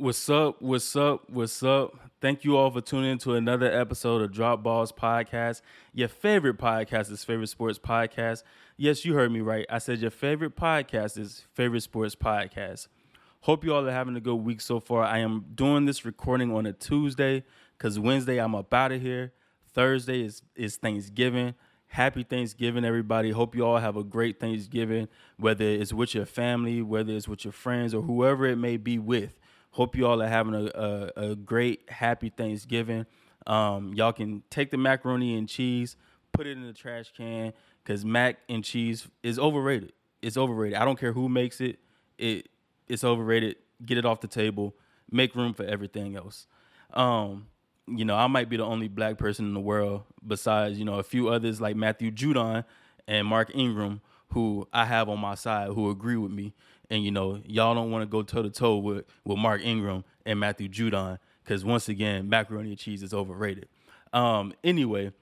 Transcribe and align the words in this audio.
What's 0.00 0.30
up? 0.30 0.62
What's 0.62 0.96
up? 0.96 1.28
What's 1.28 1.62
up? 1.62 1.92
Thank 2.22 2.42
you 2.42 2.56
all 2.56 2.70
for 2.70 2.80
tuning 2.80 3.10
in 3.10 3.18
to 3.18 3.34
another 3.34 3.70
episode 3.70 4.22
of 4.22 4.32
Drop 4.32 4.62
Balls 4.62 4.92
Podcast, 4.92 5.60
your 5.92 6.08
favorite 6.08 6.56
podcast 6.56 7.10
is 7.10 7.22
favorite 7.22 7.48
sports 7.48 7.78
podcast. 7.78 8.42
Yes, 8.78 9.04
you 9.04 9.12
heard 9.12 9.30
me 9.30 9.42
right. 9.42 9.66
I 9.68 9.76
said 9.76 9.98
your 9.98 10.10
favorite 10.10 10.56
podcast 10.56 11.18
is 11.18 11.44
favorite 11.52 11.82
sports 11.82 12.14
podcast. 12.14 12.88
Hope 13.42 13.62
you 13.62 13.74
all 13.74 13.86
are 13.86 13.92
having 13.92 14.16
a 14.16 14.22
good 14.22 14.36
week 14.36 14.62
so 14.62 14.80
far. 14.80 15.04
I 15.04 15.18
am 15.18 15.44
doing 15.54 15.84
this 15.84 16.06
recording 16.06 16.50
on 16.50 16.64
a 16.64 16.72
Tuesday 16.72 17.44
because 17.76 17.98
Wednesday 17.98 18.38
I'm 18.38 18.54
up 18.54 18.72
out 18.72 18.92
of 18.92 19.02
here. 19.02 19.34
Thursday 19.74 20.22
is 20.22 20.40
is 20.56 20.76
Thanksgiving. 20.76 21.54
Happy 21.88 22.22
Thanksgiving, 22.22 22.86
everybody. 22.86 23.32
Hope 23.32 23.54
you 23.54 23.66
all 23.66 23.76
have 23.76 23.98
a 23.98 24.04
great 24.04 24.40
Thanksgiving, 24.40 25.08
whether 25.36 25.66
it's 25.66 25.92
with 25.92 26.14
your 26.14 26.24
family, 26.24 26.80
whether 26.80 27.12
it's 27.12 27.28
with 27.28 27.44
your 27.44 27.52
friends, 27.52 27.92
or 27.92 28.00
whoever 28.00 28.46
it 28.46 28.56
may 28.56 28.78
be 28.78 28.98
with. 28.98 29.38
Hope 29.70 29.96
you 29.96 30.06
all 30.06 30.20
are 30.20 30.28
having 30.28 30.54
a, 30.54 30.66
a, 30.74 31.30
a 31.30 31.36
great, 31.36 31.88
happy 31.88 32.28
Thanksgiving. 32.28 33.06
Um, 33.46 33.94
y'all 33.94 34.12
can 34.12 34.42
take 34.50 34.70
the 34.70 34.76
macaroni 34.76 35.36
and 35.36 35.48
cheese, 35.48 35.96
put 36.32 36.46
it 36.46 36.52
in 36.52 36.66
the 36.66 36.72
trash 36.72 37.12
can, 37.16 37.52
because 37.82 38.04
mac 38.04 38.38
and 38.48 38.64
cheese 38.64 39.08
is 39.22 39.38
overrated. 39.38 39.92
It's 40.22 40.36
overrated. 40.36 40.76
I 40.76 40.84
don't 40.84 40.98
care 40.98 41.12
who 41.12 41.28
makes 41.28 41.60
it. 41.60 41.78
It 42.18 42.48
it's 42.88 43.04
overrated. 43.04 43.56
Get 43.84 43.96
it 43.96 44.04
off 44.04 44.20
the 44.20 44.28
table. 44.28 44.74
Make 45.10 45.34
room 45.34 45.54
for 45.54 45.64
everything 45.64 46.16
else. 46.16 46.46
Um, 46.92 47.46
you 47.86 48.04
know, 48.04 48.16
I 48.16 48.26
might 48.26 48.48
be 48.48 48.56
the 48.56 48.64
only 48.64 48.88
black 48.88 49.18
person 49.18 49.46
in 49.46 49.54
the 49.54 49.60
world 49.60 50.02
besides, 50.26 50.78
you 50.78 50.84
know, 50.84 50.98
a 50.98 51.02
few 51.02 51.28
others 51.28 51.60
like 51.60 51.76
Matthew 51.76 52.10
Judon 52.10 52.64
and 53.08 53.26
Mark 53.26 53.50
Ingram, 53.54 54.00
who 54.28 54.68
I 54.72 54.84
have 54.84 55.08
on 55.08 55.18
my 55.18 55.34
side 55.34 55.68
who 55.68 55.90
agree 55.90 56.16
with 56.16 56.30
me. 56.30 56.52
And, 56.90 57.04
you 57.04 57.12
know, 57.12 57.40
y'all 57.46 57.74
don't 57.74 57.90
want 57.90 58.02
to 58.02 58.06
go 58.06 58.22
toe 58.22 58.42
to 58.42 58.50
toe 58.50 58.76
with 58.76 59.04
with 59.24 59.38
Mark 59.38 59.62
Ingram 59.62 60.04
and 60.26 60.40
Matthew 60.40 60.68
Judon, 60.68 61.18
because 61.44 61.64
once 61.64 61.88
again, 61.88 62.28
macaroni 62.28 62.70
and 62.70 62.78
cheese 62.78 63.02
is 63.02 63.14
overrated. 63.14 63.68
Um, 64.12 64.52
anyway, 64.64 65.12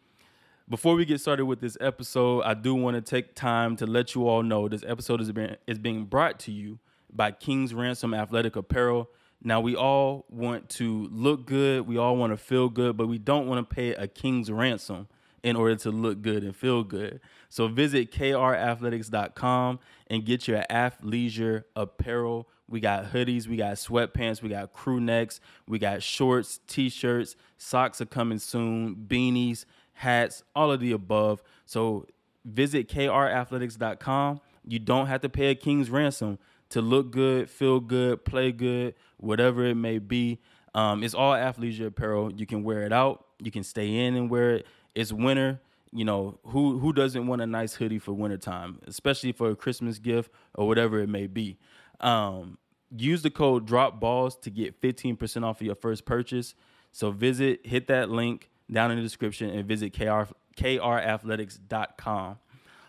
before 0.68 0.94
we 0.94 1.04
get 1.04 1.20
started 1.20 1.44
with 1.44 1.60
this 1.60 1.76
episode, 1.80 2.42
I 2.42 2.54
do 2.54 2.74
want 2.74 2.96
to 2.96 3.02
take 3.02 3.34
time 3.34 3.76
to 3.76 3.86
let 3.86 4.14
you 4.14 4.26
all 4.26 4.42
know 4.42 4.68
this 4.68 4.84
episode 4.86 5.20
is 5.20 5.30
being 5.30 5.56
is 5.66 5.78
being 5.78 6.04
brought 6.04 6.38
to 6.40 6.52
you 6.52 6.78
by 7.12 7.32
King's 7.32 7.74
Ransom 7.74 8.14
Athletic 8.14 8.56
Apparel. 8.56 9.08
Now 9.42 9.60
we 9.60 9.76
all 9.76 10.24
want 10.28 10.68
to 10.70 11.08
look 11.12 11.46
good, 11.46 11.86
we 11.86 11.96
all 11.96 12.16
want 12.16 12.32
to 12.32 12.36
feel 12.36 12.68
good, 12.68 12.96
but 12.96 13.06
we 13.06 13.18
don't 13.18 13.46
want 13.46 13.68
to 13.68 13.74
pay 13.74 13.90
a 13.90 14.08
king's 14.08 14.50
ransom 14.50 15.06
in 15.42 15.56
order 15.56 15.76
to 15.76 15.90
look 15.90 16.22
good 16.22 16.42
and 16.42 16.54
feel 16.54 16.82
good. 16.82 17.20
So 17.48 17.68
visit 17.68 18.12
krathletics.com 18.12 19.78
and 20.08 20.24
get 20.24 20.48
your 20.48 20.64
athleisure 20.70 21.64
apparel. 21.76 22.48
We 22.68 22.80
got 22.80 23.12
hoodies, 23.12 23.46
we 23.46 23.56
got 23.56 23.76
sweatpants, 23.76 24.42
we 24.42 24.50
got 24.50 24.72
crew 24.72 25.00
necks, 25.00 25.40
we 25.66 25.78
got 25.78 26.02
shorts, 26.02 26.60
t-shirts, 26.66 27.34
socks 27.56 28.00
are 28.00 28.06
coming 28.06 28.38
soon, 28.38 28.94
beanies, 29.08 29.64
hats, 29.92 30.42
all 30.54 30.70
of 30.70 30.80
the 30.80 30.92
above. 30.92 31.42
So 31.64 32.06
visit 32.44 32.88
krathletics.com. 32.88 34.40
You 34.66 34.78
don't 34.78 35.06
have 35.06 35.22
to 35.22 35.28
pay 35.28 35.46
a 35.46 35.54
king's 35.54 35.88
ransom 35.88 36.38
to 36.70 36.82
look 36.82 37.10
good, 37.10 37.48
feel 37.48 37.80
good, 37.80 38.24
play 38.24 38.52
good, 38.52 38.94
whatever 39.16 39.64
it 39.64 39.74
may 39.74 39.98
be. 39.98 40.38
Um, 40.74 41.02
it's 41.02 41.14
all 41.14 41.32
athleisure 41.32 41.86
apparel. 41.86 42.32
You 42.32 42.46
can 42.46 42.62
wear 42.62 42.82
it 42.82 42.92
out. 42.92 43.24
You 43.38 43.50
can 43.50 43.64
stay 43.64 44.06
in 44.06 44.14
and 44.14 44.28
wear 44.28 44.56
it. 44.56 44.66
It's 44.98 45.12
winter. 45.12 45.60
You 45.92 46.04
know 46.04 46.40
who 46.46 46.80
who 46.80 46.92
doesn't 46.92 47.28
want 47.28 47.40
a 47.40 47.46
nice 47.46 47.74
hoodie 47.74 48.00
for 48.00 48.12
wintertime, 48.12 48.80
especially 48.84 49.30
for 49.30 49.48
a 49.48 49.54
Christmas 49.54 50.00
gift 50.00 50.32
or 50.56 50.66
whatever 50.66 50.98
it 50.98 51.08
may 51.08 51.28
be. 51.28 51.56
Um, 52.00 52.58
use 52.90 53.22
the 53.22 53.30
code 53.30 53.64
Drop 53.64 54.00
Balls 54.00 54.36
to 54.38 54.50
get 54.50 54.80
15% 54.80 55.44
off 55.44 55.60
of 55.60 55.66
your 55.66 55.76
first 55.76 56.04
purchase. 56.04 56.56
So 56.90 57.12
visit, 57.12 57.64
hit 57.64 57.86
that 57.86 58.10
link 58.10 58.50
down 58.68 58.90
in 58.90 58.96
the 58.96 59.04
description, 59.04 59.50
and 59.50 59.68
visit 59.68 59.92
kr 59.92 60.32
krathletics.com. 60.56 62.38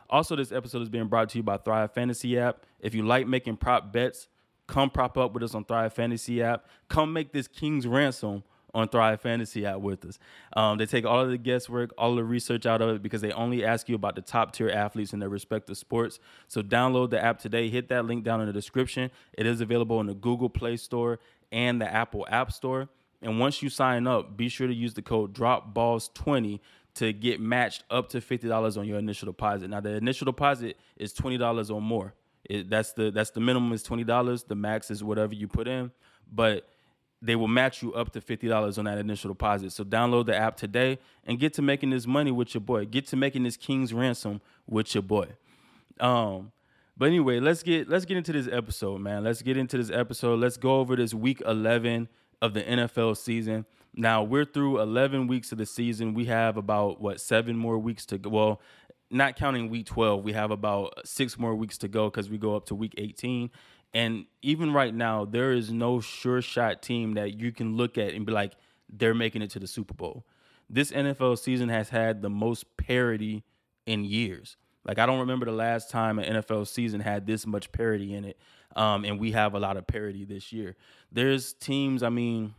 Also, 0.09 0.35
this 0.35 0.51
episode 0.51 0.81
is 0.81 0.89
being 0.89 1.07
brought 1.07 1.29
to 1.29 1.37
you 1.37 1.43
by 1.43 1.57
Thrive 1.57 1.93
Fantasy 1.93 2.39
app. 2.39 2.65
If 2.79 2.95
you 2.95 3.03
like 3.05 3.27
making 3.27 3.57
prop 3.57 3.93
bets, 3.93 4.27
come 4.65 4.89
prop 4.89 5.15
up 5.15 5.35
with 5.35 5.43
us 5.43 5.53
on 5.53 5.63
Thrive 5.63 5.93
Fantasy 5.93 6.41
app. 6.41 6.65
Come 6.87 7.13
make 7.13 7.33
this 7.33 7.47
King's 7.47 7.85
Ransom 7.85 8.43
on 8.73 8.87
Thrive 8.87 9.21
Fantasy 9.21 9.65
app 9.65 9.79
with 9.79 10.05
us. 10.05 10.19
Um, 10.55 10.77
they 10.77 10.85
take 10.85 11.05
all 11.05 11.21
of 11.21 11.29
the 11.29 11.37
guesswork, 11.37 11.91
all 11.97 12.15
the 12.15 12.23
research 12.23 12.65
out 12.65 12.81
of 12.81 12.95
it 12.95 13.03
because 13.03 13.21
they 13.21 13.31
only 13.31 13.65
ask 13.65 13.89
you 13.89 13.95
about 13.95 14.15
the 14.15 14.21
top 14.21 14.53
tier 14.53 14.69
athletes 14.69 15.13
in 15.13 15.19
their 15.19 15.29
respective 15.29 15.77
sports. 15.77 16.19
So 16.47 16.61
download 16.61 17.09
the 17.09 17.23
app 17.23 17.39
today. 17.39 17.69
Hit 17.69 17.89
that 17.89 18.05
link 18.05 18.23
down 18.23 18.41
in 18.41 18.47
the 18.47 18.53
description. 18.53 19.11
It 19.33 19.45
is 19.45 19.61
available 19.61 19.99
in 19.99 20.07
the 20.07 20.13
Google 20.13 20.49
Play 20.49 20.77
Store 20.77 21.19
and 21.51 21.81
the 21.81 21.91
Apple 21.91 22.25
App 22.29 22.51
Store. 22.51 22.89
And 23.21 23.39
once 23.39 23.61
you 23.61 23.69
sign 23.69 24.07
up, 24.07 24.37
be 24.37 24.47
sure 24.47 24.67
to 24.67 24.73
use 24.73 24.93
the 24.93 25.01
code 25.01 25.33
DROPBALLS20 25.33 26.59
to 26.95 27.13
get 27.13 27.39
matched 27.39 27.83
up 27.89 28.09
to 28.09 28.21
fifty 28.21 28.47
dollars 28.47 28.77
on 28.77 28.87
your 28.87 28.97
initial 28.97 29.27
deposit. 29.27 29.69
Now 29.69 29.79
the 29.79 29.95
initial 29.95 30.25
deposit 30.25 30.77
is 30.97 31.13
twenty 31.13 31.37
dollars 31.37 31.69
or 31.69 31.81
more. 31.81 32.13
It, 32.43 32.69
that's 32.69 32.93
the 32.93 33.11
that's 33.11 33.29
the 33.31 33.39
minimum 33.39 33.71
is 33.73 33.83
twenty 33.83 34.03
dollars. 34.03 34.43
The 34.43 34.55
max 34.55 34.89
is 34.89 35.03
whatever 35.03 35.33
you 35.33 35.47
put 35.47 35.67
in, 35.67 35.91
but 36.31 36.67
they 37.21 37.35
will 37.35 37.47
match 37.47 37.81
you 37.81 37.93
up 37.93 38.11
to 38.13 38.21
fifty 38.21 38.47
dollars 38.47 38.77
on 38.77 38.85
that 38.85 38.97
initial 38.97 39.29
deposit. 39.29 39.71
So 39.71 39.83
download 39.83 40.27
the 40.27 40.35
app 40.35 40.57
today 40.57 40.99
and 41.25 41.39
get 41.39 41.53
to 41.55 41.61
making 41.61 41.89
this 41.89 42.07
money 42.07 42.31
with 42.31 42.53
your 42.53 42.61
boy. 42.61 42.85
Get 42.85 43.07
to 43.07 43.15
making 43.15 43.43
this 43.43 43.57
king's 43.57 43.93
ransom 43.93 44.41
with 44.67 44.93
your 44.93 45.03
boy. 45.03 45.27
Um, 45.99 46.51
but 46.97 47.07
anyway, 47.07 47.39
let's 47.39 47.63
get 47.63 47.89
let's 47.89 48.05
get 48.05 48.17
into 48.17 48.31
this 48.31 48.47
episode, 48.51 49.01
man. 49.01 49.23
Let's 49.23 49.41
get 49.41 49.57
into 49.57 49.77
this 49.77 49.89
episode. 49.89 50.39
Let's 50.39 50.57
go 50.57 50.79
over 50.79 50.95
this 50.95 51.13
week 51.13 51.41
eleven 51.45 52.07
of 52.41 52.53
the 52.53 52.61
NFL 52.61 53.17
season. 53.17 53.65
Now 53.95 54.23
we're 54.23 54.45
through 54.45 54.81
11 54.81 55.27
weeks 55.27 55.51
of 55.51 55.57
the 55.57 55.65
season. 55.65 56.13
We 56.13 56.25
have 56.25 56.57
about 56.57 57.01
what 57.01 57.19
seven 57.19 57.57
more 57.57 57.77
weeks 57.77 58.05
to 58.07 58.17
go. 58.17 58.29
Well, 58.29 58.61
not 59.11 59.35
counting 59.35 59.69
week 59.69 59.87
12, 59.87 60.23
we 60.23 60.33
have 60.33 60.51
about 60.51 60.93
six 61.05 61.37
more 61.39 61.55
weeks 61.55 61.77
to 61.79 61.87
go 61.87 62.09
because 62.09 62.29
we 62.29 62.37
go 62.37 62.55
up 62.55 62.65
to 62.67 62.75
week 62.75 62.93
18. 62.97 63.49
And 63.93 64.25
even 64.41 64.71
right 64.71 64.93
now, 64.93 65.25
there 65.25 65.51
is 65.51 65.71
no 65.71 65.99
sure 65.99 66.41
shot 66.41 66.81
team 66.81 67.15
that 67.15 67.39
you 67.39 67.51
can 67.51 67.75
look 67.75 67.97
at 67.97 68.13
and 68.13 68.25
be 68.25 68.31
like, 68.31 68.53
they're 68.87 69.15
making 69.15 69.41
it 69.41 69.49
to 69.51 69.59
the 69.59 69.67
Super 69.67 69.93
Bowl. 69.93 70.25
This 70.69 70.91
NFL 70.91 71.39
season 71.39 71.69
has 71.69 71.89
had 71.89 72.21
the 72.21 72.29
most 72.29 72.77
parity 72.77 73.43
in 73.85 74.05
years. 74.05 74.57
Like 74.85 74.99
I 74.99 75.05
don't 75.05 75.19
remember 75.19 75.45
the 75.45 75.51
last 75.51 75.89
time 75.89 76.19
an 76.19 76.41
NFL 76.41 76.67
season 76.67 77.01
had 77.01 77.27
this 77.27 77.45
much 77.45 77.71
parity 77.71 78.13
in 78.13 78.25
it, 78.25 78.37
um, 78.75 79.03
and 79.03 79.19
we 79.19 79.31
have 79.33 79.53
a 79.53 79.59
lot 79.59 79.77
of 79.77 79.85
parity 79.85 80.23
this 80.25 80.53
year. 80.53 80.75
There's 81.11 81.53
teams. 81.53 82.01
I 82.01 82.09
mean, 82.09 82.55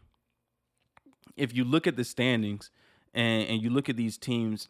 if 1.37 1.55
you 1.55 1.65
look 1.65 1.87
at 1.87 1.97
the 1.97 2.05
standings 2.05 2.71
and, 3.15 3.49
and 3.49 3.63
you 3.63 3.71
look 3.71 3.89
at 3.89 3.97
these 3.97 4.19
teams, 4.19 4.69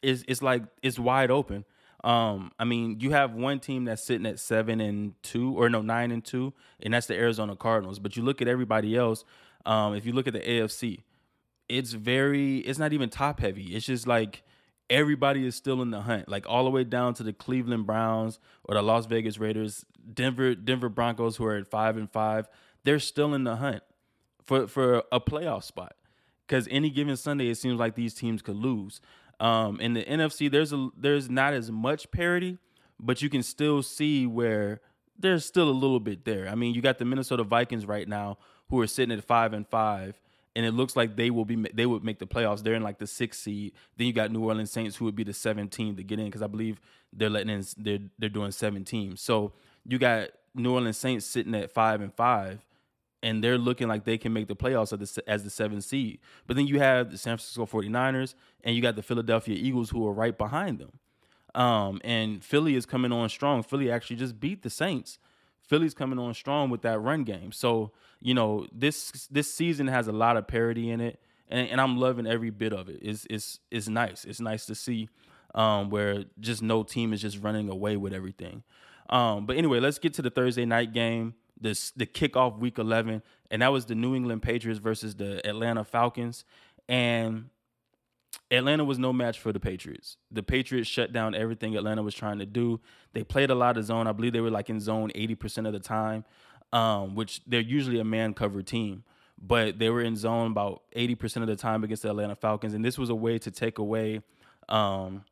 it's 0.00 0.22
it's 0.28 0.42
like 0.42 0.62
it's 0.82 0.98
wide 0.98 1.30
open. 1.30 1.64
Um, 2.06 2.52
I 2.56 2.64
mean, 2.64 3.00
you 3.00 3.10
have 3.10 3.34
one 3.34 3.58
team 3.58 3.84
that's 3.86 4.02
sitting 4.02 4.26
at 4.26 4.38
seven 4.38 4.80
and 4.80 5.20
two, 5.24 5.58
or 5.58 5.68
no, 5.68 5.82
nine 5.82 6.12
and 6.12 6.24
two, 6.24 6.52
and 6.80 6.94
that's 6.94 7.08
the 7.08 7.16
Arizona 7.16 7.56
Cardinals. 7.56 7.98
But 7.98 8.16
you 8.16 8.22
look 8.22 8.40
at 8.40 8.46
everybody 8.46 8.96
else. 8.96 9.24
Um, 9.66 9.96
if 9.96 10.06
you 10.06 10.12
look 10.12 10.28
at 10.28 10.32
the 10.32 10.40
AFC, 10.40 11.02
it's 11.68 11.92
very, 11.92 12.58
it's 12.58 12.78
not 12.78 12.92
even 12.92 13.10
top 13.10 13.40
heavy. 13.40 13.74
It's 13.74 13.86
just 13.86 14.06
like 14.06 14.44
everybody 14.88 15.44
is 15.44 15.56
still 15.56 15.82
in 15.82 15.90
the 15.90 16.02
hunt, 16.02 16.28
like 16.28 16.46
all 16.48 16.62
the 16.62 16.70
way 16.70 16.84
down 16.84 17.14
to 17.14 17.24
the 17.24 17.32
Cleveland 17.32 17.86
Browns 17.86 18.38
or 18.62 18.76
the 18.76 18.82
Las 18.82 19.06
Vegas 19.06 19.38
Raiders, 19.38 19.84
Denver, 20.14 20.54
Denver 20.54 20.88
Broncos, 20.88 21.36
who 21.36 21.44
are 21.44 21.56
at 21.56 21.66
five 21.66 21.96
and 21.96 22.08
five. 22.08 22.46
They're 22.84 23.00
still 23.00 23.34
in 23.34 23.42
the 23.42 23.56
hunt 23.56 23.82
for 24.44 24.68
for 24.68 25.02
a 25.10 25.18
playoff 25.18 25.64
spot 25.64 25.96
because 26.46 26.68
any 26.70 26.88
given 26.88 27.16
Sunday 27.16 27.48
it 27.48 27.56
seems 27.56 27.80
like 27.80 27.96
these 27.96 28.14
teams 28.14 28.42
could 28.42 28.54
lose. 28.54 29.00
Um, 29.38 29.80
in 29.80 29.94
the 29.94 30.04
NFC, 30.04 30.50
there's 30.50 30.72
a 30.72 30.88
there's 30.96 31.28
not 31.28 31.52
as 31.52 31.70
much 31.70 32.10
parity, 32.10 32.58
but 32.98 33.22
you 33.22 33.28
can 33.28 33.42
still 33.42 33.82
see 33.82 34.26
where 34.26 34.80
there's 35.18 35.44
still 35.44 35.68
a 35.68 35.72
little 35.72 36.00
bit 36.00 36.24
there. 36.24 36.48
I 36.48 36.54
mean, 36.54 36.74
you 36.74 36.82
got 36.82 36.98
the 36.98 37.04
Minnesota 37.04 37.44
Vikings 37.44 37.86
right 37.86 38.08
now 38.08 38.38
who 38.68 38.80
are 38.80 38.86
sitting 38.86 39.16
at 39.16 39.24
five 39.24 39.52
and 39.52 39.66
five, 39.68 40.20
and 40.54 40.64
it 40.64 40.72
looks 40.72 40.96
like 40.96 41.16
they 41.16 41.30
will 41.30 41.44
be 41.44 41.56
they 41.74 41.86
would 41.86 42.04
make 42.04 42.18
the 42.18 42.26
playoffs. 42.26 42.62
They're 42.62 42.74
in 42.74 42.82
like 42.82 42.98
the 42.98 43.06
sixth 43.06 43.42
seed. 43.42 43.72
Then 43.96 44.06
you 44.06 44.12
got 44.12 44.32
New 44.32 44.44
Orleans 44.44 44.70
Saints 44.70 44.96
who 44.96 45.04
would 45.04 45.16
be 45.16 45.24
the 45.24 45.34
17 45.34 45.96
to 45.96 46.02
get 46.02 46.18
in 46.18 46.26
because 46.26 46.42
I 46.42 46.46
believe 46.46 46.80
they're 47.12 47.30
letting 47.30 47.50
in 47.50 47.64
they're 47.76 47.98
they're 48.18 48.28
doing 48.28 48.52
seven 48.52 48.84
teams. 48.84 49.20
So 49.20 49.52
you 49.84 49.98
got 49.98 50.30
New 50.54 50.72
Orleans 50.72 50.96
Saints 50.96 51.26
sitting 51.26 51.54
at 51.54 51.70
five 51.70 52.00
and 52.00 52.12
five 52.14 52.65
and 53.26 53.42
they're 53.42 53.58
looking 53.58 53.88
like 53.88 54.04
they 54.04 54.16
can 54.16 54.32
make 54.32 54.46
the 54.46 54.54
playoffs 54.54 54.98
as 54.98 55.14
the, 55.14 55.28
as 55.28 55.42
the 55.42 55.50
seventh 55.50 55.82
seed. 55.82 56.20
But 56.46 56.54
then 56.54 56.68
you 56.68 56.78
have 56.78 57.10
the 57.10 57.18
San 57.18 57.36
Francisco 57.36 57.66
49ers 57.66 58.34
and 58.62 58.76
you 58.76 58.80
got 58.80 58.94
the 58.94 59.02
Philadelphia 59.02 59.56
Eagles 59.58 59.90
who 59.90 60.06
are 60.06 60.12
right 60.12 60.38
behind 60.38 60.78
them. 60.78 60.92
Um, 61.60 62.00
and 62.04 62.44
Philly 62.44 62.76
is 62.76 62.86
coming 62.86 63.10
on 63.10 63.28
strong. 63.28 63.64
Philly 63.64 63.90
actually 63.90 64.14
just 64.14 64.38
beat 64.38 64.62
the 64.62 64.70
Saints. 64.70 65.18
Philly's 65.60 65.92
coming 65.92 66.20
on 66.20 66.34
strong 66.34 66.70
with 66.70 66.82
that 66.82 67.00
run 67.00 67.24
game. 67.24 67.50
So, 67.50 67.90
you 68.20 68.32
know, 68.32 68.68
this 68.72 69.26
this 69.28 69.52
season 69.52 69.88
has 69.88 70.06
a 70.06 70.12
lot 70.12 70.36
of 70.36 70.46
parity 70.46 70.88
in 70.88 71.00
it. 71.00 71.20
And, 71.48 71.68
and 71.68 71.80
I'm 71.80 71.96
loving 71.98 72.28
every 72.28 72.50
bit 72.50 72.72
of 72.72 72.88
it. 72.88 73.00
It's 73.02 73.26
it's 73.28 73.58
it's 73.72 73.88
nice. 73.88 74.24
It's 74.24 74.40
nice 74.40 74.66
to 74.66 74.76
see 74.76 75.08
um, 75.52 75.90
where 75.90 76.26
just 76.38 76.62
no 76.62 76.84
team 76.84 77.12
is 77.12 77.22
just 77.22 77.42
running 77.42 77.68
away 77.70 77.96
with 77.96 78.12
everything. 78.12 78.62
Um, 79.10 79.46
but 79.46 79.56
anyway, 79.56 79.80
let's 79.80 79.98
get 79.98 80.14
to 80.14 80.22
the 80.22 80.30
Thursday 80.30 80.64
night 80.64 80.92
game 80.92 81.34
this 81.60 81.90
the 81.92 82.06
kickoff 82.06 82.58
week 82.58 82.78
11 82.78 83.22
and 83.50 83.62
that 83.62 83.72
was 83.72 83.86
the 83.86 83.94
New 83.94 84.14
England 84.14 84.42
Patriots 84.42 84.80
versus 84.80 85.14
the 85.14 85.46
Atlanta 85.46 85.84
Falcons. 85.84 86.44
And 86.88 87.50
Atlanta 88.50 88.84
was 88.84 88.98
no 88.98 89.12
match 89.12 89.38
for 89.38 89.52
the 89.52 89.60
Patriots. 89.60 90.16
The 90.30 90.42
Patriots 90.42 90.88
shut 90.88 91.12
down 91.12 91.34
everything 91.34 91.76
Atlanta 91.76 92.02
was 92.02 92.14
trying 92.14 92.38
to 92.38 92.46
do. 92.46 92.80
They 93.12 93.24
played 93.24 93.50
a 93.50 93.54
lot 93.54 93.76
of 93.76 93.84
zone. 93.84 94.06
I 94.06 94.12
believe 94.12 94.32
they 94.32 94.40
were 94.40 94.50
like 94.50 94.70
in 94.70 94.80
zone 94.80 95.10
80% 95.14 95.66
of 95.66 95.72
the 95.72 95.80
time, 95.80 96.24
um, 96.72 97.14
which 97.14 97.40
they're 97.46 97.60
usually 97.60 97.98
a 97.98 98.04
man 98.04 98.34
covered 98.34 98.66
team. 98.66 99.04
But 99.38 99.78
they 99.78 99.90
were 99.90 100.00
in 100.00 100.16
zone 100.16 100.52
about 100.52 100.82
80% 100.96 101.42
of 101.42 101.46
the 101.46 101.56
time 101.56 101.84
against 101.84 102.02
the 102.02 102.10
Atlanta 102.10 102.34
Falcons. 102.34 102.72
And 102.72 102.84
this 102.84 102.98
was 102.98 103.10
a 103.10 103.14
way 103.14 103.38
to 103.38 103.50
take 103.50 103.78
away 103.78 104.22
um, 104.68 105.24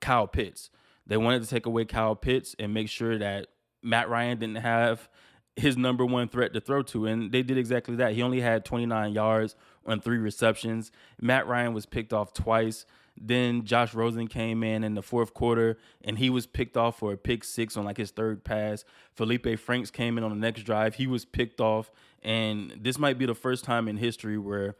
Kyle 0.00 0.26
Pitts. 0.26 0.70
They 1.06 1.16
wanted 1.16 1.42
to 1.42 1.48
take 1.48 1.66
away 1.66 1.84
Kyle 1.84 2.16
Pitts 2.16 2.54
and 2.58 2.72
make 2.72 2.88
sure 2.88 3.18
that 3.18 3.48
Matt 3.82 4.08
Ryan 4.08 4.38
didn't 4.38 4.56
have 4.56 5.08
his 5.56 5.76
number 5.76 6.04
one 6.04 6.28
threat 6.28 6.52
to 6.54 6.60
throw 6.60 6.82
to. 6.82 7.06
And 7.06 7.30
they 7.30 7.42
did 7.42 7.58
exactly 7.58 7.96
that. 7.96 8.12
He 8.12 8.22
only 8.22 8.40
had 8.40 8.64
29 8.64 9.12
yards 9.12 9.54
on 9.84 10.00
three 10.00 10.18
receptions. 10.18 10.90
Matt 11.20 11.46
Ryan 11.46 11.74
was 11.74 11.86
picked 11.86 12.12
off 12.12 12.32
twice. 12.32 12.86
Then 13.20 13.64
Josh 13.64 13.92
Rosen 13.92 14.26
came 14.26 14.62
in 14.62 14.84
in 14.84 14.94
the 14.94 15.02
fourth 15.02 15.34
quarter 15.34 15.78
and 16.02 16.18
he 16.18 16.30
was 16.30 16.46
picked 16.46 16.78
off 16.78 16.98
for 16.98 17.12
a 17.12 17.16
pick 17.18 17.44
six 17.44 17.76
on 17.76 17.84
like 17.84 17.98
his 17.98 18.10
third 18.10 18.42
pass. 18.42 18.84
Felipe 19.14 19.58
Franks 19.58 19.90
came 19.90 20.16
in 20.16 20.24
on 20.24 20.30
the 20.30 20.36
next 20.36 20.62
drive. 20.62 20.94
He 20.94 21.06
was 21.06 21.26
picked 21.26 21.60
off. 21.60 21.90
And 22.22 22.74
this 22.80 22.98
might 22.98 23.18
be 23.18 23.26
the 23.26 23.34
first 23.34 23.64
time 23.64 23.88
in 23.88 23.98
history 23.98 24.38
where 24.38 24.76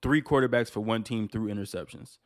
three 0.00 0.22
quarterbacks 0.22 0.70
for 0.70 0.80
one 0.80 1.02
team 1.02 1.28
threw 1.28 1.52
interceptions. 1.52 2.18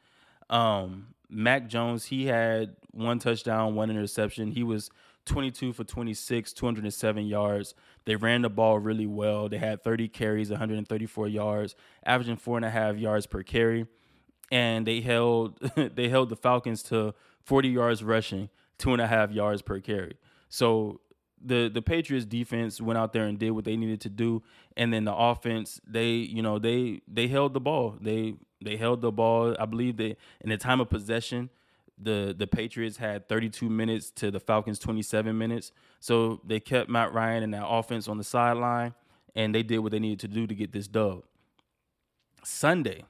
Um, 0.49 1.15
Mac 1.29 1.69
Jones, 1.69 2.07
he 2.07 2.27
had 2.27 2.77
one 2.93 3.19
touchdown, 3.19 3.75
one 3.75 3.91
interception. 3.91 4.53
He 4.53 4.63
was 4.63 4.91
22 5.29 5.73
for 5.73 5.85
26, 5.85 6.53
207 6.53 7.27
yards. 7.27 7.75
They 8.05 8.17
ran 8.17 8.43
the 8.43 8.51
ball 8.51 8.79
really 8.79 9.07
well. 9.07 9.49
They 9.49 9.59
had 9.59 9.85
30 9.85 10.09
carries, 10.09 10.51
134 10.51 11.29
yards, 11.29 11.77
averaging 12.05 12.37
four 12.37 12.57
and 12.57 12.65
a 12.65 12.71
half 12.71 12.97
yards 12.97 13.27
per 13.27 13.43
carry. 13.43 13.87
And 14.51 14.87
they 14.87 15.01
held 15.01 15.59
they 15.77 16.09
held 16.09 16.31
the 16.31 16.37
Falcons 16.37 16.83
to 16.85 17.15
40 17.43 17.69
yards 17.69 18.03
rushing, 18.03 18.49
two 18.79 18.93
and 18.93 19.01
a 19.01 19.07
half 19.07 19.31
yards 19.31 19.63
per 19.63 19.79
carry. 19.81 20.17
So 20.49 21.01
the 21.45 21.71
the 21.73 21.83
Patriots 21.83 22.27
defense 22.27 22.81
went 22.81 22.99
out 22.99 23.13
there 23.13 23.25
and 23.25 23.39
did 23.39 23.51
what 23.51 23.65
they 23.65 23.77
needed 23.77 24.01
to 24.03 24.09
do, 24.09 24.43
and 24.77 24.93
then 24.93 25.05
the 25.05 25.15
offense 25.15 25.81
they 25.87 26.11
you 26.11 26.43
know 26.43 26.59
they 26.59 27.03
they 27.07 27.29
held 27.29 27.55
the 27.55 27.61
ball. 27.61 27.97
They 28.01 28.35
they 28.63 28.77
held 28.77 29.03
the 29.03 29.13
ball. 29.13 29.55
I 29.59 29.67
believe 29.67 29.97
that 29.99 30.17
in 30.41 30.51
the 30.51 30.57
time 30.57 30.81
of 30.81 30.89
possession, 30.89 31.51
the 32.01 32.35
the 32.37 32.47
Patriots 32.47 32.97
had 32.97 33.29
32 33.29 33.69
minutes 33.69 34.11
to 34.13 34.31
the 34.31 34.41
Falcons 34.41 34.79
27 34.79 35.37
minutes. 35.37 35.73
So 36.01 36.41
they 36.45 36.61
kept 36.61 36.89
Matt 36.89 37.13
Ryan 37.13 37.43
and 37.43 37.55
that 37.55 37.67
offense 37.67 38.09
on 38.09 38.19
the 38.19 38.25
sideline, 38.25 38.95
and 39.35 39.55
they 39.55 39.63
did 39.63 39.79
what 39.79 39.93
they 39.93 39.99
needed 39.99 40.21
to 40.21 40.29
do 40.29 40.47
to 40.47 40.55
get 40.55 40.73
this 40.73 40.89
dub. 40.89 41.25
Sunday, 42.45 43.05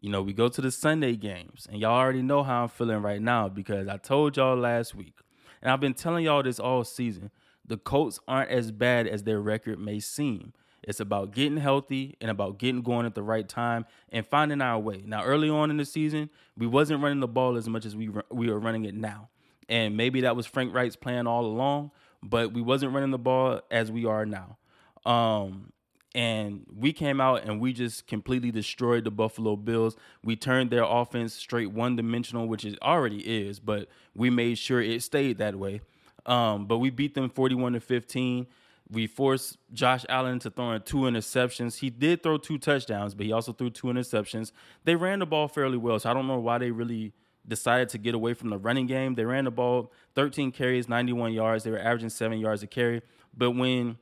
you 0.00 0.10
know, 0.10 0.22
we 0.22 0.32
go 0.32 0.48
to 0.48 0.60
the 0.60 0.70
Sunday 0.70 1.16
games, 1.16 1.66
and 1.70 1.80
y'all 1.80 1.96
already 1.96 2.22
know 2.22 2.42
how 2.42 2.64
I'm 2.64 2.68
feeling 2.68 3.02
right 3.02 3.20
now 3.20 3.48
because 3.48 3.88
I 3.88 3.96
told 3.96 4.36
y'all 4.36 4.56
last 4.56 4.94
week, 4.94 5.14
and 5.62 5.70
I've 5.70 5.80
been 5.80 5.94
telling 5.94 6.24
y'all 6.24 6.42
this 6.42 6.60
all 6.60 6.84
season. 6.84 7.30
The 7.66 7.78
Colts 7.78 8.20
aren't 8.28 8.50
as 8.50 8.70
bad 8.70 9.06
as 9.06 9.22
their 9.22 9.40
record 9.40 9.78
may 9.78 10.00
seem. 10.00 10.52
It's 10.86 11.00
about 11.00 11.32
getting 11.32 11.56
healthy 11.56 12.16
and 12.20 12.30
about 12.30 12.58
getting 12.58 12.82
going 12.82 13.06
at 13.06 13.14
the 13.14 13.22
right 13.22 13.48
time 13.48 13.86
and 14.10 14.26
finding 14.26 14.60
our 14.60 14.78
way. 14.78 15.02
Now, 15.04 15.24
early 15.24 15.48
on 15.48 15.70
in 15.70 15.76
the 15.76 15.84
season, 15.84 16.30
we 16.56 16.66
wasn't 16.66 17.02
running 17.02 17.20
the 17.20 17.28
ball 17.28 17.56
as 17.56 17.68
much 17.68 17.84
as 17.84 17.96
we 17.96 18.10
we 18.30 18.48
are 18.50 18.58
running 18.58 18.84
it 18.84 18.94
now, 18.94 19.28
and 19.68 19.96
maybe 19.96 20.22
that 20.22 20.36
was 20.36 20.46
Frank 20.46 20.74
Reich's 20.74 20.96
plan 20.96 21.26
all 21.26 21.44
along. 21.44 21.90
But 22.22 22.52
we 22.52 22.62
wasn't 22.62 22.92
running 22.94 23.10
the 23.10 23.18
ball 23.18 23.60
as 23.70 23.92
we 23.92 24.06
are 24.06 24.24
now. 24.24 24.56
Um, 25.04 25.72
and 26.14 26.64
we 26.74 26.92
came 26.92 27.20
out 27.20 27.44
and 27.44 27.60
we 27.60 27.72
just 27.72 28.06
completely 28.06 28.50
destroyed 28.50 29.04
the 29.04 29.10
Buffalo 29.10 29.56
Bills. 29.56 29.96
We 30.22 30.36
turned 30.36 30.70
their 30.70 30.84
offense 30.84 31.34
straight 31.34 31.72
one 31.72 31.96
dimensional, 31.96 32.46
which 32.46 32.64
it 32.64 32.78
already 32.80 33.18
is, 33.18 33.58
but 33.58 33.88
we 34.14 34.30
made 34.30 34.56
sure 34.56 34.80
it 34.80 35.02
stayed 35.02 35.38
that 35.38 35.56
way. 35.56 35.80
Um, 36.24 36.66
but 36.66 36.78
we 36.78 36.90
beat 36.90 37.14
them 37.14 37.28
41 37.28 37.74
to 37.74 37.80
15. 37.80 38.46
We 38.90 39.06
forced 39.06 39.56
Josh 39.72 40.04
Allen 40.08 40.38
to 40.40 40.50
throw 40.50 40.72
in 40.72 40.82
two 40.82 40.98
interceptions. 40.98 41.78
He 41.78 41.90
did 41.90 42.22
throw 42.22 42.36
two 42.36 42.58
touchdowns, 42.58 43.14
but 43.14 43.24
he 43.26 43.32
also 43.32 43.52
threw 43.52 43.70
two 43.70 43.86
interceptions. 43.86 44.52
They 44.84 44.94
ran 44.94 45.20
the 45.20 45.26
ball 45.26 45.48
fairly 45.48 45.78
well, 45.78 45.98
so 45.98 46.10
I 46.10 46.14
don't 46.14 46.26
know 46.26 46.38
why 46.38 46.58
they 46.58 46.70
really 46.70 47.12
decided 47.46 47.88
to 47.90 47.98
get 47.98 48.14
away 48.14 48.34
from 48.34 48.50
the 48.50 48.58
running 48.58 48.86
game. 48.86 49.14
They 49.14 49.24
ran 49.24 49.44
the 49.44 49.50
ball 49.50 49.92
13 50.14 50.52
carries, 50.52 50.88
91 50.88 51.32
yards. 51.32 51.64
They 51.64 51.70
were 51.70 51.78
averaging 51.78 52.10
seven 52.10 52.38
yards 52.38 52.62
a 52.62 52.66
carry. 52.66 53.02
But 53.36 53.52
when 53.52 53.98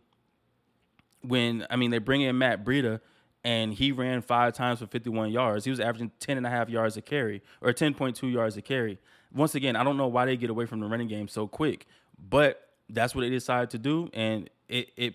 when 1.22 1.66
I 1.70 1.76
mean 1.76 1.90
they 1.90 1.98
bring 1.98 2.22
in 2.22 2.36
Matt 2.38 2.64
Breida 2.64 3.00
and 3.44 3.72
he 3.74 3.92
ran 3.92 4.22
five 4.22 4.52
times 4.54 4.80
for 4.80 4.86
51 4.86 5.30
yards. 5.30 5.64
He 5.64 5.70
was 5.70 5.80
averaging 5.80 6.12
10 6.20 6.36
and 6.36 6.46
a 6.46 6.50
half 6.50 6.68
yards 6.68 6.96
a 6.96 7.02
carry 7.02 7.42
or 7.60 7.72
10.2 7.72 8.32
yards 8.32 8.56
a 8.56 8.62
carry. 8.62 8.98
Once 9.32 9.54
again, 9.54 9.76
I 9.76 9.84
don't 9.84 9.96
know 9.96 10.08
why 10.08 10.26
they 10.26 10.36
get 10.36 10.50
away 10.50 10.66
from 10.66 10.80
the 10.80 10.86
running 10.86 11.08
game 11.08 11.26
so 11.26 11.48
quick, 11.48 11.86
but 12.18 12.68
that's 12.88 13.14
what 13.14 13.22
they 13.22 13.30
decided 13.30 13.70
to 13.70 13.78
do, 13.78 14.10
and 14.12 14.50
it 14.72 14.88
it 14.96 15.14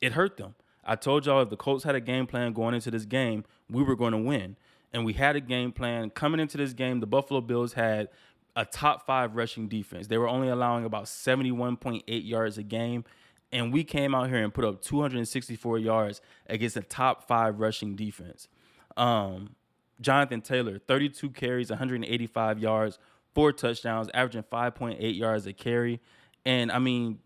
it 0.00 0.12
hurt 0.12 0.36
them. 0.36 0.54
I 0.84 0.94
told 0.94 1.26
y'all 1.26 1.42
if 1.42 1.50
the 1.50 1.56
Colts 1.56 1.84
had 1.84 1.94
a 1.94 2.00
game 2.00 2.26
plan 2.26 2.52
going 2.52 2.74
into 2.74 2.90
this 2.90 3.04
game, 3.04 3.44
we 3.68 3.82
were 3.82 3.96
going 3.96 4.12
to 4.12 4.18
win. 4.18 4.56
And 4.92 5.04
we 5.04 5.14
had 5.14 5.34
a 5.34 5.40
game 5.40 5.72
plan 5.72 6.10
coming 6.10 6.38
into 6.38 6.56
this 6.56 6.72
game. 6.72 7.00
The 7.00 7.06
Buffalo 7.06 7.40
Bills 7.40 7.72
had 7.72 8.08
a 8.54 8.64
top 8.64 9.04
five 9.04 9.34
rushing 9.34 9.68
defense. 9.68 10.06
They 10.06 10.16
were 10.16 10.28
only 10.28 10.48
allowing 10.48 10.84
about 10.84 11.04
71.8 11.04 12.02
yards 12.06 12.56
a 12.56 12.62
game. 12.62 13.04
And 13.52 13.72
we 13.72 13.84
came 13.84 14.14
out 14.14 14.28
here 14.28 14.42
and 14.42 14.54
put 14.54 14.64
up 14.64 14.80
264 14.80 15.78
yards 15.78 16.20
against 16.46 16.76
a 16.76 16.82
top 16.82 17.26
five 17.26 17.58
rushing 17.58 17.96
defense. 17.96 18.48
Um, 18.96 19.56
Jonathan 20.00 20.40
Taylor, 20.40 20.78
32 20.78 21.30
carries, 21.30 21.70
185 21.70 22.58
yards, 22.58 22.98
four 23.34 23.52
touchdowns, 23.52 24.08
averaging 24.14 24.44
5.8 24.44 25.16
yards 25.16 25.46
a 25.46 25.52
carry. 25.52 26.00
And 26.44 26.70
I 26.70 26.78
mean, 26.78 27.18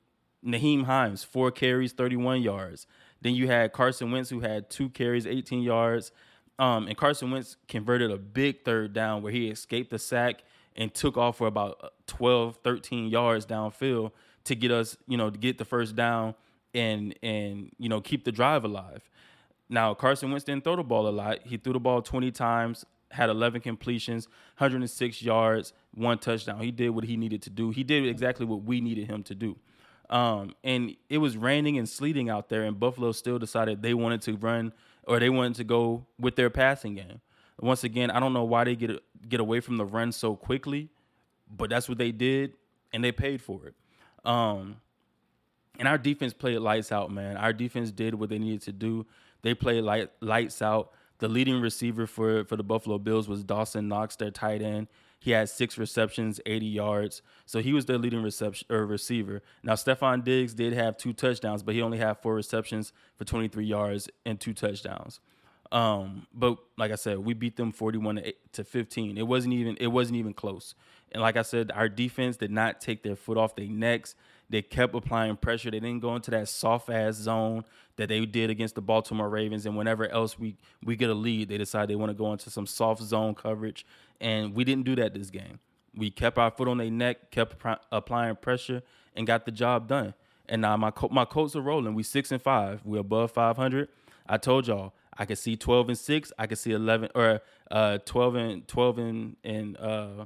Nyheim 0.45 0.85
Hines, 0.85 1.25
four 1.25 1.51
carries, 1.51 1.93
31 1.93 2.43
yards. 2.43 2.87
Then 3.21 3.35
you 3.35 3.47
had 3.47 3.73
Carson 3.73 4.11
Wentz, 4.11 4.31
who 4.31 4.41
had 4.41 4.71
two 4.71 4.89
carries, 4.89 5.27
18 5.27 5.63
yards. 5.63 6.13
Um, 6.59 6.89
and 6.89 6.97
Carson 6.97 7.31
Wentz 7.31 7.57
converted 7.69 8.11
a 8.11 8.17
big 8.19 8.65
third 8.65 8.93
down 8.93 9.23
where 9.23 9.33
he 9.33 9.49
escaped 9.49 9.91
the 9.91 9.99
sack 9.99 10.43
and 10.77 10.93
took 10.93 11.17
off 11.17 11.39
for 11.39 11.47
about 11.47 11.93
12, 12.07 12.59
13 12.63 13.09
yards 13.09 13.47
downfield 13.47 14.13
to 14.45 14.55
get 14.55 14.71
us, 14.71 14.97
you 15.07 15.17
know, 15.17 15.31
to 15.31 15.39
get 15.39 15.59
the 15.59 15.65
first 15.65 15.95
down 15.95 16.35
and 16.75 17.15
and 17.23 17.71
you 17.79 17.89
know 17.89 18.01
keep 18.01 18.25
the 18.25 18.33
drive 18.33 18.65
alive. 18.65 19.09
Now 19.69 19.95
Carson 19.95 20.31
Wentz 20.31 20.45
didn't 20.45 20.65
throw 20.65 20.77
the 20.77 20.83
ball 20.83 21.09
a 21.09 21.11
lot. 21.11 21.41
He 21.45 21.57
threw 21.57 21.73
the 21.73 21.81
ball 21.81 22.03
20 22.03 22.31
times, 22.31 22.85
had 23.11 23.31
11 23.31 23.61
completions, 23.61 24.27
106 24.59 25.23
yards, 25.23 25.73
one 25.95 26.19
touchdown. 26.19 26.61
He 26.61 26.71
did 26.71 26.91
what 26.91 27.05
he 27.05 27.17
needed 27.17 27.43
to 27.43 27.51
do. 27.51 27.71
He 27.71 27.85
did 27.85 28.07
exactly 28.07 28.47
what 28.47 28.63
we 28.63 28.81
needed 28.81 29.09
him 29.09 29.23
to 29.25 29.35
do. 29.35 29.57
Um, 30.11 30.57
and 30.65 30.97
it 31.09 31.19
was 31.19 31.37
raining 31.37 31.79
and 31.79 31.89
sleeting 31.89 32.29
out 32.29 32.49
there, 32.49 32.65
and 32.65 32.79
Buffalo 32.79 33.13
still 33.13 33.39
decided 33.39 33.81
they 33.81 33.95
wanted 33.95 34.21
to 34.23 34.37
run 34.37 34.73
or 35.05 35.21
they 35.21 35.31
wanted 35.31 35.55
to 35.55 35.65
go 35.65 36.05
with 36.19 36.37
their 36.37 36.51
passing 36.51 36.97
game. 36.97 37.21
Once 37.61 37.85
again, 37.85 38.11
I 38.11 38.19
don't 38.21 38.33
know 38.33 38.45
why 38.45 38.65
they 38.65 38.75
get 38.75 39.03
get 39.29 39.39
away 39.39 39.61
from 39.61 39.77
the 39.77 39.85
run 39.85 40.13
so 40.13 40.35
quickly, 40.35 40.89
but 41.57 41.71
that's 41.71 41.89
what 41.89 41.99
they 41.99 42.11
did, 42.11 42.55
and 42.93 43.05
they 43.05 43.13
paid 43.13 43.41
for 43.41 43.67
it. 43.67 43.75
Um, 44.25 44.77
and 45.79 45.87
our 45.87 45.99
defense 45.99 46.33
played 46.33 46.59
lights 46.59 46.91
out, 46.91 47.11
man. 47.11 47.37
Our 47.37 47.53
defense 47.53 47.91
did 47.91 48.15
what 48.15 48.31
they 48.31 48.39
needed 48.39 48.63
to 48.63 48.73
do. 48.73 49.07
They 49.43 49.55
played 49.55 49.85
light, 49.85 50.11
lights 50.21 50.61
out. 50.61 50.93
The 51.19 51.29
leading 51.29 51.61
receiver 51.61 52.07
for 52.07 52.45
for 52.45 52.57
the 52.57 52.65
Buffalo 52.65 52.99
Bills 52.99 53.29
was 53.29 53.45
Dawson 53.45 53.89
Knox, 53.89 54.17
their 54.17 54.31
tight 54.31 54.63
end. 54.63 54.89
He 55.21 55.33
had 55.33 55.51
six 55.51 55.77
receptions, 55.77 56.41
80 56.47 56.67
yards. 56.67 57.23
So 57.45 57.61
he 57.61 57.75
was 57.75 57.85
their 57.85 57.99
leading 57.99 58.23
reception 58.23 58.67
or 58.71 58.87
receiver. 58.87 59.43
Now 59.63 59.75
Stefon 59.75 60.25
Diggs 60.25 60.55
did 60.55 60.73
have 60.73 60.97
two 60.97 61.13
touchdowns, 61.13 61.63
but 61.63 61.75
he 61.75 61.83
only 61.83 61.99
had 61.99 62.15
four 62.15 62.35
receptions 62.35 62.93
for 63.17 63.25
23 63.25 63.65
yards 63.65 64.09
and 64.25 64.41
two 64.41 64.55
touchdowns. 64.55 65.21
Um, 65.71 66.27
but 66.35 66.57
like 66.79 66.91
I 66.91 66.97
said, 66.97 67.19
we 67.19 67.35
beat 67.35 67.57
them 67.57 67.71
41 67.71 68.23
to 68.53 68.65
15. 68.65 69.19
It 69.19 69.27
wasn't 69.27 69.55
even 69.55 69.77
it 69.79 69.89
wasn't 69.89 70.17
even 70.17 70.33
close. 70.33 70.75
And 71.13 71.23
like 71.23 71.37
I 71.37 71.43
said, 71.43 71.71
our 71.73 71.89
defense 71.89 72.37
did 72.39 72.51
not 72.51 72.81
take 72.81 73.03
their 73.03 73.15
foot 73.15 73.37
off 73.37 73.55
their 73.55 73.67
necks. 73.67 74.15
They 74.51 74.63
kept 74.63 74.95
applying 74.97 75.37
pressure. 75.37 75.71
They 75.71 75.79
didn't 75.79 76.01
go 76.01 76.17
into 76.17 76.33
that 76.33 76.49
soft 76.49 76.91
ass 76.91 77.15
zone 77.15 77.65
that 77.97 78.09
they 78.09 78.27
did 78.27 78.51
against 78.51 78.75
the 78.75 78.83
Baltimore 78.83 79.29
Ravens. 79.29 79.65
And 79.65 79.77
whenever 79.77 80.09
else 80.09 80.39
we 80.39 80.57
we 80.85 80.97
get 80.97 81.09
a 81.09 81.15
lead, 81.15 81.49
they 81.49 81.57
decide 81.57 81.89
they 81.89 81.95
want 81.95 82.11
to 82.11 82.15
go 82.15 82.33
into 82.33 82.51
some 82.51 82.67
soft 82.67 83.01
zone 83.01 83.35
coverage. 83.35 83.87
And 84.21 84.53
we 84.55 84.65
didn't 84.65 84.85
do 84.85 84.97
that 84.97 85.15
this 85.15 85.31
game. 85.31 85.61
We 85.95 86.11
kept 86.11 86.37
our 86.37 86.51
foot 86.51 86.67
on 86.67 86.79
their 86.79 86.91
neck, 86.91 87.31
kept 87.31 87.57
applying 87.93 88.37
pressure, 88.37 88.83
and 89.15 89.27
got 89.27 89.45
the 89.45 89.53
job 89.53 89.87
done. 89.87 90.15
And 90.49 90.63
now 90.63 90.77
my 90.77 90.93
my 91.11 91.25
Colts 91.25 91.55
are 91.55 91.61
rolling. 91.61 91.95
We 91.95 92.03
six 92.03 92.33
and 92.33 92.43
five. 92.43 92.81
We're 92.85 93.01
above 93.01 93.31
500. 93.31 93.89
I 94.29 94.37
told 94.37 94.67
y'all 94.67 94.95
I 95.17 95.27
could 95.27 95.39
see 95.39 95.57
12 95.57 95.91
and 95.91 95.99
six. 95.99 96.33
I 96.39 96.49
could 96.49 96.59
see 96.59 96.73
11 96.73 97.11
or 97.15 97.41
uh, 97.71 97.99
12 97.99 98.35
and 98.35 98.69
12 98.69 98.99
and 98.99 99.37
and 99.45 99.77
uh, 99.77 100.25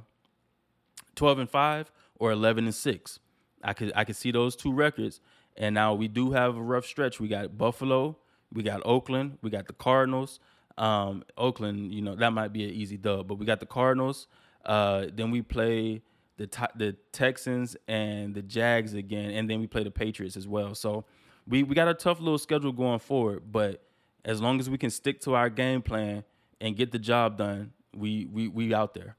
12 1.13 1.39
and 1.39 1.49
five 1.49 1.91
or 2.17 2.31
11 2.31 2.65
and 2.65 2.73
six. 2.73 3.19
I 3.65 3.73
could 3.73 3.91
I 3.95 4.05
could 4.05 4.15
see 4.15 4.31
those 4.31 4.55
two 4.55 4.71
records. 4.71 5.19
And 5.57 5.73
now 5.73 5.93
we 5.93 6.07
do 6.07 6.31
have 6.31 6.55
a 6.57 6.61
rough 6.61 6.85
stretch. 6.85 7.19
We 7.19 7.27
got 7.27 7.57
Buffalo, 7.57 8.17
We 8.53 8.63
got 8.63 8.81
Oakland. 8.85 9.37
We 9.41 9.49
got 9.49 9.67
the 9.67 9.73
Cardinals. 9.73 10.39
Um, 10.77 11.23
Oakland, 11.37 11.93
you 11.93 12.01
know, 12.01 12.15
that 12.15 12.31
might 12.33 12.51
be 12.51 12.65
an 12.65 12.71
easy 12.71 12.97
dub, 12.97 13.27
but 13.27 13.35
we 13.35 13.45
got 13.45 13.61
the 13.61 13.65
Cardinals. 13.65 14.27
Uh, 14.65 15.05
then 15.13 15.31
we 15.31 15.41
play 15.41 16.01
the 16.37 16.47
the 16.75 16.95
Texans 17.11 17.77
and 17.87 18.35
the 18.35 18.41
Jags 18.41 18.93
again, 18.93 19.31
and 19.31 19.49
then 19.49 19.59
we 19.59 19.67
play 19.67 19.83
the 19.83 19.91
Patriots 19.91 20.35
as 20.37 20.47
well. 20.47 20.75
So 20.75 21.05
we 21.47 21.63
we 21.63 21.75
got 21.75 21.87
a 21.87 21.93
tough 21.93 22.19
little 22.19 22.37
schedule 22.37 22.71
going 22.71 22.99
forward, 22.99 23.43
but 23.51 23.83
as 24.25 24.41
long 24.41 24.59
as 24.59 24.69
we 24.69 24.77
can 24.77 24.89
stick 24.89 25.21
to 25.21 25.35
our 25.35 25.49
game 25.49 25.81
plan 25.81 26.23
and 26.59 26.75
get 26.75 26.91
the 26.91 26.99
job 26.99 27.37
done, 27.37 27.71
we 27.95 28.25
we 28.25 28.47
we 28.47 28.73
out 28.73 28.93
there. 28.93 29.15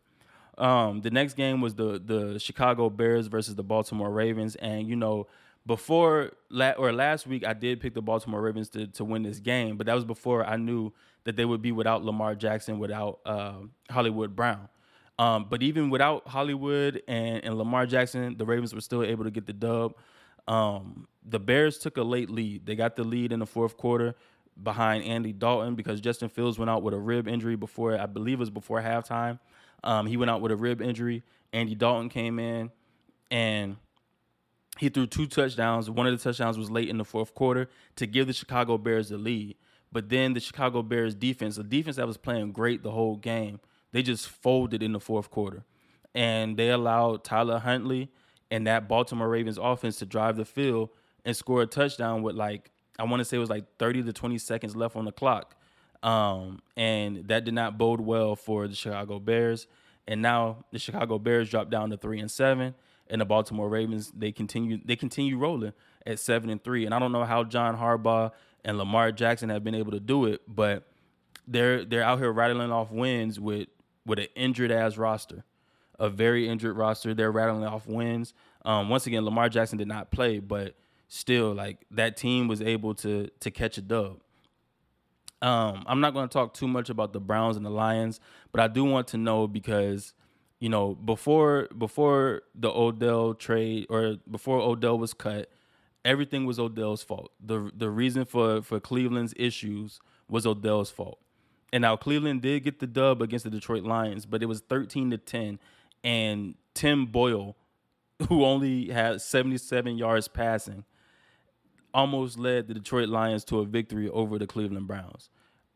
Um, 0.58 1.02
the 1.02 1.10
next 1.10 1.34
game 1.34 1.60
was 1.60 1.74
the 1.74 2.00
the 2.04 2.38
Chicago 2.38 2.88
Bears 2.88 3.26
versus 3.26 3.54
the 3.54 3.62
Baltimore 3.62 4.10
Ravens, 4.10 4.56
and 4.56 4.88
you 4.88 4.96
know 4.96 5.26
before 5.66 6.32
la- 6.48 6.72
or 6.72 6.92
last 6.92 7.26
week 7.26 7.44
I 7.44 7.52
did 7.52 7.80
pick 7.80 7.94
the 7.94 8.02
Baltimore 8.02 8.40
Ravens 8.40 8.68
to 8.70 8.86
to 8.86 9.04
win 9.04 9.22
this 9.22 9.38
game, 9.38 9.76
but 9.76 9.86
that 9.86 9.94
was 9.94 10.04
before 10.04 10.46
I 10.46 10.56
knew 10.56 10.92
that 11.24 11.36
they 11.36 11.44
would 11.44 11.60
be 11.60 11.72
without 11.72 12.04
Lamar 12.04 12.34
Jackson, 12.34 12.78
without 12.78 13.18
uh, 13.26 13.54
Hollywood 13.90 14.34
Brown. 14.34 14.68
Um, 15.18 15.46
but 15.48 15.62
even 15.62 15.90
without 15.90 16.28
Hollywood 16.28 17.02
and, 17.08 17.42
and 17.44 17.58
Lamar 17.58 17.86
Jackson, 17.86 18.36
the 18.36 18.44
Ravens 18.44 18.74
were 18.74 18.80
still 18.80 19.02
able 19.02 19.24
to 19.24 19.30
get 19.30 19.46
the 19.46 19.52
dub. 19.52 19.94
Um, 20.46 21.08
the 21.24 21.40
Bears 21.40 21.78
took 21.78 21.96
a 21.96 22.02
late 22.02 22.30
lead. 22.30 22.66
They 22.66 22.76
got 22.76 22.96
the 22.96 23.04
lead 23.04 23.32
in 23.32 23.40
the 23.40 23.46
fourth 23.46 23.76
quarter 23.76 24.14
behind 24.62 25.04
Andy 25.04 25.32
Dalton 25.32 25.74
because 25.74 26.00
Justin 26.00 26.28
Fields 26.28 26.58
went 26.58 26.70
out 26.70 26.82
with 26.82 26.94
a 26.94 26.98
rib 26.98 27.28
injury 27.28 27.56
before, 27.56 27.98
I 27.98 28.06
believe 28.06 28.34
it 28.34 28.40
was 28.40 28.50
before 28.50 28.80
halftime. 28.80 29.38
Um, 29.84 30.06
he 30.06 30.16
went 30.16 30.30
out 30.30 30.40
with 30.40 30.52
a 30.52 30.56
rib 30.56 30.80
injury. 30.80 31.22
Andy 31.52 31.74
Dalton 31.74 32.08
came 32.08 32.38
in 32.38 32.70
and 33.30 33.76
he 34.78 34.88
threw 34.88 35.06
two 35.06 35.26
touchdowns. 35.26 35.88
One 35.88 36.06
of 36.06 36.16
the 36.16 36.22
touchdowns 36.22 36.58
was 36.58 36.70
late 36.70 36.88
in 36.88 36.98
the 36.98 37.04
fourth 37.04 37.34
quarter 37.34 37.68
to 37.96 38.06
give 38.06 38.26
the 38.26 38.32
Chicago 38.32 38.78
Bears 38.78 39.08
the 39.08 39.18
lead. 39.18 39.56
But 39.92 40.08
then 40.08 40.34
the 40.34 40.40
Chicago 40.40 40.82
Bears 40.82 41.14
defense, 41.14 41.56
the 41.56 41.64
defense 41.64 41.96
that 41.96 42.06
was 42.06 42.16
playing 42.16 42.52
great 42.52 42.82
the 42.82 42.90
whole 42.90 43.16
game, 43.16 43.60
they 43.92 44.02
just 44.02 44.28
folded 44.28 44.82
in 44.82 44.92
the 44.92 45.00
fourth 45.00 45.30
quarter. 45.30 45.64
And 46.14 46.56
they 46.56 46.70
allowed 46.70 47.24
Tyler 47.24 47.58
Huntley 47.58 48.10
and 48.50 48.66
that 48.66 48.88
Baltimore 48.88 49.28
Ravens 49.28 49.58
offense 49.58 49.96
to 49.96 50.06
drive 50.06 50.36
the 50.36 50.44
field 50.44 50.90
and 51.24 51.36
score 51.36 51.62
a 51.62 51.66
touchdown 51.66 52.22
with 52.22 52.36
like 52.36 52.70
I 52.98 53.04
want 53.04 53.20
to 53.20 53.24
say 53.24 53.36
it 53.36 53.40
was 53.40 53.50
like 53.50 53.64
30 53.78 54.04
to 54.04 54.12
20 54.12 54.38
seconds 54.38 54.74
left 54.74 54.96
on 54.96 55.04
the 55.04 55.12
clock. 55.12 55.56
Um, 56.02 56.60
and 56.76 57.28
that 57.28 57.44
did 57.44 57.54
not 57.54 57.78
bode 57.78 58.00
well 58.00 58.36
for 58.36 58.68
the 58.68 58.74
Chicago 58.74 59.18
Bears. 59.18 59.66
And 60.06 60.22
now 60.22 60.64
the 60.72 60.78
Chicago 60.78 61.18
Bears 61.18 61.50
dropped 61.50 61.70
down 61.70 61.90
to 61.90 61.96
three 61.96 62.20
and 62.20 62.30
seven, 62.30 62.74
and 63.08 63.20
the 63.20 63.24
Baltimore 63.24 63.68
Ravens 63.68 64.12
they 64.16 64.32
continue 64.32 64.78
they 64.84 64.96
continue 64.96 65.36
rolling 65.36 65.72
at 66.06 66.18
seven 66.18 66.50
and 66.50 66.62
three. 66.62 66.84
And 66.84 66.94
I 66.94 66.98
don't 66.98 67.12
know 67.12 67.24
how 67.24 67.44
John 67.44 67.76
Harbaugh 67.76 68.30
and 68.64 68.78
Lamar 68.78 69.12
Jackson 69.12 69.48
have 69.48 69.64
been 69.64 69.74
able 69.74 69.92
to 69.92 70.00
do 70.00 70.26
it, 70.26 70.42
but 70.46 70.84
they're 71.46 71.84
they're 71.84 72.02
out 72.02 72.18
here 72.18 72.30
rattling 72.32 72.70
off 72.70 72.90
wins 72.90 73.40
with 73.40 73.68
with 74.04 74.18
an 74.18 74.28
injured 74.36 74.70
ass 74.70 74.96
roster, 74.96 75.44
a 75.98 76.08
very 76.08 76.48
injured 76.48 76.76
roster. 76.76 77.14
They're 77.14 77.32
rattling 77.32 77.64
off 77.64 77.86
wins. 77.86 78.34
Um, 78.64 78.88
once 78.88 79.06
again, 79.06 79.24
Lamar 79.24 79.48
Jackson 79.48 79.78
did 79.78 79.88
not 79.88 80.10
play, 80.10 80.38
but 80.38 80.74
still, 81.08 81.52
like 81.52 81.84
that 81.90 82.16
team 82.16 82.48
was 82.48 82.60
able 82.60 82.94
to 82.96 83.28
to 83.40 83.50
catch 83.50 83.78
a 83.78 83.82
dub. 83.82 84.20
Um, 85.42 85.84
I'm 85.86 86.00
not 86.00 86.14
going 86.14 86.28
to 86.28 86.32
talk 86.32 86.54
too 86.54 86.66
much 86.66 86.88
about 86.88 87.12
the 87.12 87.20
Browns 87.20 87.56
and 87.56 87.66
the 87.66 87.70
Lions, 87.70 88.20
but 88.52 88.60
I 88.60 88.68
do 88.68 88.84
want 88.84 89.08
to 89.08 89.18
know 89.18 89.46
because 89.46 90.14
you 90.60 90.68
know 90.68 90.94
before 90.94 91.68
before 91.76 92.42
the 92.54 92.70
Odell 92.70 93.34
trade 93.34 93.86
or 93.90 94.16
before 94.30 94.58
Odell 94.60 94.98
was 94.98 95.12
cut, 95.12 95.50
everything 96.04 96.46
was 96.46 96.58
Odell's 96.58 97.02
fault. 97.02 97.32
the 97.38 97.70
The 97.76 97.90
reason 97.90 98.24
for 98.24 98.62
for 98.62 98.80
Cleveland's 98.80 99.34
issues 99.36 100.00
was 100.28 100.46
Odell's 100.46 100.90
fault. 100.90 101.18
And 101.72 101.82
now 101.82 101.96
Cleveland 101.96 102.42
did 102.42 102.64
get 102.64 102.78
the 102.78 102.86
dub 102.86 103.20
against 103.20 103.44
the 103.44 103.50
Detroit 103.50 103.84
Lions, 103.84 104.24
but 104.24 104.42
it 104.42 104.46
was 104.46 104.60
13 104.60 105.10
to 105.10 105.18
10. 105.18 105.58
And 106.04 106.54
Tim 106.74 107.06
Boyle, 107.06 107.56
who 108.28 108.44
only 108.44 108.90
had 108.90 109.20
77 109.20 109.98
yards 109.98 110.28
passing, 110.28 110.84
almost 111.96 112.38
led 112.38 112.68
the 112.68 112.74
Detroit 112.74 113.08
Lions 113.08 113.44
to 113.46 113.60
a 113.60 113.64
victory 113.64 114.08
over 114.08 114.38
the 114.38 114.46
Cleveland 114.46 114.86
Browns. 114.86 115.30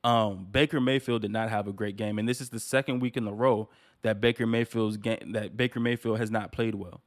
Um, 0.05 0.47
Baker 0.51 0.81
Mayfield 0.81 1.23
did 1.23 1.31
not 1.31 1.51
have 1.51 1.67
a 1.67 1.73
great 1.73 1.97
game, 1.97 2.19
and 2.19 2.29
this 2.29 2.41
is 2.41 2.51
the 2.51 2.61
second 2.61 3.01
week 3.01 3.17
in 3.17 3.27
a 3.27 3.33
row 3.33 3.69
that 4.03 4.21
Baker 4.21 4.47
Mayfield's 4.47 4.97
game 4.97 5.33
that 5.33 5.57
Baker 5.57 5.81
Mayfield 5.81 6.19
has 6.19 6.31
not 6.31 6.53
played 6.53 6.75
well. 6.75 7.01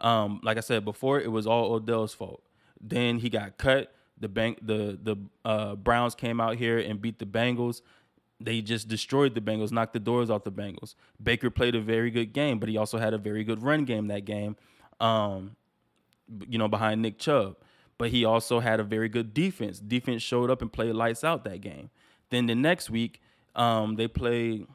Um, 0.00 0.40
like 0.42 0.56
I 0.56 0.60
said 0.60 0.84
before, 0.84 1.20
it 1.20 1.32
was 1.32 1.46
all 1.46 1.74
Odell's 1.74 2.14
fault. 2.14 2.42
Then 2.80 3.18
he 3.18 3.28
got 3.28 3.58
cut. 3.58 3.92
The 4.20 4.28
bank, 4.28 4.58
the 4.62 4.98
the 5.02 5.16
uh, 5.44 5.74
Browns 5.74 6.14
came 6.14 6.40
out 6.40 6.56
here 6.56 6.78
and 6.78 7.00
beat 7.00 7.18
the 7.18 7.26
Bengals 7.26 7.82
they 8.40 8.60
just 8.60 8.88
destroyed 8.88 9.34
the 9.34 9.40
Bengals, 9.40 9.72
knocked 9.72 9.92
the 9.92 10.00
doors 10.00 10.30
off 10.30 10.44
the 10.44 10.52
Bengals. 10.52 10.94
Baker 11.22 11.50
played 11.50 11.74
a 11.74 11.80
very 11.80 12.10
good 12.10 12.32
game, 12.32 12.58
but 12.58 12.68
he 12.68 12.76
also 12.76 12.98
had 12.98 13.12
a 13.12 13.18
very 13.18 13.42
good 13.44 13.62
run 13.62 13.84
game 13.84 14.06
that 14.08 14.24
game, 14.24 14.56
um, 15.00 15.56
you 16.48 16.58
know, 16.58 16.68
behind 16.68 17.02
Nick 17.02 17.18
Chubb. 17.18 17.56
But 17.98 18.10
he 18.10 18.24
also 18.24 18.60
had 18.60 18.80
a 18.80 18.84
very 18.84 19.08
good 19.08 19.34
defense. 19.34 19.80
Defense 19.80 20.22
showed 20.22 20.50
up 20.50 20.62
and 20.62 20.72
played 20.72 20.94
lights 20.94 21.24
out 21.24 21.44
that 21.44 21.60
game. 21.60 21.90
Then 22.30 22.46
the 22.46 22.54
next 22.54 22.90
week, 22.90 23.20
um, 23.56 23.96
they 23.96 24.06
played 24.08 24.66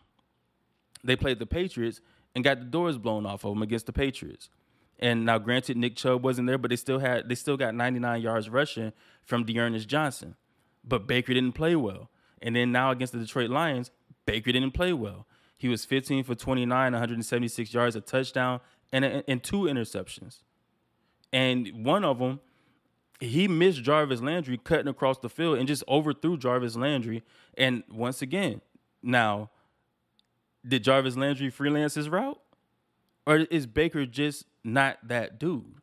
they 1.04 1.16
played 1.16 1.40
the 1.40 1.46
Patriots 1.46 2.02
and 2.36 2.44
got 2.44 2.60
the 2.60 2.66
doors 2.66 2.98
blown 2.98 3.26
off 3.26 3.44
of 3.44 3.54
them 3.54 3.62
against 3.62 3.86
the 3.86 3.94
Patriots. 3.94 4.50
And 5.00 5.26
now, 5.26 5.38
granted, 5.38 5.78
Nick 5.78 5.96
Chubb 5.96 6.24
wasn't 6.24 6.48
there, 6.48 6.58
but 6.58 6.70
they 6.70 6.76
still 6.76 7.00
had 7.00 7.28
they 7.28 7.36
still 7.36 7.58
got 7.58 7.76
99 7.76 8.22
yards 8.22 8.50
rushing 8.50 8.94
from 9.22 9.46
D'Ernest 9.46 9.88
Johnson. 9.88 10.36
But 10.84 11.08
Baker 11.08 11.34
didn't 11.34 11.54
play 11.54 11.76
well. 11.76 12.10
And 12.42 12.56
then 12.56 12.72
now 12.72 12.92
against 12.92 13.14
the 13.14 13.20
Detroit 13.20 13.50
Lions, 13.50 13.92
Baker 14.26 14.52
didn't 14.52 14.72
play 14.72 14.94
well. 14.94 15.26
He 15.58 15.70
was 15.70 15.86
15 15.86 16.26
for 16.26 16.36
29, 16.36 16.92
176 16.92 17.74
yards, 17.74 17.96
a 17.96 18.02
touchdown, 18.02 18.60
and, 18.92 19.24
and 19.28 19.42
two 19.42 19.62
interceptions. 19.62 20.40
And 21.32 21.86
one 21.86 22.04
of 22.04 22.20
them, 22.20 22.42
he 23.20 23.48
missed 23.48 23.84
Jarvis 23.84 24.22
Landry 24.22 24.58
cutting 24.58 24.88
across 24.88 25.18
the 25.20 25.30
field 25.30 25.58
and 25.58 25.68
just 25.68 25.84
overthrew 25.88 26.38
Jarvis 26.38 26.76
Landry. 26.76 27.24
And 27.58 27.84
once 27.92 28.22
again, 28.22 28.62
now, 29.02 29.50
did 30.68 30.84
Jarvis 30.84 31.16
Landry 31.16 31.50
freelance 31.50 31.96
his 31.96 32.10
route? 32.10 32.40
Or 33.26 33.38
is 33.38 33.66
Baker 33.66 34.06
just 34.06 34.46
not 34.64 34.98
that 35.08 35.40
dude? 35.40 35.76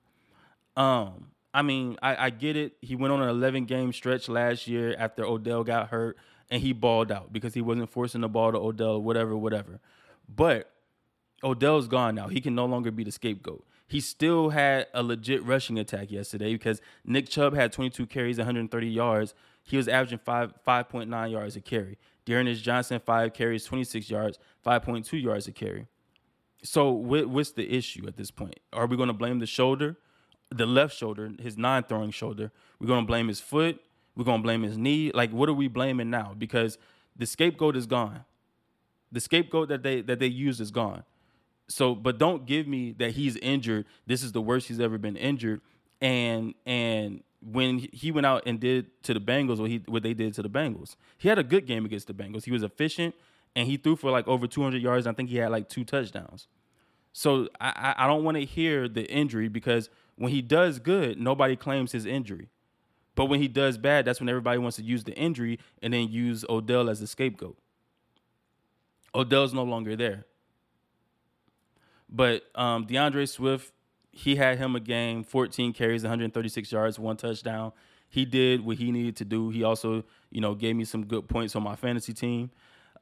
Um, 0.77 1.29
I 1.53 1.63
mean, 1.63 1.97
I, 2.03 2.27
I 2.27 2.31
get 2.31 2.57
it. 2.57 2.77
He 2.81 2.97
went 2.97 3.13
on 3.13 3.23
an 3.23 3.29
11 3.29 3.65
game 3.65 3.93
stretch 3.93 4.29
last 4.29 4.67
year 4.67 4.95
after 4.99 5.25
Odell 5.25 5.65
got 5.65 5.89
hurt 5.89 6.17
and 6.51 6.63
he 6.63 6.73
balled 6.73 7.11
out 7.11 7.33
because 7.33 7.55
he 7.55 7.61
wasn't 7.61 7.91
forcing 7.91 8.21
the 8.21 8.29
ball 8.29 8.53
to 8.53 8.59
Odell, 8.59 9.01
whatever, 9.01 9.37
whatever. 9.37 9.81
But 10.29 10.71
Odell's 11.43 11.89
gone 11.89 12.15
now. 12.15 12.29
He 12.29 12.41
can 12.41 12.55
no 12.55 12.67
longer 12.67 12.91
be 12.91 13.05
the 13.05 13.13
scapegoat. 13.13 13.65
He 13.91 14.01
still 14.01 14.51
had 14.51 14.87
a 14.95 15.03
legit 15.03 15.45
rushing 15.45 15.77
attack 15.77 16.13
yesterday 16.13 16.53
because 16.53 16.81
Nick 17.05 17.29
Chubb 17.29 17.55
had 17.55 17.73
22 17.73 18.07
carries, 18.07 18.39
130 18.39 18.87
yards. 18.87 19.35
He 19.65 19.77
was 19.77 19.89
averaging 19.89 20.21
five 20.25 20.55
5.9 20.65 21.31
yards 21.31 21.57
a 21.57 21.61
carry. 21.61 21.99
D'Ernest 22.25 22.63
Johnson, 22.63 23.01
five 23.05 23.33
carries, 23.33 23.65
26 23.65 24.09
yards, 24.09 24.39
5.2 24.65 25.21
yards 25.21 25.49
a 25.49 25.53
carry. 25.53 25.89
So 26.63 26.91
what's 26.91 27.51
the 27.53 27.69
issue 27.75 28.07
at 28.07 28.17
this 28.17 28.31
point? 28.31 28.61
Are 28.73 28.87
we 28.87 28.97
going 28.97 29.09
to 29.09 29.13
blame 29.13 29.41
the 29.41 29.47
shoulder, 29.47 29.97
the 30.51 30.67
left 30.67 30.95
shoulder, 30.95 31.33
his 31.41 31.59
non-throwing 31.59 32.13
shoulder? 32.13 32.53
We're 32.79 32.87
going 32.87 33.03
to 33.03 33.07
blame 33.07 33.27
his 33.27 33.41
foot. 33.41 33.81
We're 34.17 34.25
gonna 34.25 34.43
blame 34.43 34.63
his 34.63 34.77
knee. 34.77 35.11
Like, 35.15 35.31
what 35.31 35.49
are 35.49 35.55
we 35.55 35.69
blaming 35.69 36.11
now? 36.11 36.35
Because 36.37 36.79
the 37.17 37.27
scapegoat 37.27 37.77
is 37.77 37.87
gone. 37.87 38.25
The 39.13 39.21
scapegoat 39.21 39.69
that 39.69 39.83
they 39.83 40.03
that 40.03 40.19
they 40.19 40.27
used 40.27 40.61
is 40.61 40.71
gone. 40.71 41.05
So, 41.71 41.95
but 41.95 42.19
don't 42.19 42.47
give 42.47 42.67
me 42.67 42.93
that 42.99 43.13
he's 43.13 43.37
injured. 43.37 43.87
This 44.05 44.25
is 44.25 44.33
the 44.33 44.41
worst 44.41 44.67
he's 44.67 44.81
ever 44.81 44.99
been 44.99 45.17
injured. 45.17 45.61
And 46.01 46.55
and 46.67 47.23
when 47.41 47.79
he 47.79 48.11
went 48.11 48.27
out 48.27 48.43
and 48.45 48.59
did 48.59 49.03
to 49.05 49.15
the 49.15 49.21
Bengals 49.21 49.59
what 49.59 49.71
he 49.71 49.83
what 49.87 50.03
they 50.03 50.13
did 50.13 50.35
to 50.35 50.43
the 50.43 50.51
Bengals, 50.51 50.97
he 51.17 51.29
had 51.29 51.39
a 51.39 51.45
good 51.45 51.67
game 51.67 51.85
against 51.85 52.09
the 52.09 52.13
Bengals. 52.13 52.45
He 52.45 52.51
was 52.51 52.65
efficient 52.65 53.15
and 53.55 53.69
he 53.69 53.77
threw 53.77 53.95
for 53.95 54.11
like 54.11 54.27
over 54.27 54.49
200 54.49 54.83
yards. 54.83 55.07
I 55.07 55.13
think 55.13 55.31
he 55.31 55.37
had 55.37 55.51
like 55.53 55.69
two 55.69 55.85
touchdowns. 55.85 56.49
So 57.13 57.49
I 57.61 57.95
I 57.97 58.07
don't 58.09 58.25
want 58.25 58.37
to 58.37 58.45
hear 58.45 58.89
the 58.89 59.09
injury 59.11 59.49
because 59.49 59.91
when 60.17 60.33
he 60.33 60.43
does 60.43 60.81
good, 60.81 61.21
nobody 61.21 61.55
claims 61.55 61.93
his 61.93 62.05
injury. 62.05 62.49
But 63.15 63.27
when 63.27 63.41
he 63.41 63.49
does 63.49 63.79
bad, 63.79 64.05
that's 64.07 64.19
when 64.19 64.29
everybody 64.29 64.59
wants 64.59 64.77
to 64.79 64.83
use 64.83 65.05
the 65.05 65.15
injury 65.15 65.61
and 65.83 65.93
then 65.93 66.09
use 66.09 66.45
Odell 66.49 66.91
as 66.91 67.01
a 67.01 67.07
scapegoat. 67.07 67.57
Odell's 69.15 69.55
no 69.55 69.63
longer 69.63 69.95
there. 69.97 70.27
But 72.11 72.43
um, 72.55 72.87
D'Andre 72.87 73.27
Swift, 73.27 73.73
he 74.11 74.37
had 74.37 74.59
him 74.59 74.75
a 74.75 74.81
game, 74.81 75.23
14 75.23 75.73
carries, 75.73 76.03
136 76.03 76.73
yards, 76.73 76.99
one 76.99 77.17
touchdown. 77.17 77.73
He 78.09 78.25
did 78.25 78.65
what 78.65 78.79
he 78.79 78.91
needed 78.91 79.17
to 79.17 79.25
do. 79.25 79.51
He 79.51 79.63
also, 79.63 80.05
you 80.31 80.41
know, 80.41 80.55
gave 80.55 80.75
me 80.75 80.85
some 80.85 81.07
good 81.07 81.29
points 81.29 81.55
on 81.55 81.63
my 81.63 81.77
fantasy 81.77 82.13
team. 82.13 82.51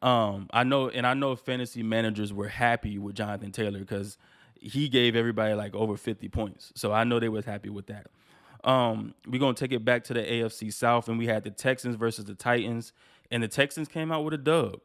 Um, 0.03 0.49
I 0.53 0.65
know, 0.65 0.91
and 0.91 1.07
I 1.07 1.15
know 1.15 1.35
fantasy 1.35 1.83
managers 1.83 2.33
were 2.33 2.49
happy 2.49 2.99
with 2.99 3.17
Jonathan 3.17 3.50
Taylor 3.50 3.79
because 3.79 4.19
he 4.61 4.88
gave 4.88 5.17
everybody 5.17 5.55
like 5.55 5.75
over 5.75 5.97
50 5.97 6.29
points. 6.29 6.73
So 6.77 6.93
I 6.93 7.05
know 7.05 7.19
they 7.19 7.31
was 7.31 7.47
happy 7.47 7.71
with 7.71 7.87
that. 7.87 8.09
Um, 8.65 9.15
we're 9.27 9.38
gonna 9.38 9.55
take 9.55 9.73
it 9.73 9.85
back 9.85 10.05
to 10.05 10.15
the 10.15 10.21
AFC 10.21 10.73
South, 10.73 11.09
and 11.09 11.19
we 11.19 11.27
had 11.27 11.45
the 11.45 11.50
Texans 11.50 11.97
versus 11.97 12.25
the 12.25 12.35
Titans, 12.35 12.93
and 13.31 13.43
the 13.43 13.49
Texans 13.49 13.88
came 13.88 14.11
out 14.11 14.25
with 14.25 14.35
a 14.35 14.38
dub. 14.38 14.81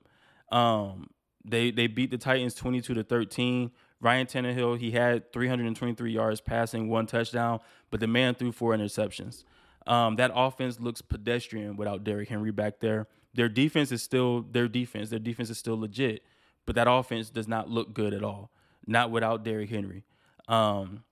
Um, 0.51 1.09
they 1.43 1.71
they 1.71 1.87
beat 1.87 2.11
the 2.11 2.17
Titans 2.17 2.53
twenty 2.53 2.81
two 2.81 2.93
to 2.93 3.03
thirteen. 3.03 3.71
Ryan 4.03 4.27
Tannehill 4.27 4.77
he 4.77 4.91
had 4.91 5.31
323 5.31 6.11
yards 6.11 6.41
passing, 6.41 6.89
one 6.89 7.05
touchdown, 7.05 7.61
but 7.89 8.01
the 8.01 8.07
man 8.07 8.35
threw 8.35 8.51
four 8.51 8.75
interceptions. 8.75 9.45
Um, 9.87 10.17
that 10.17 10.31
offense 10.35 10.79
looks 10.79 11.01
pedestrian 11.01 11.77
without 11.77 12.03
Derrick 12.03 12.29
Henry 12.29 12.51
back 12.51 12.79
there. 12.79 13.07
Their 13.33 13.49
defense 13.49 13.91
is 13.91 14.03
still 14.03 14.41
their 14.41 14.67
defense. 14.67 15.09
Their 15.09 15.19
defense 15.19 15.49
is 15.49 15.57
still 15.57 15.79
legit, 15.79 16.23
but 16.65 16.75
that 16.75 16.87
offense 16.89 17.29
does 17.29 17.47
not 17.47 17.69
look 17.69 17.93
good 17.93 18.13
at 18.13 18.23
all. 18.23 18.51
Not 18.85 19.09
without 19.09 19.43
Derrick 19.43 19.69
Henry, 19.69 20.03
um, 20.49 21.03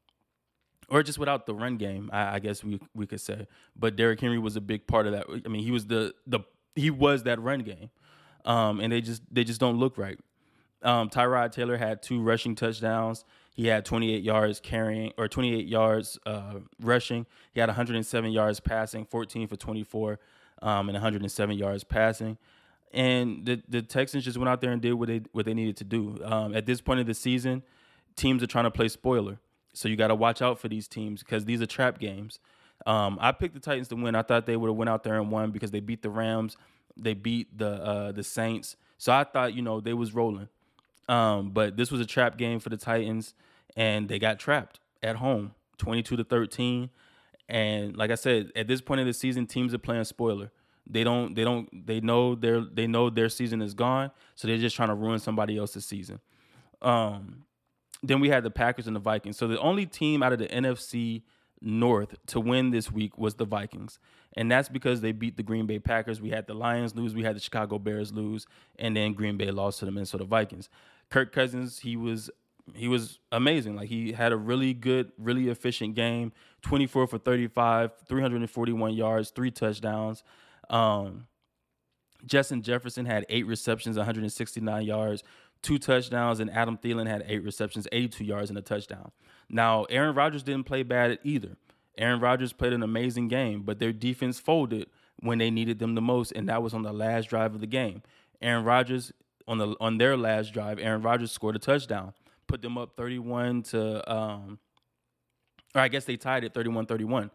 or 0.90 1.02
just 1.02 1.18
without 1.18 1.46
the 1.46 1.56
run 1.56 1.78
game. 1.78 2.10
I, 2.12 2.36
I, 2.36 2.40
guess 2.40 2.64
we 2.64 2.82
we 2.94 3.08
could 3.08 3.22
say. 3.22 3.48
But 3.78 3.96
Derrick 3.96 4.20
Henry 4.20 4.38
was 4.38 4.58
a 4.58 4.62
big 4.62 4.88
part 4.88 5.08
of 5.08 5.14
that. 5.14 5.26
I 5.46 5.48
mean, 5.48 5.64
he 5.64 5.72
was 5.72 5.88
the 5.88 6.14
the 6.28 6.42
he 6.76 6.90
was 6.90 7.24
that 7.24 7.42
run 7.42 7.62
game, 7.62 7.90
um, 8.44 8.82
and 8.82 8.92
they 8.92 9.00
just 9.00 9.22
they 9.32 9.46
just 9.46 9.62
don't 9.62 9.78
look 9.78 9.98
right. 9.98 10.20
Um, 10.84 11.10
Tyrod 11.10 11.52
Taylor 11.52 11.78
had 11.78 12.02
two 12.02 12.22
rushing 12.22 12.56
touchdowns. 12.56 13.24
He 13.54 13.68
had 13.68 13.86
28 13.86 14.24
yards 14.24 14.60
carrying 14.60 15.12
or 15.18 15.28
28 15.28 15.68
yards 15.68 16.18
uh, 16.26 16.60
rushing. 16.80 17.26
He 17.54 17.60
had 17.60 17.70
107 17.70 18.32
yards 18.32 18.60
passing, 18.60 19.06
14 19.06 19.48
for 19.48 19.56
24, 19.56 20.20
um, 20.62 20.90
and 20.90 20.96
107 20.96 21.58
yards 21.58 21.84
passing. 21.84 22.38
And 22.94 23.46
the 23.46 23.62
the 23.70 23.82
Texans 23.82 24.26
just 24.26 24.38
went 24.38 24.50
out 24.50 24.62
there 24.62 24.72
and 24.72 24.82
did 24.82 24.94
what 24.94 25.08
they 25.08 25.22
what 25.32 25.46
they 25.46 25.54
needed 25.54 25.78
to 25.78 25.84
do. 25.84 26.20
Um, 26.24 26.56
at 26.56 26.66
this 26.66 26.82
point 26.82 27.00
of 27.00 27.06
the 27.06 27.14
season, 27.14 27.64
teams 28.16 28.44
are 28.44 28.48
trying 28.48 28.66
to 28.66 28.72
play 28.72 28.90
spoiler, 28.90 29.40
so 29.74 29.88
you 29.88 29.96
got 29.96 30.10
to 30.10 30.16
watch 30.16 30.42
out 30.42 30.60
for 30.60 30.68
these 30.68 30.88
teams 30.90 31.24
because 31.24 31.46
these 31.46 31.62
are 31.62 31.66
trap 31.66 32.00
games. 32.00 32.40
Um, 32.86 33.18
I 33.22 33.32
picked 33.32 33.54
the 33.54 33.60
Titans 33.62 33.88
to 33.90 33.96
win. 33.96 34.16
I 34.16 34.24
thought 34.24 34.46
they 34.46 34.58
would 34.58 34.68
have 34.68 34.76
went 34.76 34.90
out 34.90 35.04
there 35.04 35.16
and 35.16 35.32
won 35.32 35.52
because 35.52 35.72
they 35.72 35.80
beat 35.80 36.02
the 36.02 36.10
Rams, 36.10 36.58
they 36.98 37.14
beat 37.14 37.58
the 37.58 37.70
uh, 37.70 38.12
the 38.12 38.24
Saints. 38.24 38.76
So 38.98 39.14
I 39.14 39.24
thought 39.24 39.54
you 39.54 39.62
know 39.62 39.80
they 39.80 39.94
was 39.94 40.14
rolling. 40.14 40.50
Um, 41.10 41.52
but 41.52 41.78
this 41.78 41.92
was 41.92 42.00
a 42.00 42.06
trap 42.06 42.38
game 42.38 42.60
for 42.60 42.70
the 42.70 42.78
Titans, 42.78 43.34
and 43.76 44.08
they 44.08 44.20
got 44.20 44.40
trapped 44.40 44.80
at 45.04 45.18
home, 45.18 45.54
22 45.78 46.18
to 46.18 46.24
13. 46.24 46.90
And 47.50 47.98
like 47.98 48.12
I 48.12 48.16
said, 48.16 48.52
at 48.56 48.68
this 48.68 48.82
point 48.82 49.02
in 49.02 49.08
the 49.08 49.14
season, 49.14 49.46
teams 49.46 49.74
are 49.74 49.80
playing 49.80 50.04
spoiler. 50.06 50.52
They 50.90 51.04
don't, 51.04 51.36
they 51.36 51.44
don't, 51.44 51.86
they 51.86 52.00
know 52.00 52.36
their, 52.36 52.62
they 52.62 52.88
know 52.88 53.10
their 53.10 53.30
season 53.30 53.62
is 53.62 53.74
gone, 53.74 54.12
so 54.36 54.48
they're 54.48 54.58
just 54.58 54.76
trying 54.76 54.90
to 54.90 54.96
ruin 54.96 55.20
somebody 55.20 55.58
else's 55.58 55.86
season. 55.86 56.20
Um, 56.82 57.46
then 58.04 58.20
we 58.20 58.30
had 58.30 58.44
the 58.44 58.52
Packers 58.52 58.88
and 58.88 58.96
the 58.96 59.00
Vikings. 59.00 59.38
So 59.38 59.48
the 59.48 59.60
only 59.60 59.86
team 59.86 60.24
out 60.24 60.34
of 60.34 60.40
the 60.40 60.48
NFC 60.48 61.24
North 61.62 62.16
to 62.28 62.40
win 62.40 62.72
this 62.72 62.92
week 62.92 63.18
was 63.18 63.36
the 63.36 63.46
Vikings. 63.46 64.00
And 64.34 64.50
that's 64.50 64.70
because 64.70 65.02
they 65.02 65.12
beat 65.12 65.38
the 65.38 65.44
Green 65.44 65.66
Bay 65.66 65.80
Packers. 65.80 66.22
We 66.22 66.30
had 66.30 66.48
the 66.48 66.54
Lions 66.54 66.96
lose, 66.96 67.14
we 67.14 67.24
had 67.24 67.36
the 67.36 67.40
Chicago 67.40 67.78
Bears 67.78 68.12
lose, 68.14 68.48
and 68.80 68.96
then 68.96 69.14
Green 69.14 69.38
Bay 69.38 69.52
lost 69.52 69.80
to 69.80 69.86
the 69.86 69.92
Minnesota 69.92 70.24
Vikings. 70.24 70.70
Kirk 71.10 71.34
Cousins, 71.34 71.80
he 71.80 71.96
was 71.96 72.30
he 72.76 72.88
was 72.88 73.20
amazing. 73.32 73.76
Like 73.76 73.90
he 73.90 74.14
had 74.14 74.32
a 74.32 74.38
really 74.38 74.74
good, 74.74 75.12
really 75.18 75.50
efficient 75.50 75.96
game. 75.96 76.32
24 76.62 77.08
for 77.08 77.18
35, 77.18 77.92
341 78.08 78.94
yards, 78.94 79.32
three 79.32 79.52
touchdowns. 79.52 80.24
Um, 80.70 81.28
Justin 82.26 82.62
Jefferson 82.62 83.06
had 83.06 83.26
eight 83.30 83.48
receptions, 83.48 83.98
169 83.98 84.86
yards, 84.86 85.24
two 85.62 85.78
touchdowns, 85.78 86.40
and 86.40 86.50
Adam 86.52 86.78
Thielen 86.78 87.08
had 87.08 87.24
eight 87.28 87.44
receptions, 87.44 87.88
82 87.92 88.24
yards, 88.24 88.50
and 88.50 88.58
a 88.58 88.62
touchdown. 88.62 89.12
Now, 89.50 89.84
Aaron 89.86 90.16
Rodgers 90.16 90.44
didn't 90.44 90.66
play 90.66 90.84
bad 90.84 91.20
either. 91.24 91.58
Aaron 91.98 92.20
Rodgers 92.20 92.54
played 92.54 92.74
an 92.74 92.84
amazing 92.84 93.28
game, 93.28 93.64
but 93.64 93.80
their 93.80 93.92
defense 93.94 94.40
folded 94.40 94.88
when 95.20 95.38
they 95.38 95.52
needed 95.52 95.80
them 95.80 95.96
the 95.96 96.02
most, 96.02 96.32
and 96.32 96.50
that 96.50 96.64
was 96.64 96.74
on 96.74 96.84
the 96.84 96.94
last 96.94 97.30
drive 97.30 97.54
of 97.54 97.62
the 97.62 97.68
game. 97.68 98.02
Aaron 98.42 98.64
Rodgers 98.64 99.12
on 99.48 99.58
the 99.58 99.76
on 99.80 99.98
their 99.98 100.18
last 100.18 100.54
drive, 100.54 100.80
Aaron 100.80 101.02
Rodgers 101.02 101.32
scored 101.32 101.56
a 101.56 101.60
touchdown, 101.60 102.14
put 102.48 102.62
them 102.62 102.78
up 102.78 102.96
31 102.98 103.64
to 103.64 104.12
um 104.12 104.60
or 105.76 105.82
I 105.82 105.88
guess 105.88 106.06
they 106.06 106.18
tied 106.18 106.44
it 106.44 106.54
31-31. 106.54 107.30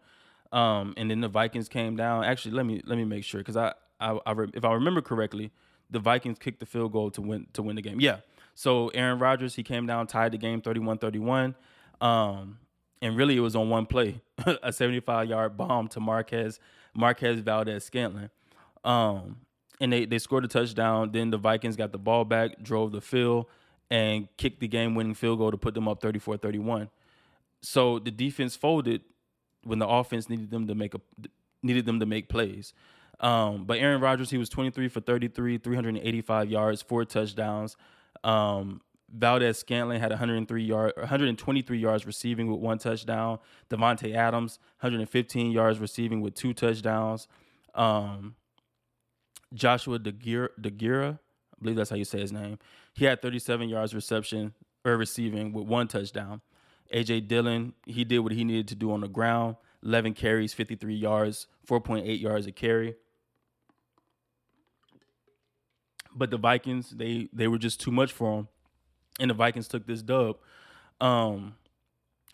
Um 0.51 0.93
and 0.97 1.09
then 1.09 1.21
the 1.21 1.27
Vikings 1.27 1.69
came 1.69 1.95
down. 1.95 2.23
Actually, 2.23 2.55
let 2.55 2.65
me 2.65 2.81
let 2.85 2.97
me 2.97 3.05
make 3.05 3.23
sure 3.23 3.41
cuz 3.43 3.55
I 3.55 3.73
I, 3.99 4.19
I 4.25 4.35
if 4.53 4.65
I 4.65 4.73
remember 4.73 5.01
correctly, 5.01 5.51
the 5.89 5.99
Vikings 5.99 6.37
kicked 6.39 6.59
the 6.59 6.65
field 6.65 6.91
goal 6.91 7.11
to 7.11 7.21
win 7.21 7.47
to 7.53 7.61
win 7.61 7.75
the 7.75 7.81
game. 7.81 7.99
Yeah. 7.99 8.17
So 8.55 8.89
Aaron 8.89 9.19
Rodgers, 9.19 9.55
he 9.55 9.63
came 9.63 9.85
down, 9.85 10.07
tied 10.07 10.31
the 10.31 10.37
game 10.37 10.61
31-31. 10.61 11.55
Um 12.01 12.59
and 13.01 13.15
really 13.15 13.37
it 13.37 13.41
was 13.41 13.55
on 13.55 13.69
one 13.69 13.85
play, 13.85 14.21
a 14.45 14.69
75-yard 14.69 15.55
bomb 15.55 15.87
to 15.89 15.99
Marquez 15.99 16.59
Marquez 16.95 17.39
Valdes-Scantling. 17.39 18.29
Um 18.83 19.37
and 19.79 19.93
they, 19.93 20.05
they 20.05 20.17
scored 20.17 20.43
a 20.43 20.47
touchdown. 20.47 21.11
Then 21.11 21.29
the 21.29 21.37
Vikings 21.37 21.75
got 21.75 21.91
the 21.91 21.99
ball 21.99 22.25
back, 22.25 22.63
drove 22.63 22.91
the 22.91 23.01
field, 23.01 23.45
and 23.91 24.27
kicked 24.37 24.59
the 24.59 24.67
game 24.67 24.95
winning 24.95 25.13
field 25.13 25.37
goal 25.37 25.51
to 25.51 25.57
put 25.57 25.73
them 25.73 25.87
up 25.87 26.01
34 26.01 26.37
31. 26.37 26.89
So 27.61 27.99
the 27.99 28.11
defense 28.11 28.55
folded 28.55 29.01
when 29.63 29.79
the 29.79 29.87
offense 29.87 30.29
needed 30.29 30.49
them 30.49 30.67
to 30.67 30.75
make 30.75 30.95
a 30.95 31.01
needed 31.63 31.85
them 31.85 31.99
to 31.99 32.05
make 32.05 32.29
plays. 32.29 32.73
Um, 33.19 33.65
but 33.65 33.79
Aaron 33.79 34.01
Rodgers, 34.01 34.29
he 34.29 34.37
was 34.37 34.49
23 34.49 34.89
for 34.89 34.99
33, 34.99 35.57
385 35.57 36.51
yards, 36.51 36.81
four 36.81 37.05
touchdowns. 37.05 37.75
Um, 38.23 38.81
Valdes-Scantling 39.09 39.99
had 39.99 40.11
103 40.11 40.63
yard, 40.63 40.93
123 40.97 41.77
yards 41.77 42.05
receiving 42.05 42.51
with 42.51 42.59
one 42.59 42.77
touchdown. 42.77 43.39
Davante 43.69 44.13
Adams, 44.13 44.59
115 44.81 45.51
yards 45.51 45.79
receiving 45.79 46.21
with 46.21 46.35
two 46.35 46.53
touchdowns. 46.53 47.27
Um, 47.73 48.35
Joshua 49.53 49.97
DeGuara, 49.97 51.13
I 51.13 51.17
believe 51.61 51.77
that's 51.77 51.89
how 51.89 51.95
you 51.95 52.05
say 52.05 52.19
his 52.19 52.33
name. 52.33 52.59
He 52.93 53.05
had 53.05 53.21
37 53.21 53.69
yards 53.69 53.95
reception 53.95 54.53
or 54.83 54.97
receiving 54.97 55.53
with 55.53 55.67
one 55.67 55.87
touchdown. 55.87 56.41
AJ 56.93 57.27
Dillon, 57.27 57.73
he 57.85 58.03
did 58.03 58.19
what 58.19 58.31
he 58.33 58.43
needed 58.43 58.67
to 58.69 58.75
do 58.75 58.91
on 58.91 59.01
the 59.01 59.07
ground. 59.07 59.55
11 59.83 60.13
carries, 60.13 60.53
53 60.53 60.95
yards, 60.95 61.47
4.8 61.67 62.19
yards 62.19 62.47
a 62.47 62.51
carry. 62.51 62.95
But 66.17 66.31
the 66.31 66.37
Vikings, 66.37 66.89
they 66.89 67.29
they 67.31 67.47
were 67.47 67.57
just 67.57 67.79
too 67.79 67.91
much 67.91 68.11
for 68.11 68.37
them, 68.37 68.47
and 69.19 69.29
the 69.29 69.35
Vikings 69.35 69.67
took 69.67 69.85
this 69.85 70.01
dub. 70.01 70.37
Um, 70.99 71.55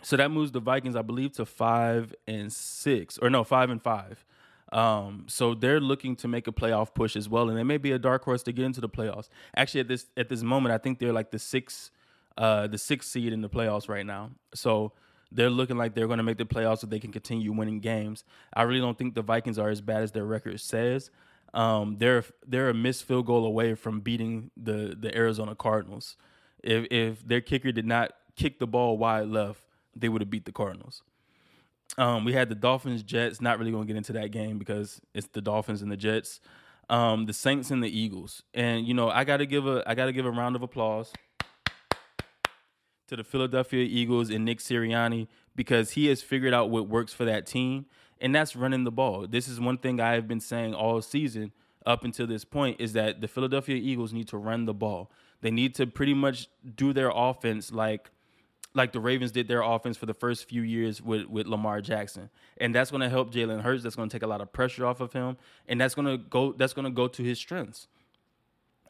so 0.01 0.17
that 0.17 0.31
moves 0.31 0.51
the 0.51 0.59
Vikings, 0.59 0.95
I 0.95 1.01
believe, 1.01 1.33
to 1.33 1.45
five 1.45 2.13
and 2.27 2.51
six, 2.51 3.17
or 3.17 3.29
no, 3.29 3.43
five 3.43 3.69
and 3.69 3.81
five. 3.81 4.25
Um, 4.71 5.25
so 5.27 5.53
they're 5.53 5.79
looking 5.79 6.15
to 6.17 6.27
make 6.27 6.47
a 6.47 6.51
playoff 6.51 6.93
push 6.93 7.15
as 7.15 7.29
well, 7.29 7.49
and 7.49 7.57
they 7.57 7.63
may 7.63 7.77
be 7.77 7.91
a 7.91 7.99
dark 7.99 8.23
horse 8.23 8.41
to 8.43 8.51
get 8.51 8.65
into 8.65 8.81
the 8.81 8.89
playoffs. 8.89 9.29
Actually, 9.55 9.81
at 9.81 9.87
this 9.87 10.07
at 10.17 10.29
this 10.29 10.43
moment, 10.43 10.73
I 10.73 10.77
think 10.77 10.99
they're 10.99 11.13
like 11.13 11.31
the 11.31 11.39
sixth, 11.39 11.91
uh, 12.37 12.67
the 12.67 12.77
sixth 12.77 13.09
seed 13.09 13.33
in 13.33 13.41
the 13.41 13.49
playoffs 13.49 13.87
right 13.87 14.05
now. 14.05 14.31
So 14.53 14.93
they're 15.31 15.49
looking 15.49 15.77
like 15.77 15.93
they're 15.95 16.07
going 16.07 16.17
to 16.17 16.23
make 16.23 16.37
the 16.37 16.45
playoffs 16.45 16.79
so 16.79 16.87
they 16.87 16.99
can 16.99 17.11
continue 17.11 17.51
winning 17.51 17.79
games. 17.79 18.23
I 18.53 18.63
really 18.63 18.81
don't 18.81 18.97
think 18.97 19.15
the 19.15 19.21
Vikings 19.21 19.57
are 19.57 19.69
as 19.69 19.81
bad 19.81 20.03
as 20.03 20.11
their 20.11 20.25
record 20.25 20.59
says. 20.59 21.11
Um, 21.53 21.97
they're 21.99 22.23
they're 22.45 22.69
a 22.69 22.73
missed 22.73 23.03
field 23.03 23.27
goal 23.27 23.45
away 23.45 23.75
from 23.75 23.99
beating 23.99 24.51
the 24.57 24.95
the 24.99 25.15
Arizona 25.15 25.55
Cardinals. 25.55 26.17
If 26.63 26.85
if 26.91 27.27
their 27.27 27.41
kicker 27.41 27.71
did 27.71 27.85
not 27.85 28.11
kick 28.35 28.59
the 28.59 28.67
ball 28.67 28.97
wide 28.97 29.27
left, 29.27 29.61
they 29.95 30.09
would 30.09 30.21
have 30.21 30.29
beat 30.29 30.45
the 30.45 30.51
Cardinals. 30.51 31.03
Um, 31.97 32.25
we 32.25 32.33
had 32.33 32.49
the 32.49 32.55
Dolphins 32.55 33.03
Jets. 33.03 33.39
Not 33.41 33.59
really 33.59 33.71
going 33.71 33.83
to 33.83 33.87
get 33.87 33.97
into 33.97 34.13
that 34.13 34.31
game 34.31 34.57
because 34.57 34.99
it's 35.13 35.27
the 35.27 35.41
Dolphins 35.41 35.81
and 35.81 35.91
the 35.91 35.97
Jets. 35.97 36.39
Um, 36.89 37.27
the 37.27 37.33
Saints 37.33 37.71
and 37.71 37.83
the 37.83 37.99
Eagles. 37.99 38.43
And 38.53 38.87
you 38.87 38.93
know, 38.93 39.09
I 39.09 39.23
got 39.23 39.37
to 39.37 39.45
give 39.45 39.67
a 39.67 39.83
I 39.85 39.93
got 39.93 40.05
to 40.05 40.13
give 40.13 40.25
a 40.25 40.31
round 40.31 40.55
of 40.55 40.63
applause 40.63 41.13
to 43.07 43.15
the 43.15 43.23
Philadelphia 43.23 43.83
Eagles 43.83 44.29
and 44.29 44.43
Nick 44.43 44.59
Sirianni 44.59 45.27
because 45.55 45.91
he 45.91 46.07
has 46.07 46.21
figured 46.21 46.53
out 46.53 46.69
what 46.69 46.87
works 46.87 47.13
for 47.13 47.25
that 47.25 47.45
team, 47.45 47.85
and 48.23 48.33
that's 48.33 48.55
running 48.55 48.85
the 48.85 48.91
ball. 48.91 49.27
This 49.27 49.49
is 49.49 49.59
one 49.59 49.77
thing 49.77 49.99
I 49.99 50.13
have 50.13 50.29
been 50.29 50.39
saying 50.39 50.73
all 50.73 51.01
season 51.01 51.51
up 51.85 52.05
until 52.05 52.25
this 52.25 52.45
point 52.45 52.79
is 52.79 52.93
that 52.93 53.19
the 53.19 53.27
Philadelphia 53.27 53.75
Eagles 53.75 54.13
need 54.13 54.29
to 54.29 54.37
run 54.37 54.63
the 54.63 54.73
ball. 54.73 55.11
They 55.41 55.51
need 55.51 55.75
to 55.75 55.85
pretty 55.85 56.13
much 56.13 56.47
do 56.75 56.93
their 56.93 57.11
offense 57.13 57.71
like 57.73 58.09
like 58.75 58.91
the 58.93 58.99
Ravens 58.99 59.31
did 59.31 59.47
their 59.47 59.61
offense 59.61 59.97
for 59.97 60.07
the 60.07 60.15
first 60.15 60.49
few 60.49 60.63
years 60.63 60.99
with, 60.99 61.27
with 61.27 61.45
Lamar 61.45 61.79
Jackson. 61.79 62.31
And 62.57 62.73
that's 62.73 62.89
going 62.89 63.01
to 63.01 63.09
help 63.09 63.31
Jalen 63.31 63.61
Hurts. 63.61 63.83
That's 63.83 63.95
going 63.95 64.09
to 64.09 64.15
take 64.15 64.23
a 64.23 64.27
lot 64.27 64.41
of 64.41 64.51
pressure 64.51 64.83
off 64.83 64.99
of 64.99 65.13
him. 65.13 65.37
And 65.67 65.79
that's 65.79 65.93
to 65.93 66.17
go 66.17 66.53
that's 66.53 66.73
going 66.73 66.85
to 66.85 66.91
go 66.91 67.09
to 67.09 67.21
his 67.21 67.37
strengths. 67.37 67.87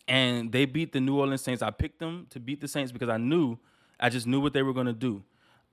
And 0.07 0.51
they 0.51 0.65
beat 0.65 0.93
the 0.93 1.01
New 1.01 1.19
Orleans 1.19 1.41
Saints. 1.41 1.63
I 1.63 1.71
picked 1.71 1.99
them 1.99 2.27
to 2.29 2.39
beat 2.39 2.61
the 2.61 2.67
Saints 2.67 2.91
because 2.91 3.09
I 3.09 3.17
knew 3.17 3.57
I 3.99 4.09
just 4.09 4.27
knew 4.27 4.39
what 4.39 4.53
they 4.53 4.61
were 4.61 4.73
going 4.73 4.85
to 4.85 4.93
do. 4.93 5.23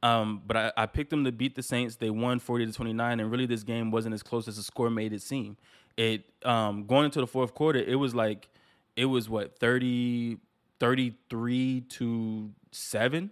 Um, 0.03 0.43
but 0.47 0.57
I, 0.57 0.73
I, 0.79 0.87
picked 0.87 1.11
them 1.11 1.25
to 1.25 1.33
beat 1.33 1.55
the 1.55 1.63
Saints. 1.63 1.97
They 1.97 2.09
won 2.09 2.39
40 2.39 2.67
to 2.67 2.73
29, 2.73 3.21
and 3.21 3.31
really 3.31 3.45
this 3.45 3.63
game 3.63 3.91
wasn't 3.91 4.15
as 4.15 4.23
close 4.23 4.49
as 4.49 4.57
the 4.57 4.63
score 4.63 4.89
made 4.89 5.13
it 5.13 5.21
seem. 5.21 5.59
It 5.97 6.25
um, 6.45 6.87
going 6.87 7.05
into 7.05 7.21
the 7.21 7.27
fourth 7.27 7.55
quarter, 7.55 7.79
it 7.79 7.97
was 7.97 8.15
like 8.15 8.49
it 8.97 9.05
was 9.05 9.29
what 9.29 9.59
30 9.59 10.39
33 10.79 11.83
to 11.83 12.51
7 12.71 13.31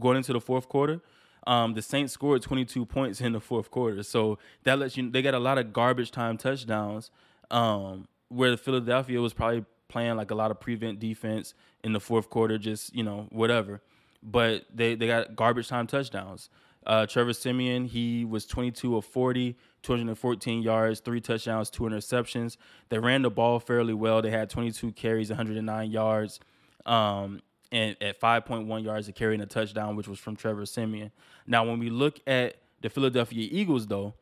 going 0.00 0.16
into 0.16 0.32
the 0.32 0.40
fourth 0.40 0.68
quarter. 0.68 1.00
Um, 1.46 1.74
the 1.74 1.82
Saints 1.82 2.12
scored 2.12 2.42
22 2.42 2.84
points 2.84 3.20
in 3.20 3.32
the 3.32 3.40
fourth 3.40 3.70
quarter, 3.70 4.02
so 4.02 4.38
that 4.64 4.78
lets 4.78 4.96
you. 4.96 5.08
They 5.10 5.22
got 5.22 5.34
a 5.34 5.38
lot 5.38 5.58
of 5.58 5.72
garbage 5.72 6.10
time 6.10 6.36
touchdowns. 6.36 7.10
Um, 7.50 8.08
where 8.28 8.50
the 8.50 8.56
Philadelphia 8.56 9.20
was 9.20 9.32
probably 9.32 9.64
playing 9.88 10.16
like 10.16 10.30
a 10.30 10.34
lot 10.34 10.50
of 10.50 10.60
prevent 10.60 11.00
defense 11.00 11.52
in 11.82 11.92
the 11.92 12.00
fourth 12.00 12.30
quarter, 12.30 12.58
just 12.58 12.94
you 12.94 13.02
know 13.02 13.26
whatever. 13.30 13.80
But 14.22 14.66
they 14.74 14.94
they 14.94 15.06
got 15.06 15.34
garbage 15.36 15.68
time 15.68 15.86
touchdowns. 15.86 16.50
Uh, 16.86 17.06
Trevor 17.06 17.34
Siemian, 17.34 17.84
he 17.84 18.24
was 18.24 18.46
22 18.46 18.96
of 18.96 19.04
40, 19.04 19.56
214 19.82 20.62
yards, 20.62 21.00
three 21.00 21.20
touchdowns, 21.20 21.68
two 21.68 21.82
interceptions. 21.84 22.56
They 22.88 22.98
ran 22.98 23.22
the 23.22 23.30
ball 23.30 23.60
fairly 23.60 23.92
well. 23.92 24.22
They 24.22 24.30
had 24.30 24.48
22 24.48 24.92
carries, 24.92 25.28
109 25.28 25.90
yards, 25.90 26.40
um, 26.86 27.42
and 27.70 27.96
at 28.00 28.18
5.1 28.18 28.82
yards 28.82 29.08
a 29.08 29.12
carry 29.12 29.34
and 29.34 29.42
a 29.42 29.46
touchdown, 29.46 29.94
which 29.94 30.08
was 30.08 30.18
from 30.18 30.36
Trevor 30.36 30.64
Siemian. 30.64 31.12
Now, 31.46 31.64
when 31.64 31.78
we 31.78 31.90
look 31.90 32.18
at 32.26 32.56
the 32.80 32.88
Philadelphia 32.88 33.46
Eagles, 33.50 33.86
though, 33.86 34.14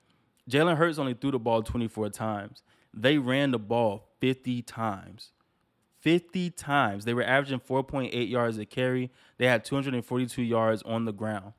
Jalen 0.50 0.76
Hurts 0.76 0.98
only 0.98 1.14
threw 1.14 1.30
the 1.30 1.38
ball 1.38 1.62
24 1.62 2.10
times. 2.10 2.62
They 2.92 3.18
ran 3.18 3.52
the 3.52 3.58
ball 3.58 4.08
50 4.20 4.62
times. 4.62 5.30
50 6.00 6.50
times. 6.50 7.04
They 7.04 7.14
were 7.14 7.24
averaging 7.24 7.60
4.8 7.60 8.30
yards 8.30 8.58
a 8.58 8.64
carry. 8.64 9.10
They 9.36 9.46
had 9.46 9.64
242 9.64 10.42
yards 10.42 10.82
on 10.82 11.04
the 11.04 11.12
ground. 11.12 11.52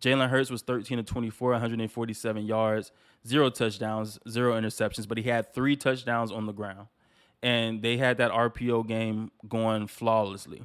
Jalen 0.00 0.28
Hurts 0.28 0.50
was 0.50 0.62
13 0.62 0.98
to 0.98 1.02
24, 1.02 1.50
147 1.52 2.46
yards, 2.46 2.92
zero 3.26 3.50
touchdowns, 3.50 4.18
zero 4.28 4.58
interceptions, 4.58 5.08
but 5.08 5.18
he 5.18 5.24
had 5.24 5.52
three 5.52 5.76
touchdowns 5.76 6.30
on 6.30 6.46
the 6.46 6.52
ground. 6.52 6.88
And 7.42 7.82
they 7.82 7.96
had 7.96 8.18
that 8.18 8.30
RPO 8.30 8.86
game 8.86 9.30
going 9.48 9.86
flawlessly. 9.86 10.62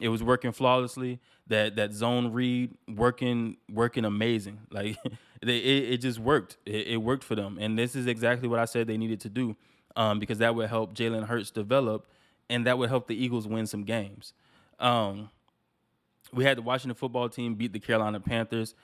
It 0.00 0.08
was 0.08 0.22
working 0.22 0.52
flawlessly. 0.52 1.20
That 1.48 1.76
that 1.76 1.94
zone 1.94 2.32
read 2.32 2.76
working 2.88 3.56
working 3.70 4.04
amazing. 4.04 4.60
Like 4.70 4.98
they, 5.42 5.58
it, 5.58 5.92
it 5.92 5.96
just 5.98 6.18
worked. 6.18 6.56
It, 6.66 6.88
it, 6.88 6.96
worked 6.98 7.24
for 7.24 7.34
them. 7.34 7.58
And 7.60 7.78
this 7.78 7.94
is 7.94 8.06
exactly 8.06 8.48
what 8.48 8.58
I 8.58 8.64
said 8.64 8.86
they 8.86 8.96
needed 8.96 9.20
to 9.20 9.28
do, 9.28 9.56
um, 9.96 10.18
because 10.18 10.38
that 10.38 10.54
would 10.54 10.68
help 10.68 10.94
Jalen 10.94 11.26
Hurts 11.26 11.50
develop, 11.50 12.06
and 12.50 12.66
that 12.66 12.78
would 12.78 12.88
help 12.88 13.06
the 13.06 13.22
Eagles 13.22 13.46
win 13.46 13.66
some 13.66 13.84
games. 13.84 14.32
Um, 14.78 15.30
we 16.32 16.44
had 16.44 16.58
the 16.58 16.62
Washington 16.62 16.94
football 16.94 17.28
team 17.28 17.54
beat 17.54 17.72
the 17.72 17.80
Carolina 17.80 18.20
Panthers. 18.20 18.74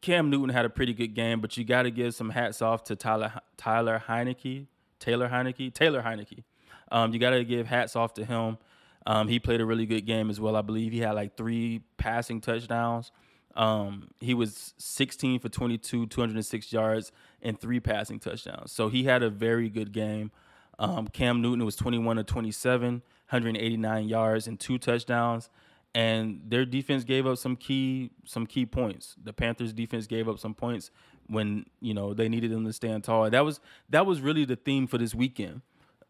Cam 0.00 0.28
Newton 0.28 0.50
had 0.50 0.64
a 0.66 0.70
pretty 0.70 0.92
good 0.92 1.14
game, 1.14 1.40
but 1.40 1.56
you 1.56 1.64
got 1.64 1.82
to 1.82 1.90
give 1.90 2.14
some 2.14 2.30
hats 2.30 2.60
off 2.60 2.84
to 2.84 2.96
Tyler 2.96 3.32
Tyler 3.56 4.02
Heinicke, 4.06 4.66
Taylor 4.98 5.28
Heinicke, 5.28 5.72
Taylor 5.72 6.02
Heinicke. 6.02 6.44
Um, 6.92 7.12
you 7.12 7.18
got 7.18 7.30
to 7.30 7.44
give 7.44 7.66
hats 7.66 7.96
off 7.96 8.14
to 8.14 8.24
him. 8.24 8.58
Um, 9.06 9.28
he 9.28 9.38
played 9.38 9.60
a 9.60 9.66
really 9.66 9.86
good 9.86 10.06
game 10.06 10.30
as 10.30 10.40
well. 10.40 10.56
I 10.56 10.62
believe 10.62 10.92
he 10.92 11.00
had 11.00 11.12
like 11.12 11.36
three 11.36 11.82
passing 11.96 12.40
touchdowns. 12.40 13.12
Um, 13.56 14.08
he 14.20 14.34
was 14.34 14.74
16 14.78 15.40
for 15.40 15.48
22, 15.48 16.06
206 16.06 16.72
yards, 16.72 17.12
and 17.40 17.58
three 17.58 17.80
passing 17.80 18.18
touchdowns. 18.18 18.72
So 18.72 18.88
he 18.88 19.04
had 19.04 19.22
a 19.22 19.30
very 19.30 19.68
good 19.68 19.92
game. 19.92 20.32
Um, 20.78 21.08
Cam 21.08 21.40
Newton 21.40 21.64
was 21.64 21.76
21 21.76 22.16
to 22.16 22.24
27, 22.24 22.90
189 22.92 24.08
yards, 24.08 24.46
and 24.46 24.58
two 24.58 24.78
touchdowns 24.78 25.48
and 25.94 26.40
their 26.46 26.64
defense 26.64 27.04
gave 27.04 27.26
up 27.26 27.38
some 27.38 27.56
key 27.56 28.10
some 28.24 28.46
key 28.46 28.66
points. 28.66 29.14
The 29.22 29.32
Panthers 29.32 29.72
defense 29.72 30.06
gave 30.06 30.28
up 30.28 30.38
some 30.38 30.54
points 30.54 30.90
when 31.28 31.66
you 31.80 31.94
know 31.94 32.14
they 32.14 32.28
needed 32.28 32.50
them 32.50 32.64
to 32.64 32.72
stand 32.72 33.04
tall. 33.04 33.30
That 33.30 33.44
was 33.44 33.60
that 33.90 34.04
was 34.04 34.20
really 34.20 34.44
the 34.44 34.56
theme 34.56 34.86
for 34.86 34.98
this 34.98 35.14
weekend. 35.14 35.62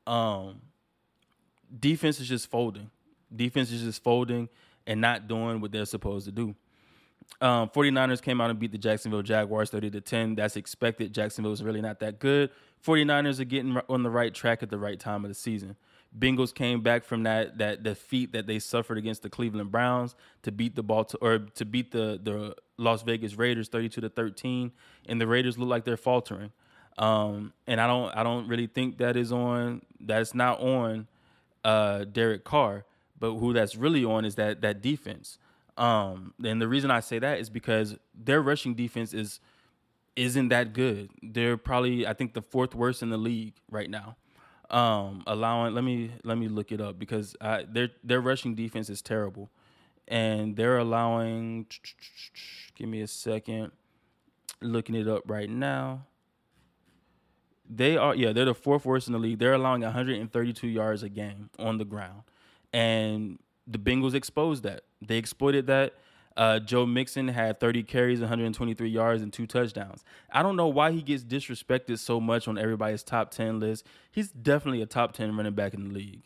Um, 0.06 0.62
defense 1.78 2.18
is 2.18 2.28
just 2.28 2.50
folding. 2.50 2.90
Defense 3.34 3.70
is 3.70 3.82
just 3.82 4.02
folding 4.02 4.48
and 4.86 5.00
not 5.00 5.28
doing 5.28 5.60
what 5.60 5.72
they're 5.72 5.84
supposed 5.84 6.26
to 6.26 6.32
do. 6.32 6.54
Um, 7.40 7.68
49ers 7.70 8.20
came 8.20 8.40
out 8.40 8.50
and 8.50 8.58
beat 8.58 8.70
the 8.70 8.78
Jacksonville 8.78 9.22
Jaguars 9.22 9.70
30 9.70 9.90
to 9.92 10.00
10. 10.00 10.34
That's 10.34 10.56
expected. 10.56 11.12
Jacksonville 11.12 11.52
is 11.52 11.62
really 11.62 11.80
not 11.80 11.98
that 12.00 12.18
good. 12.18 12.50
49ers 12.84 13.40
are 13.40 13.44
getting 13.44 13.80
on 13.88 14.02
the 14.02 14.10
right 14.10 14.34
track 14.34 14.62
at 14.62 14.70
the 14.70 14.78
right 14.78 14.98
time 14.98 15.24
of 15.24 15.30
the 15.30 15.34
season. 15.34 15.76
Bengals 16.16 16.54
came 16.54 16.80
back 16.80 17.02
from 17.02 17.24
that 17.24 17.58
that 17.58 17.82
defeat 17.82 18.32
that 18.32 18.46
they 18.46 18.60
suffered 18.60 18.98
against 18.98 19.22
the 19.22 19.30
Cleveland 19.30 19.72
Browns 19.72 20.14
to 20.42 20.52
beat 20.52 20.76
the 20.76 20.82
Baltimore 20.82 21.32
or 21.32 21.38
to 21.38 21.64
beat 21.64 21.90
the 21.90 22.20
the 22.22 22.54
Las 22.76 23.02
Vegas 23.02 23.34
Raiders 23.34 23.68
32 23.68 24.00
to 24.00 24.08
13 24.08 24.70
and 25.06 25.20
the 25.20 25.26
Raiders 25.26 25.58
look 25.58 25.68
like 25.68 25.84
they're 25.84 25.96
faltering. 25.96 26.52
Um, 26.98 27.52
and 27.66 27.80
I 27.80 27.88
don't 27.88 28.16
I 28.16 28.22
don't 28.22 28.46
really 28.46 28.68
think 28.68 28.98
that 28.98 29.16
is 29.16 29.32
on 29.32 29.82
that's 29.98 30.34
not 30.34 30.60
on 30.60 31.08
uh, 31.64 32.04
Derek 32.04 32.44
Carr, 32.44 32.84
but 33.18 33.34
who 33.34 33.52
that's 33.52 33.74
really 33.74 34.04
on 34.04 34.24
is 34.24 34.36
that 34.36 34.60
that 34.60 34.80
defense. 34.82 35.38
Um, 35.76 36.34
and 36.44 36.62
the 36.62 36.68
reason 36.68 36.92
I 36.92 37.00
say 37.00 37.18
that 37.18 37.40
is 37.40 37.50
because 37.50 37.96
their 38.14 38.40
rushing 38.40 38.74
defense 38.74 39.12
is 39.12 39.40
isn't 40.16 40.48
that 40.48 40.72
good. 40.72 41.10
They're 41.22 41.56
probably 41.56 42.06
I 42.06 42.12
think 42.12 42.34
the 42.34 42.42
fourth 42.42 42.74
worst 42.74 43.02
in 43.02 43.10
the 43.10 43.18
league 43.18 43.54
right 43.70 43.90
now 43.90 44.16
um, 44.70 45.22
allowing. 45.26 45.74
Let 45.74 45.84
me 45.84 46.10
let 46.24 46.38
me 46.38 46.48
look 46.48 46.72
it 46.72 46.80
up 46.80 46.98
because 46.98 47.36
I, 47.40 47.64
their 47.68 47.90
their 48.02 48.20
rushing 48.20 48.54
defense 48.54 48.88
is 48.90 49.02
terrible, 49.02 49.50
and 50.08 50.56
they're 50.56 50.78
allowing. 50.78 51.66
Give 52.74 52.88
me 52.88 53.00
a 53.00 53.06
second. 53.06 53.72
Looking 54.60 54.94
it 54.94 55.08
up 55.08 55.22
right 55.26 55.50
now. 55.50 56.06
They 57.68 57.96
are 57.96 58.14
yeah 58.14 58.32
they're 58.32 58.44
the 58.44 58.54
fourth 58.54 58.84
worst 58.84 59.06
in 59.06 59.12
the 59.12 59.18
league. 59.18 59.38
They're 59.38 59.54
allowing 59.54 59.82
132 59.82 60.66
yards 60.66 61.02
a 61.02 61.08
game 61.08 61.50
on 61.58 61.78
the 61.78 61.84
ground, 61.84 62.22
and 62.72 63.38
the 63.66 63.78
Bengals 63.78 64.14
exposed 64.14 64.62
that. 64.64 64.82
They 65.00 65.16
exploited 65.16 65.66
that. 65.68 65.94
Uh, 66.36 66.58
Joe 66.58 66.84
Mixon 66.84 67.28
had 67.28 67.60
30 67.60 67.84
carries, 67.84 68.20
123 68.20 68.88
yards, 68.88 69.22
and 69.22 69.32
two 69.32 69.46
touchdowns. 69.46 70.02
I 70.32 70.42
don't 70.42 70.56
know 70.56 70.66
why 70.66 70.90
he 70.90 71.00
gets 71.00 71.22
disrespected 71.22 71.98
so 71.98 72.20
much 72.20 72.48
on 72.48 72.58
everybody's 72.58 73.02
top 73.02 73.30
10 73.30 73.60
list. 73.60 73.86
He's 74.10 74.30
definitely 74.30 74.82
a 74.82 74.86
top 74.86 75.12
10 75.12 75.36
running 75.36 75.54
back 75.54 75.74
in 75.74 75.88
the 75.88 75.94
league. 75.94 76.22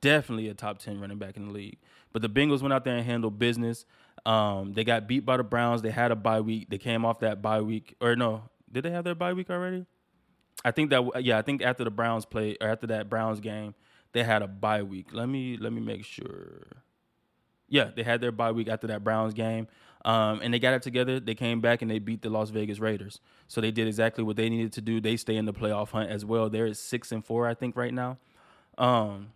Definitely 0.00 0.48
a 0.48 0.54
top 0.54 0.78
10 0.78 1.00
running 1.00 1.18
back 1.18 1.36
in 1.36 1.48
the 1.48 1.52
league. 1.52 1.78
But 2.12 2.22
the 2.22 2.28
Bengals 2.28 2.62
went 2.62 2.72
out 2.72 2.84
there 2.84 2.96
and 2.96 3.04
handled 3.04 3.38
business. 3.38 3.84
Um, 4.24 4.72
they 4.72 4.84
got 4.84 5.08
beat 5.08 5.26
by 5.26 5.36
the 5.36 5.42
Browns. 5.42 5.82
They 5.82 5.90
had 5.90 6.12
a 6.12 6.16
bye 6.16 6.40
week. 6.40 6.70
They 6.70 6.78
came 6.78 7.04
off 7.04 7.20
that 7.20 7.42
bye 7.42 7.60
week. 7.60 7.96
Or 8.00 8.16
no, 8.16 8.44
did 8.70 8.84
they 8.84 8.90
have 8.90 9.04
their 9.04 9.14
bye 9.14 9.32
week 9.32 9.50
already? 9.50 9.86
I 10.64 10.70
think 10.70 10.90
that 10.90 11.24
yeah, 11.24 11.38
I 11.38 11.42
think 11.42 11.62
after 11.62 11.84
the 11.84 11.90
Browns 11.90 12.24
play 12.24 12.56
or 12.60 12.68
after 12.68 12.86
that 12.88 13.10
Browns 13.10 13.40
game, 13.40 13.74
they 14.12 14.22
had 14.22 14.42
a 14.42 14.46
bye 14.46 14.82
week. 14.82 15.08
Let 15.12 15.28
me 15.28 15.56
let 15.56 15.72
me 15.72 15.80
make 15.80 16.04
sure. 16.04 16.81
Yeah, 17.72 17.88
they 17.96 18.02
had 18.02 18.20
their 18.20 18.32
bye 18.32 18.52
week 18.52 18.68
after 18.68 18.86
that 18.88 19.02
Browns 19.02 19.32
game. 19.32 19.66
Um, 20.04 20.40
and 20.42 20.52
they 20.52 20.58
got 20.58 20.74
it 20.74 20.82
together. 20.82 21.18
They 21.20 21.34
came 21.34 21.62
back 21.62 21.80
and 21.80 21.90
they 21.90 21.98
beat 21.98 22.20
the 22.20 22.28
Las 22.28 22.50
Vegas 22.50 22.78
Raiders. 22.78 23.18
So 23.48 23.62
they 23.62 23.70
did 23.70 23.88
exactly 23.88 24.22
what 24.22 24.36
they 24.36 24.50
needed 24.50 24.74
to 24.74 24.82
do. 24.82 25.00
They 25.00 25.16
stay 25.16 25.36
in 25.36 25.46
the 25.46 25.54
playoff 25.54 25.90
hunt 25.90 26.10
as 26.10 26.22
well. 26.22 26.50
They're 26.50 26.66
at 26.66 26.76
six 26.76 27.12
and 27.12 27.24
four, 27.24 27.46
I 27.46 27.54
think, 27.54 27.74
right 27.74 27.94
now. 27.94 28.18
Um, 28.76 29.28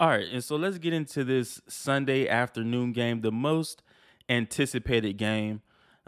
all 0.00 0.08
right, 0.08 0.26
and 0.32 0.42
so 0.42 0.56
let's 0.56 0.78
get 0.78 0.94
into 0.94 1.22
this 1.22 1.60
Sunday 1.68 2.26
afternoon 2.28 2.92
game, 2.92 3.20
the 3.20 3.30
most 3.30 3.82
anticipated 4.28 5.18
game. 5.18 5.60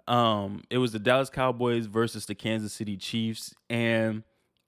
Um, 0.09 0.63
it 0.71 0.79
was 0.79 0.93
the 0.93 0.99
Dallas 0.99 1.29
Cowboys 1.29 1.85
versus 1.85 2.25
the 2.25 2.35
Kansas 2.35 2.73
City 2.73 2.97
Chiefs, 2.97 3.55
and 3.69 4.23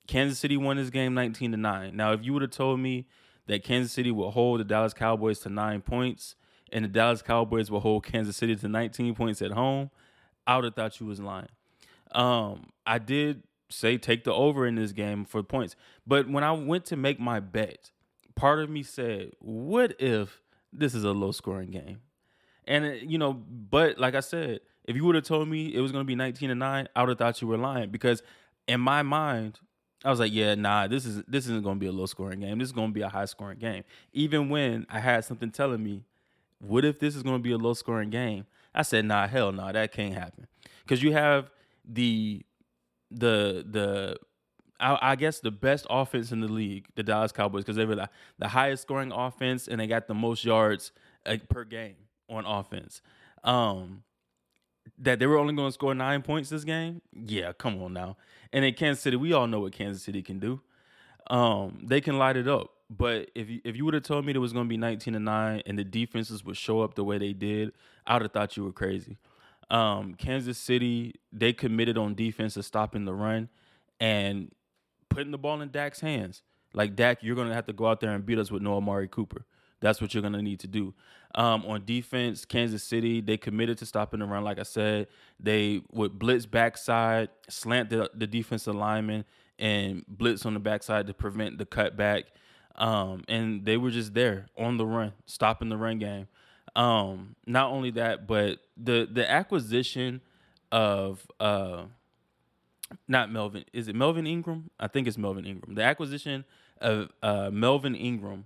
Kansas 0.06 0.38
City 0.38 0.58
won 0.58 0.76
this 0.76 0.90
game 0.90 1.14
19 1.14 1.52
to 1.52 1.56
9. 1.56 1.96
Now, 1.96 2.12
if 2.12 2.22
you 2.24 2.34
would 2.34 2.42
have 2.42 2.50
told 2.50 2.78
me 2.80 3.06
that 3.46 3.64
Kansas 3.64 3.92
City 3.92 4.10
would 4.10 4.30
hold 4.30 4.60
the 4.60 4.64
Dallas 4.64 4.94
Cowboys 4.94 5.38
to 5.40 5.48
nine 5.48 5.80
points, 5.80 6.34
and 6.72 6.84
the 6.84 6.88
Dallas 6.88 7.22
Cowboys 7.22 7.70
will 7.70 7.80
hold 7.80 8.04
Kansas 8.04 8.36
City 8.36 8.56
to 8.56 8.68
19 8.68 9.14
points 9.14 9.42
at 9.42 9.52
home, 9.52 9.90
I 10.46 10.56
would 10.56 10.64
have 10.64 10.74
thought 10.74 10.98
you 11.00 11.06
was 11.06 11.20
lying. 11.20 11.48
Um, 12.12 12.70
I 12.86 12.98
did 12.98 13.42
say 13.70 13.98
take 13.98 14.24
the 14.24 14.32
over 14.32 14.66
in 14.66 14.76
this 14.76 14.92
game 14.92 15.24
for 15.24 15.42
points, 15.42 15.76
but 16.06 16.28
when 16.28 16.42
I 16.42 16.52
went 16.52 16.86
to 16.86 16.96
make 16.96 17.20
my 17.20 17.40
bet, 17.40 17.90
part 18.34 18.60
of 18.60 18.70
me 18.70 18.82
said, 18.82 19.32
"What 19.40 20.00
if 20.00 20.40
this 20.72 20.94
is 20.94 21.04
a 21.04 21.12
low 21.12 21.32
scoring 21.32 21.70
game?" 21.70 22.00
And 22.66 22.84
uh, 22.84 22.88
you 22.88 23.18
know, 23.18 23.34
but 23.34 23.98
like 23.98 24.14
I 24.14 24.20
said, 24.20 24.60
if 24.84 24.96
you 24.96 25.04
would 25.04 25.16
have 25.16 25.24
told 25.24 25.48
me 25.48 25.74
it 25.74 25.80
was 25.80 25.92
going 25.92 26.02
to 26.02 26.06
be 26.06 26.14
19 26.14 26.48
to 26.48 26.54
9, 26.54 26.88
I 26.96 27.00
would 27.00 27.10
have 27.10 27.18
thought 27.18 27.42
you 27.42 27.48
were 27.48 27.58
lying 27.58 27.90
because 27.90 28.22
in 28.66 28.80
my 28.80 29.02
mind, 29.02 29.60
I 30.04 30.10
was 30.10 30.20
like, 30.20 30.32
yeah, 30.32 30.54
nah, 30.54 30.86
this 30.86 31.04
is 31.04 31.22
this 31.26 31.44
isn't 31.46 31.62
going 31.62 31.76
to 31.76 31.80
be 31.80 31.86
a 31.86 31.92
low 31.92 32.06
scoring 32.06 32.40
game. 32.40 32.58
This 32.58 32.68
is 32.68 32.72
going 32.72 32.88
to 32.88 32.94
be 32.94 33.02
a 33.02 33.08
high 33.08 33.24
scoring 33.24 33.58
game. 33.58 33.84
Even 34.12 34.48
when 34.48 34.86
I 34.88 35.00
had 35.00 35.24
something 35.24 35.50
telling 35.50 35.82
me 35.82 36.04
what 36.60 36.84
if 36.84 36.98
this 36.98 37.16
is 37.16 37.22
going 37.22 37.36
to 37.36 37.42
be 37.42 37.52
a 37.52 37.58
low 37.58 37.74
scoring 37.74 38.10
game? 38.10 38.46
I 38.74 38.82
said, 38.82 39.04
nah, 39.04 39.26
hell 39.26 39.52
no, 39.52 39.66
nah, 39.66 39.72
that 39.72 39.92
can't 39.92 40.14
happen. 40.14 40.46
Because 40.82 41.02
you 41.02 41.12
have 41.12 41.50
the 41.84 42.44
the 43.10 43.64
the 43.68 44.16
I, 44.80 45.16
guess 45.16 45.40
the 45.40 45.50
best 45.50 45.88
offense 45.90 46.30
in 46.30 46.40
the 46.40 46.46
league, 46.46 46.86
the 46.94 47.02
Dallas 47.02 47.32
Cowboys, 47.32 47.64
because 47.64 47.74
they 47.74 47.84
were 47.84 47.96
the, 47.96 48.08
the, 48.38 48.46
highest 48.46 48.82
scoring 48.82 49.10
offense 49.10 49.66
and 49.66 49.80
they 49.80 49.88
got 49.88 50.06
the 50.06 50.14
most 50.14 50.44
yards 50.44 50.92
uh, 51.26 51.36
per 51.48 51.64
game 51.64 51.96
on 52.28 52.46
offense. 52.46 53.02
Um, 53.42 54.04
that 54.98 55.18
they 55.18 55.26
were 55.26 55.36
only 55.36 55.54
going 55.54 55.68
to 55.68 55.72
score 55.72 55.94
nine 55.94 56.22
points 56.22 56.50
this 56.50 56.62
game, 56.62 57.02
yeah, 57.12 57.52
come 57.52 57.82
on 57.82 57.92
now. 57.92 58.16
And 58.52 58.64
in 58.64 58.74
Kansas 58.74 59.02
City, 59.02 59.16
we 59.16 59.32
all 59.32 59.48
know 59.48 59.60
what 59.60 59.72
Kansas 59.72 60.02
City 60.02 60.22
can 60.22 60.38
do. 60.38 60.60
Um, 61.28 61.80
they 61.82 62.00
can 62.00 62.18
light 62.18 62.36
it 62.36 62.46
up. 62.46 62.70
But 62.90 63.30
if 63.34 63.50
you 63.50 63.60
if 63.64 63.76
you 63.76 63.84
would 63.84 63.94
have 63.94 64.02
told 64.02 64.24
me 64.24 64.32
it 64.32 64.38
was 64.38 64.52
going 64.52 64.64
to 64.64 64.68
be 64.68 64.78
19 64.78 65.14
to 65.14 65.20
9 65.20 65.62
and 65.66 65.78
the 65.78 65.84
defenses 65.84 66.44
would 66.44 66.56
show 66.56 66.80
up 66.80 66.94
the 66.94 67.04
way 67.04 67.18
they 67.18 67.32
did, 67.32 67.72
I 68.06 68.14
would 68.14 68.22
have 68.22 68.32
thought 68.32 68.56
you 68.56 68.64
were 68.64 68.72
crazy. 68.72 69.18
Um, 69.70 70.14
Kansas 70.14 70.56
City, 70.56 71.14
they 71.32 71.52
committed 71.52 71.98
on 71.98 72.14
defense 72.14 72.54
to 72.54 72.62
stopping 72.62 73.04
the 73.04 73.12
run 73.12 73.50
and 74.00 74.50
putting 75.10 75.30
the 75.30 75.38
ball 75.38 75.60
in 75.60 75.70
Dak's 75.70 76.00
hands. 76.00 76.42
Like 76.72 76.96
Dak, 76.96 77.22
you're 77.22 77.36
gonna 77.36 77.54
have 77.54 77.66
to 77.66 77.72
go 77.72 77.86
out 77.86 78.00
there 78.00 78.10
and 78.10 78.24
beat 78.24 78.38
us 78.38 78.50
with 78.50 78.62
no 78.62 78.76
Amari 78.76 79.08
Cooper. 79.08 79.44
That's 79.80 80.00
what 80.00 80.14
you're 80.14 80.22
gonna 80.22 80.42
need 80.42 80.60
to 80.60 80.66
do. 80.66 80.94
Um, 81.34 81.64
on 81.66 81.84
defense, 81.84 82.44
Kansas 82.44 82.82
City, 82.82 83.20
they 83.20 83.36
committed 83.36 83.78
to 83.78 83.86
stopping 83.86 84.20
the 84.20 84.26
run. 84.26 84.44
Like 84.44 84.58
I 84.58 84.62
said, 84.62 85.08
they 85.38 85.82
would 85.92 86.18
blitz 86.18 86.46
backside, 86.46 87.28
slant 87.48 87.90
the, 87.90 88.10
the 88.14 88.26
defensive 88.26 88.74
lineman, 88.74 89.24
and 89.58 90.04
blitz 90.08 90.46
on 90.46 90.54
the 90.54 90.60
backside 90.60 91.06
to 91.06 91.14
prevent 91.14 91.58
the 91.58 91.66
cutback. 91.66 92.24
Um, 92.78 93.24
and 93.28 93.64
they 93.64 93.76
were 93.76 93.90
just 93.90 94.14
there 94.14 94.46
on 94.56 94.76
the 94.76 94.86
run, 94.86 95.12
stopping 95.26 95.68
the 95.68 95.76
run 95.76 95.98
game. 95.98 96.28
Um, 96.76 97.34
not 97.44 97.72
only 97.72 97.90
that, 97.92 98.26
but 98.26 98.60
the 98.76 99.08
the 99.10 99.28
acquisition 99.28 100.20
of 100.70 101.26
uh, 101.40 101.84
not 103.08 103.32
Melvin, 103.32 103.64
is 103.72 103.88
it 103.88 103.96
Melvin 103.96 104.26
Ingram? 104.26 104.70
I 104.78 104.86
think 104.86 105.08
it's 105.08 105.18
Melvin 105.18 105.44
Ingram. 105.44 105.74
The 105.74 105.82
acquisition 105.82 106.44
of 106.80 107.10
uh, 107.22 107.50
Melvin 107.52 107.96
Ingram. 107.96 108.44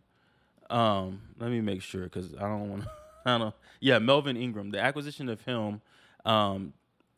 Um, 0.71 1.21
let 1.39 1.51
me 1.51 1.61
make 1.61 1.83
sure 1.83 2.05
because 2.05 2.35
I 2.35 2.41
don't 2.41 2.71
want 2.71 2.83
to. 2.85 2.91
I 3.27 3.39
don't. 3.39 3.55
Yeah, 3.81 3.99
Melvin 3.99 4.39
Ingram. 4.39 4.71
The 4.71 4.81
acquisition 4.81 5.29
of 5.29 5.43
him 5.43 5.83
um, 6.25 6.73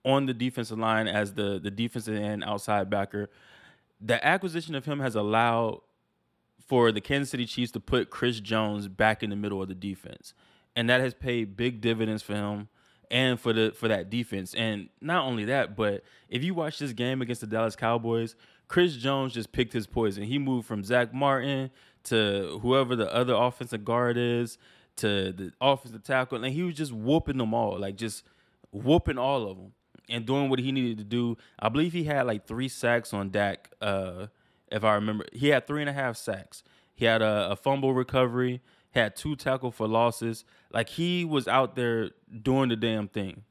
on 0.04 0.26
the 0.26 0.34
defensive 0.34 0.78
line 0.78 1.06
as 1.06 1.34
the 1.34 1.60
the 1.60 1.70
defensive 1.70 2.16
end 2.16 2.42
outside 2.44 2.90
backer. 2.90 3.30
The 4.00 4.24
acquisition 4.26 4.74
of 4.74 4.84
him 4.84 4.98
has 4.98 5.14
allowed 5.14 5.80
for 6.66 6.92
the 6.92 7.00
Kansas 7.00 7.30
City 7.30 7.46
Chiefs 7.46 7.72
to 7.72 7.80
put 7.80 8.10
Chris 8.10 8.40
Jones 8.40 8.88
back 8.88 9.22
in 9.22 9.30
the 9.30 9.36
middle 9.36 9.62
of 9.62 9.68
the 9.68 9.74
defense, 9.74 10.34
and 10.74 10.88
that 10.88 11.00
has 11.00 11.14
paid 11.14 11.56
big 11.56 11.80
dividends 11.80 12.22
for 12.22 12.34
him 12.34 12.68
and 13.10 13.38
for 13.38 13.52
the 13.52 13.72
for 13.76 13.88
that 13.88 14.10
defense. 14.10 14.54
And 14.54 14.88
not 15.00 15.24
only 15.24 15.44
that, 15.46 15.76
but 15.76 16.02
if 16.28 16.42
you 16.42 16.54
watch 16.54 16.78
this 16.78 16.92
game 16.92 17.22
against 17.22 17.40
the 17.40 17.46
Dallas 17.46 17.76
Cowboys, 17.76 18.34
Chris 18.68 18.96
Jones 18.96 19.34
just 19.34 19.52
picked 19.52 19.72
his 19.72 19.86
poison. 19.86 20.24
He 20.24 20.38
moved 20.38 20.66
from 20.66 20.84
Zack 20.84 21.12
Martin 21.12 21.70
to 22.04 22.58
whoever 22.62 22.96
the 22.96 23.12
other 23.14 23.34
offensive 23.34 23.84
guard 23.84 24.16
is 24.16 24.58
to 24.96 25.32
the 25.32 25.52
offensive 25.60 26.02
tackle, 26.02 26.42
and 26.42 26.54
he 26.54 26.62
was 26.62 26.76
just 26.76 26.92
whooping 26.92 27.38
them 27.38 27.54
all, 27.54 27.78
like 27.78 27.96
just 27.96 28.24
whooping 28.72 29.18
all 29.18 29.48
of 29.48 29.56
them 29.56 29.72
and 30.08 30.26
doing 30.26 30.50
what 30.50 30.58
he 30.58 30.72
needed 30.72 30.98
to 30.98 31.04
do. 31.04 31.36
I 31.58 31.68
believe 31.68 31.92
he 31.92 32.04
had 32.04 32.26
like 32.26 32.46
three 32.46 32.68
sacks 32.68 33.12
on 33.12 33.30
Dak. 33.30 33.70
Uh, 33.80 34.26
if 34.74 34.84
I 34.84 34.94
remember, 34.94 35.24
he 35.32 35.48
had 35.48 35.66
three 35.66 35.80
and 35.80 35.90
a 35.90 35.92
half 35.92 36.16
sacks. 36.16 36.62
He 36.94 37.04
had 37.04 37.22
a, 37.22 37.50
a 37.50 37.56
fumble 37.56 37.94
recovery 37.94 38.60
had 38.94 39.16
two 39.16 39.36
tackle 39.36 39.70
for 39.70 39.88
losses. 39.88 40.44
Like 40.72 40.88
he 40.88 41.24
was 41.24 41.48
out 41.48 41.76
there 41.76 42.10
doing 42.42 42.68
the 42.68 42.76
damn 42.76 43.08
thing. 43.08 43.42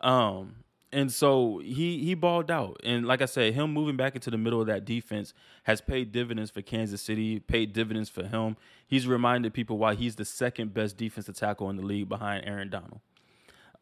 Um, 0.00 0.56
and 0.92 1.12
so 1.12 1.58
he 1.58 2.04
he 2.04 2.14
balled 2.14 2.50
out. 2.50 2.80
And 2.84 3.04
like 3.04 3.20
I 3.20 3.24
said, 3.24 3.54
him 3.54 3.72
moving 3.72 3.96
back 3.96 4.14
into 4.14 4.30
the 4.30 4.38
middle 4.38 4.60
of 4.60 4.68
that 4.68 4.84
defense 4.84 5.34
has 5.64 5.80
paid 5.80 6.12
dividends 6.12 6.50
for 6.50 6.62
Kansas 6.62 7.02
City, 7.02 7.40
paid 7.40 7.72
dividends 7.72 8.08
for 8.08 8.24
him. 8.24 8.56
He's 8.86 9.08
reminded 9.08 9.52
people 9.52 9.76
why 9.76 9.96
he's 9.96 10.14
the 10.14 10.24
second 10.24 10.72
best 10.72 10.96
defensive 10.96 11.36
tackle 11.36 11.68
in 11.70 11.76
the 11.76 11.82
league 11.82 12.08
behind 12.08 12.46
Aaron 12.46 12.70
Donald. 12.70 13.00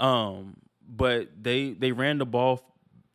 Um, 0.01 0.57
but 0.89 1.29
they 1.43 1.73
they 1.73 1.93
ran 1.93 2.17
the 2.17 2.27
ball 2.27 2.63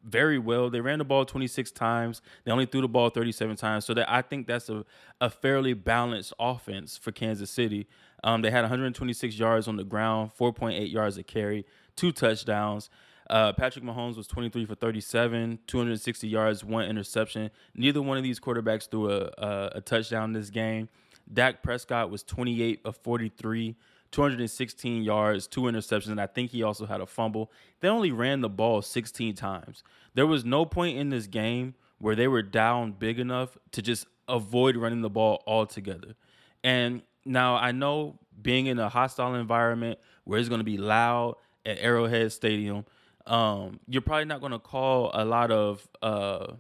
very 0.08 0.40
well. 0.40 0.70
They 0.70 0.82
ran 0.82 1.00
the 1.00 1.06
ball 1.06 1.26
26 1.26 1.72
times. 1.72 2.22
They 2.44 2.52
only 2.52 2.66
threw 2.66 2.82
the 2.82 2.88
ball 2.88 3.10
37 3.10 3.56
times. 3.56 3.86
So 3.86 3.94
that 3.94 4.12
I 4.12 4.22
think 4.22 4.48
that's 4.48 4.70
a, 4.70 4.86
a 5.22 5.30
fairly 5.30 5.74
balanced 5.74 6.34
offense 6.40 6.98
for 6.98 7.12
Kansas 7.12 7.50
City. 7.50 7.88
Um, 8.24 8.42
they 8.42 8.52
had 8.52 8.62
126 8.62 9.38
yards 9.38 9.68
on 9.68 9.76
the 9.76 9.84
ground, 9.84 10.32
4.8 10.40 10.92
yards 10.92 11.18
a 11.18 11.24
carry, 11.24 11.66
two 11.96 12.12
touchdowns. 12.12 12.90
Uh, 13.30 13.52
Patrick 13.52 13.84
Mahomes 13.84 14.16
was 14.16 14.26
23 14.28 14.66
for 14.66 14.76
37, 14.76 15.60
260 15.68 16.28
yards, 16.28 16.64
one 16.64 16.86
interception. 16.86 17.52
Neither 17.76 18.02
one 18.02 18.18
of 18.18 18.24
these 18.24 18.40
quarterbacks 18.40 18.90
threw 18.90 19.12
a, 19.12 19.32
a, 19.38 19.72
a 19.76 19.82
touchdown 19.82 20.32
this 20.32 20.50
game. 20.50 20.88
Dak 21.32 21.62
Prescott 21.62 22.10
was 22.10 22.24
28 22.24 22.80
of 22.86 22.96
43, 22.98 23.76
216 24.12 25.04
yards, 25.04 25.48
two 25.48 25.62
interceptions, 25.62 26.10
and 26.10 26.22
I 26.22 26.28
think 26.28 26.52
he 26.52 26.64
also 26.64 26.86
had 26.86 27.02
a 27.02 27.06
fumble. 27.06 27.52
They 27.82 27.88
only 27.88 28.12
ran 28.12 28.42
the 28.42 28.50
ball 28.50 28.82
16 28.82 29.36
times. 29.36 29.84
There 30.14 30.28
was 30.28 30.46
no 30.46 30.66
point 30.66 30.98
in 30.98 31.10
this 31.10 31.28
game 31.28 31.76
where 32.00 32.16
they 32.16 32.28
were 32.28 32.42
down 32.42 32.94
big 32.94 33.20
enough 33.20 33.58
to 33.72 33.82
just 33.82 34.06
avoid 34.28 34.76
running 34.76 35.02
the 35.02 35.10
ball 35.10 35.44
altogether. 35.48 36.16
And 36.64 37.02
now 37.26 37.56
I 37.56 37.72
know 37.72 38.20
being 38.42 38.68
in 38.68 38.80
a 38.80 38.90
hostile 38.90 39.36
environment 39.36 40.00
where 40.24 40.40
it's 40.40 40.50
going 40.50 40.60
to 40.60 40.66
be 40.66 40.78
loud 40.78 41.36
at 41.66 41.78
Arrowhead 41.80 42.32
Stadium, 42.32 42.86
um, 43.26 43.80
you're 43.88 44.02
probably 44.02 44.26
not 44.26 44.40
going 44.40 44.54
to 44.54 44.60
call 44.60 45.12
a 45.14 45.26
lot 45.26 45.52
of. 45.52 45.88
Uh, 46.02 46.54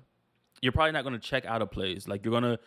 you're 0.62 0.72
probably 0.72 0.92
not 0.92 1.04
going 1.04 1.14
to 1.14 1.20
check 1.20 1.46
out 1.46 1.62
of 1.62 1.70
plays. 1.70 2.08
Like 2.08 2.26
you're 2.26 2.32
going 2.32 2.44
to 2.44 2.60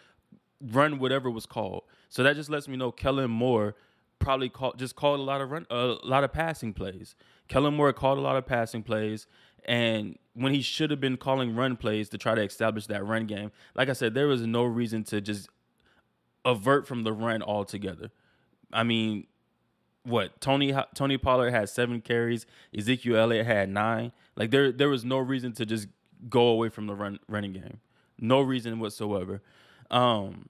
run 0.61 0.99
whatever 0.99 1.31
was 1.31 1.45
called. 1.45 1.83
So 2.09 2.23
that 2.23 2.37
just 2.37 2.51
lets 2.51 2.69
me 2.69 2.77
know 2.77 2.93
Kellen 2.93 3.31
Moore 3.31 3.75
probably 4.21 4.49
called 4.49 4.79
just 4.79 4.95
called 4.95 5.19
a 5.19 5.23
lot 5.23 5.41
of 5.41 5.51
run 5.51 5.67
a 5.71 5.97
lot 6.05 6.23
of 6.23 6.33
passing 6.33 6.73
plays. 6.73 7.17
Kellen 7.49 7.75
Moore 7.75 7.93
called 7.93 8.19
a 8.19 8.21
lot 8.21 8.37
of 8.37 8.47
passing 8.47 8.85
plays, 8.85 9.27
and 9.65 10.17
when 10.35 10.55
he 10.55 10.63
should 10.63 10.91
have 10.91 11.01
been 11.01 11.17
calling 11.17 11.57
run 11.57 11.77
plays 11.77 12.09
to 12.11 12.19
try 12.19 12.37
to 12.37 12.43
establish 12.43 12.87
that 12.87 13.05
run 13.05 13.27
game, 13.27 13.51
like 13.75 13.89
I 13.89 13.95
said, 13.95 14.15
there 14.15 14.29
was 14.29 14.43
no 14.43 14.63
reason 14.63 15.03
to 15.05 15.21
just 15.21 15.49
avert 16.45 16.87
from 16.87 17.03
the 17.03 17.13
run 17.13 17.43
altogether. 17.43 18.11
I 18.73 18.85
mean, 18.85 19.27
what 20.05 20.41
Tony 20.41 20.75
Tony 20.95 21.19
Pollard 21.19 21.51
had 21.51 21.69
seven 21.69 22.01
carries, 22.01 22.47
Ezekiel 22.77 23.17
Elliott 23.17 23.47
had 23.47 23.69
nine. 23.69 24.13
Like 24.37 24.51
there 24.51 24.71
there 24.71 24.89
was 24.89 25.05
no 25.05 25.19
reason 25.19 25.53
to 25.55 25.67
just 25.67 25.89
go 26.29 26.49
away 26.49 26.69
from 26.69 26.87
the 26.87 26.95
run 26.95 27.19
running 27.29 27.53
game, 27.53 27.81
no 28.19 28.41
reason 28.41 28.79
whatsoever. 28.79 29.43
Um, 29.91 30.49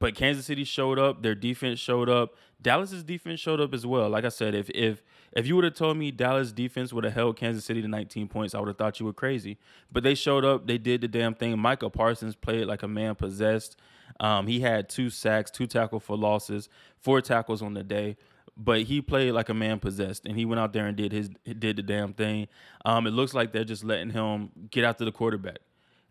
but 0.00 0.14
Kansas 0.14 0.46
City 0.46 0.64
showed 0.64 0.98
up. 0.98 1.22
Their 1.22 1.34
defense 1.36 1.78
showed 1.78 2.08
up. 2.08 2.34
Dallas's 2.60 3.04
defense 3.04 3.38
showed 3.38 3.60
up 3.60 3.72
as 3.72 3.86
well. 3.86 4.08
Like 4.08 4.24
I 4.24 4.30
said, 4.30 4.54
if 4.54 4.68
if 4.70 5.02
if 5.32 5.46
you 5.46 5.54
would 5.54 5.64
have 5.64 5.74
told 5.74 5.96
me 5.98 6.10
Dallas 6.10 6.50
defense 6.52 6.92
would 6.92 7.04
have 7.04 7.12
held 7.12 7.36
Kansas 7.36 7.64
City 7.64 7.80
to 7.82 7.88
19 7.88 8.26
points, 8.26 8.54
I 8.54 8.58
would 8.58 8.68
have 8.68 8.78
thought 8.78 8.98
you 8.98 9.06
were 9.06 9.12
crazy. 9.12 9.58
But 9.92 10.02
they 10.02 10.14
showed 10.14 10.44
up. 10.44 10.66
They 10.66 10.78
did 10.78 11.02
the 11.02 11.08
damn 11.08 11.34
thing. 11.34 11.56
Micah 11.58 11.90
Parsons 11.90 12.34
played 12.34 12.66
like 12.66 12.82
a 12.82 12.88
man 12.88 13.14
possessed. 13.14 13.76
Um, 14.18 14.46
he 14.46 14.60
had 14.60 14.88
two 14.88 15.10
sacks, 15.10 15.50
two 15.50 15.66
tackle 15.66 16.00
for 16.00 16.16
losses, 16.16 16.68
four 16.98 17.20
tackles 17.20 17.62
on 17.62 17.74
the 17.74 17.84
day. 17.84 18.16
But 18.56 18.82
he 18.82 19.00
played 19.00 19.32
like 19.32 19.48
a 19.48 19.54
man 19.54 19.78
possessed, 19.78 20.26
and 20.26 20.36
he 20.36 20.44
went 20.44 20.60
out 20.60 20.72
there 20.72 20.86
and 20.86 20.96
did 20.96 21.12
his 21.12 21.30
did 21.44 21.76
the 21.76 21.82
damn 21.82 22.14
thing. 22.14 22.48
Um, 22.84 23.06
it 23.06 23.10
looks 23.10 23.34
like 23.34 23.52
they're 23.52 23.64
just 23.64 23.84
letting 23.84 24.10
him 24.10 24.50
get 24.70 24.84
after 24.84 25.04
the 25.04 25.12
quarterback. 25.12 25.58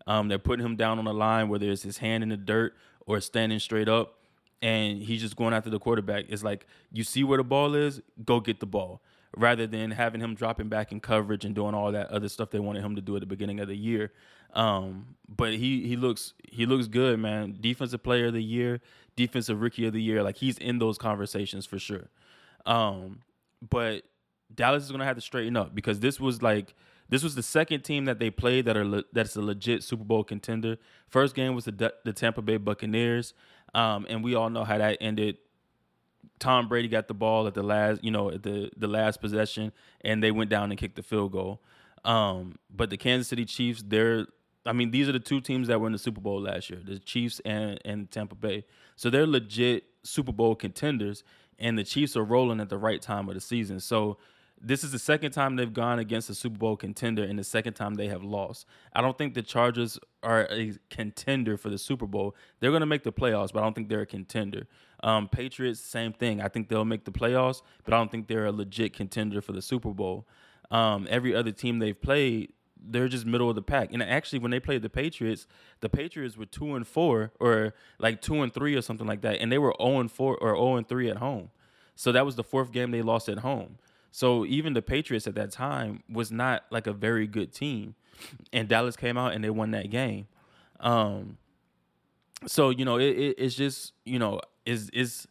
Um, 0.06 0.28
they're 0.28 0.38
putting 0.38 0.64
him 0.64 0.76
down 0.76 0.98
on 0.98 1.04
the 1.04 1.12
line, 1.14 1.48
whether 1.48 1.70
it's 1.70 1.82
his 1.82 1.98
hand 1.98 2.22
in 2.22 2.30
the 2.30 2.36
dirt 2.36 2.74
or 3.06 3.20
standing 3.20 3.58
straight 3.58 3.88
up 3.88 4.20
and 4.62 5.02
he's 5.02 5.20
just 5.20 5.36
going 5.36 5.54
after 5.54 5.70
the 5.70 5.78
quarterback. 5.78 6.26
It's 6.28 6.42
like 6.42 6.66
you 6.92 7.04
see 7.04 7.24
where 7.24 7.38
the 7.38 7.44
ball 7.44 7.74
is, 7.74 8.00
go 8.24 8.40
get 8.40 8.60
the 8.60 8.66
ball. 8.66 9.02
Rather 9.36 9.64
than 9.64 9.92
having 9.92 10.20
him 10.20 10.34
dropping 10.34 10.68
back 10.68 10.90
in 10.90 10.98
coverage 10.98 11.44
and 11.44 11.54
doing 11.54 11.72
all 11.72 11.92
that 11.92 12.08
other 12.08 12.28
stuff 12.28 12.50
they 12.50 12.58
wanted 12.58 12.82
him 12.82 12.96
to 12.96 13.00
do 13.00 13.14
at 13.14 13.20
the 13.20 13.26
beginning 13.26 13.60
of 13.60 13.68
the 13.68 13.76
year. 13.76 14.12
Um, 14.54 15.14
but 15.28 15.52
he 15.54 15.86
he 15.86 15.94
looks 15.96 16.34
he 16.50 16.66
looks 16.66 16.88
good, 16.88 17.20
man. 17.20 17.56
Defensive 17.60 18.02
player 18.02 18.26
of 18.26 18.32
the 18.32 18.42
year, 18.42 18.80
defensive 19.14 19.60
rookie 19.60 19.86
of 19.86 19.92
the 19.92 20.02
year. 20.02 20.24
Like 20.24 20.36
he's 20.36 20.58
in 20.58 20.80
those 20.80 20.98
conversations 20.98 21.64
for 21.64 21.78
sure. 21.78 22.08
Um, 22.66 23.20
but 23.68 24.02
Dallas 24.52 24.82
is 24.82 24.90
gonna 24.90 25.04
have 25.04 25.14
to 25.14 25.22
straighten 25.22 25.56
up 25.56 25.76
because 25.76 26.00
this 26.00 26.18
was 26.18 26.42
like 26.42 26.74
this 27.10 27.22
was 27.22 27.34
the 27.34 27.42
second 27.42 27.82
team 27.82 28.06
that 28.06 28.18
they 28.18 28.30
played 28.30 28.64
that 28.64 28.76
are 28.76 28.84
le- 28.84 29.04
that's 29.12 29.36
a 29.36 29.42
legit 29.42 29.82
Super 29.82 30.04
Bowl 30.04 30.24
contender. 30.24 30.78
First 31.08 31.34
game 31.34 31.54
was 31.54 31.66
the 31.66 31.92
the 32.04 32.12
Tampa 32.12 32.40
Bay 32.40 32.56
Buccaneers, 32.56 33.34
um, 33.74 34.06
and 34.08 34.24
we 34.24 34.34
all 34.34 34.48
know 34.48 34.64
how 34.64 34.78
that 34.78 34.96
ended. 35.00 35.36
Tom 36.38 36.68
Brady 36.68 36.88
got 36.88 37.06
the 37.08 37.14
ball 37.14 37.46
at 37.46 37.54
the 37.54 37.62
last, 37.62 38.02
you 38.02 38.10
know, 38.10 38.30
at 38.30 38.42
the 38.42 38.70
the 38.76 38.88
last 38.88 39.20
possession, 39.20 39.72
and 40.00 40.22
they 40.22 40.30
went 40.30 40.48
down 40.48 40.70
and 40.70 40.78
kicked 40.78 40.96
the 40.96 41.02
field 41.02 41.32
goal. 41.32 41.60
Um, 42.04 42.56
but 42.74 42.88
the 42.88 42.96
Kansas 42.96 43.28
City 43.28 43.44
Chiefs, 43.44 43.82
they're 43.86 44.26
I 44.66 44.72
mean, 44.72 44.90
these 44.90 45.08
are 45.08 45.12
the 45.12 45.20
two 45.20 45.40
teams 45.40 45.68
that 45.68 45.80
were 45.80 45.86
in 45.86 45.92
the 45.92 45.98
Super 45.98 46.20
Bowl 46.20 46.40
last 46.40 46.70
year, 46.70 46.80
the 46.84 46.98
Chiefs 46.98 47.40
and, 47.44 47.80
and 47.84 48.10
Tampa 48.10 48.34
Bay. 48.34 48.64
So 48.96 49.08
they're 49.08 49.26
legit 49.26 49.84
Super 50.02 50.32
Bowl 50.32 50.54
contenders, 50.54 51.24
and 51.58 51.78
the 51.78 51.84
Chiefs 51.84 52.16
are 52.16 52.24
rolling 52.24 52.60
at 52.60 52.68
the 52.68 52.78
right 52.78 53.00
time 53.00 53.28
of 53.28 53.34
the 53.34 53.40
season. 53.40 53.80
So 53.80 54.18
this 54.60 54.84
is 54.84 54.92
the 54.92 54.98
second 54.98 55.32
time 55.32 55.56
they've 55.56 55.72
gone 55.72 55.98
against 55.98 56.28
a 56.28 56.34
Super 56.34 56.58
Bowl 56.58 56.76
contender 56.76 57.22
and 57.22 57.38
the 57.38 57.44
second 57.44 57.74
time 57.74 57.94
they 57.94 58.08
have 58.08 58.22
lost. 58.22 58.66
I 58.92 59.00
don't 59.00 59.16
think 59.16 59.34
the 59.34 59.42
Chargers 59.42 59.98
are 60.22 60.46
a 60.50 60.74
contender 60.90 61.56
for 61.56 61.70
the 61.70 61.78
Super 61.78 62.06
Bowl. 62.06 62.36
They're 62.60 62.70
going 62.70 62.80
to 62.80 62.86
make 62.86 63.02
the 63.02 63.12
playoffs, 63.12 63.52
but 63.52 63.60
I 63.60 63.62
don't 63.62 63.74
think 63.74 63.88
they're 63.88 64.02
a 64.02 64.06
contender. 64.06 64.66
Um, 65.02 65.28
Patriots, 65.28 65.80
same 65.80 66.12
thing. 66.12 66.42
I 66.42 66.48
think 66.48 66.68
they'll 66.68 66.84
make 66.84 67.04
the 67.04 67.10
playoffs, 67.10 67.62
but 67.84 67.94
I 67.94 67.96
don't 67.96 68.10
think 68.10 68.28
they're 68.28 68.46
a 68.46 68.52
legit 68.52 68.92
contender 68.92 69.40
for 69.40 69.52
the 69.52 69.62
Super 69.62 69.90
Bowl. 69.90 70.26
Um, 70.70 71.06
every 71.10 71.34
other 71.34 71.52
team 71.52 71.78
they've 71.78 72.00
played, 72.00 72.52
they're 72.82 73.08
just 73.08 73.24
middle 73.24 73.48
of 73.48 73.56
the 73.56 73.62
pack. 73.62 73.92
And 73.92 74.02
actually, 74.02 74.40
when 74.40 74.50
they 74.50 74.60
played 74.60 74.82
the 74.82 74.90
Patriots, 74.90 75.46
the 75.80 75.88
Patriots 75.88 76.36
were 76.36 76.46
two 76.46 76.74
and 76.74 76.86
four, 76.86 77.32
or 77.40 77.74
like 77.98 78.20
two 78.20 78.42
and 78.42 78.52
three, 78.52 78.74
or 78.74 78.82
something 78.82 79.06
like 79.06 79.22
that, 79.22 79.40
and 79.40 79.50
they 79.50 79.58
were 79.58 79.70
zero 79.70 79.76
oh 79.80 80.00
and 80.00 80.10
four 80.12 80.36
or 80.36 80.50
zero 80.50 80.60
oh 80.60 80.76
and 80.76 80.88
three 80.88 81.10
at 81.10 81.16
home. 81.16 81.50
So 81.94 82.12
that 82.12 82.24
was 82.24 82.36
the 82.36 82.44
fourth 82.44 82.72
game 82.72 82.90
they 82.90 83.02
lost 83.02 83.28
at 83.28 83.38
home. 83.38 83.78
So 84.12 84.44
even 84.44 84.72
the 84.72 84.82
Patriots 84.82 85.26
at 85.26 85.34
that 85.36 85.50
time 85.50 86.02
was 86.10 86.32
not 86.32 86.64
like 86.70 86.86
a 86.86 86.92
very 86.92 87.26
good 87.26 87.52
team, 87.52 87.94
and 88.52 88.68
Dallas 88.68 88.96
came 88.96 89.16
out 89.16 89.32
and 89.32 89.42
they 89.42 89.50
won 89.50 89.70
that 89.70 89.90
game. 89.90 90.26
Um, 90.80 91.38
so 92.46 92.70
you 92.70 92.84
know 92.84 92.98
it, 92.98 93.10
it, 93.10 93.34
it's 93.38 93.54
just 93.54 93.92
you 94.04 94.18
know 94.18 94.40
is 94.64 94.90
is 94.90 95.28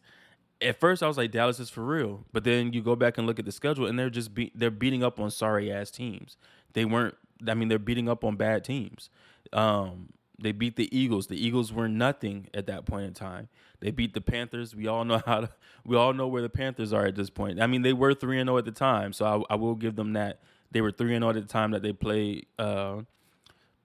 at 0.62 0.78
first 0.78 1.02
I 1.02 1.08
was 1.08 1.16
like 1.16 1.30
Dallas 1.30 1.58
is 1.58 1.70
for 1.70 1.84
real, 1.84 2.24
but 2.32 2.44
then 2.44 2.72
you 2.72 2.82
go 2.82 2.94
back 2.96 3.18
and 3.18 3.26
look 3.26 3.38
at 3.38 3.44
the 3.44 3.52
schedule 3.52 3.86
and 3.86 3.98
they're 3.98 4.10
just 4.10 4.34
be, 4.34 4.52
they're 4.54 4.70
beating 4.70 5.02
up 5.02 5.18
on 5.18 5.30
sorry 5.30 5.72
ass 5.72 5.90
teams. 5.90 6.36
They 6.72 6.84
weren't. 6.84 7.16
I 7.46 7.54
mean, 7.54 7.68
they're 7.68 7.78
beating 7.78 8.08
up 8.08 8.24
on 8.24 8.36
bad 8.36 8.64
teams. 8.64 9.08
Um, 9.52 10.10
they 10.40 10.52
beat 10.52 10.76
the 10.76 10.94
Eagles. 10.96 11.26
The 11.26 11.44
Eagles 11.44 11.72
were 11.72 11.88
nothing 11.88 12.48
at 12.54 12.66
that 12.66 12.86
point 12.86 13.06
in 13.06 13.14
time. 13.14 13.48
They 13.80 13.90
beat 13.90 14.14
the 14.14 14.20
Panthers. 14.20 14.74
We 14.74 14.86
all 14.86 15.04
know 15.04 15.20
how 15.26 15.42
to. 15.42 15.50
We 15.84 15.96
all 15.96 16.12
know 16.12 16.26
where 16.26 16.42
the 16.42 16.48
Panthers 16.48 16.92
are 16.92 17.06
at 17.06 17.14
this 17.14 17.30
point. 17.30 17.60
I 17.60 17.66
mean, 17.66 17.82
they 17.82 17.92
were 17.92 18.14
three 18.14 18.40
and 18.40 18.48
zero 18.48 18.58
at 18.58 18.64
the 18.64 18.72
time, 18.72 19.12
so 19.12 19.46
I, 19.50 19.54
I, 19.54 19.56
will 19.56 19.74
give 19.74 19.96
them 19.96 20.14
that. 20.14 20.40
They 20.70 20.80
were 20.80 20.90
three 20.90 21.14
and 21.14 21.22
zero 21.22 21.30
at 21.30 21.40
the 21.40 21.52
time 21.52 21.70
that 21.72 21.82
they 21.82 21.92
played 21.92 22.46
uh, 22.58 23.02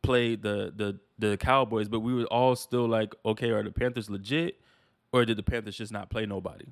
played 0.01 0.41
the 0.41 0.73
the 0.75 0.99
the 1.17 1.37
Cowboys. 1.37 1.87
But 1.87 2.01
we 2.01 2.13
were 2.13 2.25
all 2.25 2.55
still 2.55 2.87
like, 2.87 3.13
okay, 3.25 3.51
are 3.51 3.63
the 3.63 3.71
Panthers 3.71 4.09
legit, 4.09 4.59
or 5.11 5.25
did 5.25 5.37
the 5.37 5.43
Panthers 5.43 5.77
just 5.77 5.91
not 5.91 6.09
play 6.09 6.25
nobody? 6.25 6.65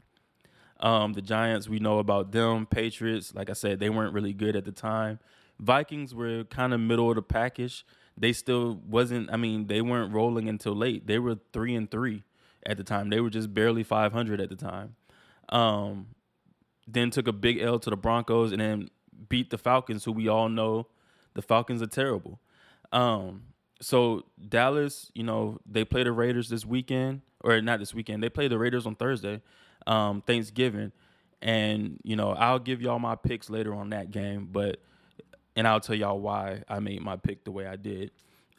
Um, 0.79 1.13
the 1.13 1.21
Giants, 1.21 1.69
we 1.69 1.79
know 1.79 1.99
about 1.99 2.31
them. 2.31 2.65
Patriots, 2.65 3.33
like 3.33 3.49
I 3.49 3.53
said, 3.53 3.79
they 3.79 3.89
weren't 3.89 4.13
really 4.13 4.33
good 4.33 4.55
at 4.55 4.65
the 4.65 4.71
time. 4.71 5.19
Vikings 5.59 6.13
were 6.13 6.43
kind 6.45 6.73
of 6.73 6.79
middle 6.81 7.09
of 7.09 7.15
the 7.15 7.21
package 7.21 7.85
they 8.17 8.33
still 8.33 8.79
wasn't. 8.87 9.31
I 9.31 9.37
mean, 9.37 9.67
they 9.67 9.81
weren't 9.81 10.13
rolling 10.13 10.49
until 10.49 10.75
late. 10.75 11.07
They 11.07 11.19
were 11.19 11.37
three 11.51 11.75
and 11.75 11.89
three 11.89 12.23
at 12.65 12.77
the 12.77 12.83
time. 12.83 13.09
They 13.09 13.19
were 13.19 13.29
just 13.29 13.53
barely 13.53 13.83
500 13.83 14.39
at 14.39 14.49
the 14.49 14.55
time. 14.55 14.95
Um, 15.49 16.07
then 16.87 17.09
took 17.09 17.27
a 17.27 17.33
big 17.33 17.59
L 17.59 17.79
to 17.79 17.89
the 17.89 17.97
Broncos 17.97 18.51
and 18.51 18.61
then 18.61 18.89
beat 19.29 19.49
the 19.49 19.57
Falcons, 19.57 20.03
who 20.03 20.11
we 20.11 20.27
all 20.27 20.49
know 20.49 20.87
the 21.33 21.41
Falcons 21.41 21.81
are 21.81 21.87
terrible. 21.87 22.39
Um, 22.91 23.43
so 23.81 24.23
Dallas, 24.49 25.11
you 25.13 25.23
know, 25.23 25.59
they 25.65 25.83
play 25.83 26.03
the 26.03 26.11
Raiders 26.11 26.49
this 26.49 26.65
weekend, 26.65 27.21
or 27.43 27.61
not 27.61 27.79
this 27.79 27.93
weekend. 27.93 28.23
They 28.23 28.29
play 28.29 28.47
the 28.47 28.57
Raiders 28.57 28.85
on 28.85 28.95
Thursday, 28.95 29.41
um, 29.87 30.21
Thanksgiving, 30.21 30.91
and 31.41 31.99
you 32.03 32.15
know 32.15 32.31
I'll 32.31 32.59
give 32.59 32.81
y'all 32.81 32.99
my 32.99 33.15
picks 33.15 33.49
later 33.49 33.73
on 33.73 33.89
that 33.89 34.11
game, 34.11 34.49
but 34.51 34.79
and 35.55 35.67
I'll 35.67 35.79
tell 35.79 35.95
y'all 35.95 36.19
why 36.19 36.63
I 36.67 36.79
made 36.79 37.01
my 37.01 37.15
pick 37.17 37.43
the 37.43 37.51
way 37.51 37.65
I 37.67 37.75
did. 37.75 38.11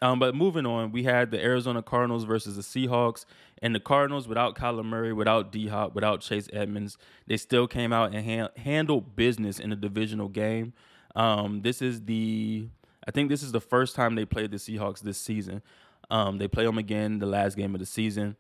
Um, 0.03 0.19
but 0.19 0.35
moving 0.35 0.67
on, 0.67 0.93
we 0.93 1.05
had 1.05 1.31
the 1.31 1.43
Arizona 1.43 1.83
Cardinals 1.83 2.25
versus 2.25 2.57
the 2.57 2.63
Seahawks, 2.63 3.25
and 3.63 3.75
the 3.75 3.81
Cardinals 3.81 4.29
without 4.29 4.55
Kyler 4.55 4.85
Murray, 4.85 5.13
without 5.13 5.51
D 5.51 5.69
Hop, 5.69 5.95
without 5.95 6.21
Chase 6.21 6.49
Edmonds, 6.53 6.99
they 7.27 7.37
still 7.37 7.67
came 7.67 7.93
out 7.93 8.15
and 8.15 8.29
ha- 8.29 8.51
handled 8.57 9.17
business 9.17 9.59
in 9.59 9.73
a 9.73 9.77
divisional 9.77 10.29
game. 10.29 10.75
Um, 11.17 11.63
this 11.63 11.81
is 11.81 12.03
the, 12.05 12.69
I 13.07 13.13
think 13.13 13.31
this 13.31 13.43
is 13.43 13.53
the 13.53 13.61
first 13.61 13.95
time 13.95 14.15
they 14.15 14.25
played 14.27 14.51
the 14.51 14.59
Seahawks 14.59 15.01
this 15.01 15.17
season. 15.17 15.63
Um, 16.11 16.37
they 16.37 16.49
play 16.49 16.67
them 16.67 16.77
again 16.77 17.19
the 17.19 17.27
last 17.27 17.57
game 17.57 17.75
of 17.75 17.81
the 17.81 17.87
season, 17.87 18.37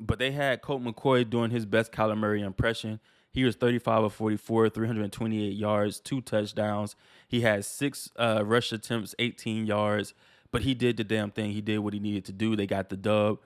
but 0.00 0.18
they 0.18 0.32
had 0.32 0.62
Colt 0.62 0.82
McCoy 0.82 1.28
doing 1.28 1.52
his 1.52 1.64
best 1.64 1.92
Kyler 1.92 2.18
Murray 2.18 2.42
impression. 2.42 2.98
He 3.34 3.42
was 3.42 3.56
35 3.56 4.04
of 4.04 4.12
44, 4.12 4.68
328 4.68 5.56
yards, 5.56 5.98
two 5.98 6.20
touchdowns. 6.20 6.94
He 7.26 7.40
had 7.40 7.64
six 7.64 8.08
uh, 8.16 8.44
rush 8.46 8.70
attempts, 8.70 9.12
18 9.18 9.66
yards, 9.66 10.14
but 10.52 10.62
he 10.62 10.72
did 10.72 10.96
the 10.96 11.02
damn 11.02 11.32
thing. 11.32 11.50
He 11.50 11.60
did 11.60 11.80
what 11.80 11.94
he 11.94 11.98
needed 11.98 12.24
to 12.26 12.32
do. 12.32 12.54
They 12.54 12.68
got 12.68 12.90
the 12.90 12.96
dub. 12.96 13.40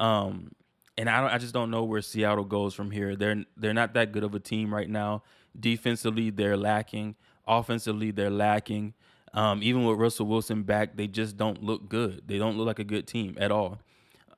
Um, 0.00 0.52
and 0.96 1.10
I, 1.10 1.34
I 1.34 1.36
just 1.36 1.52
don't 1.52 1.70
know 1.70 1.84
where 1.84 2.00
Seattle 2.00 2.44
goes 2.44 2.72
from 2.72 2.90
here. 2.90 3.16
They're 3.16 3.44
they're 3.54 3.74
not 3.74 3.92
that 3.94 4.12
good 4.12 4.24
of 4.24 4.34
a 4.34 4.40
team 4.40 4.72
right 4.72 4.88
now. 4.88 5.22
Defensively, 5.58 6.30
they're 6.30 6.56
lacking. 6.56 7.14
Offensively, 7.46 8.12
they're 8.12 8.30
lacking. 8.30 8.94
Um, 9.34 9.62
even 9.62 9.84
with 9.84 9.98
Russell 9.98 10.26
Wilson 10.26 10.62
back, 10.62 10.96
they 10.96 11.06
just 11.06 11.36
don't 11.36 11.62
look 11.62 11.90
good. 11.90 12.22
They 12.26 12.38
don't 12.38 12.56
look 12.56 12.66
like 12.66 12.78
a 12.78 12.84
good 12.84 13.06
team 13.06 13.36
at 13.38 13.52
all. 13.52 13.80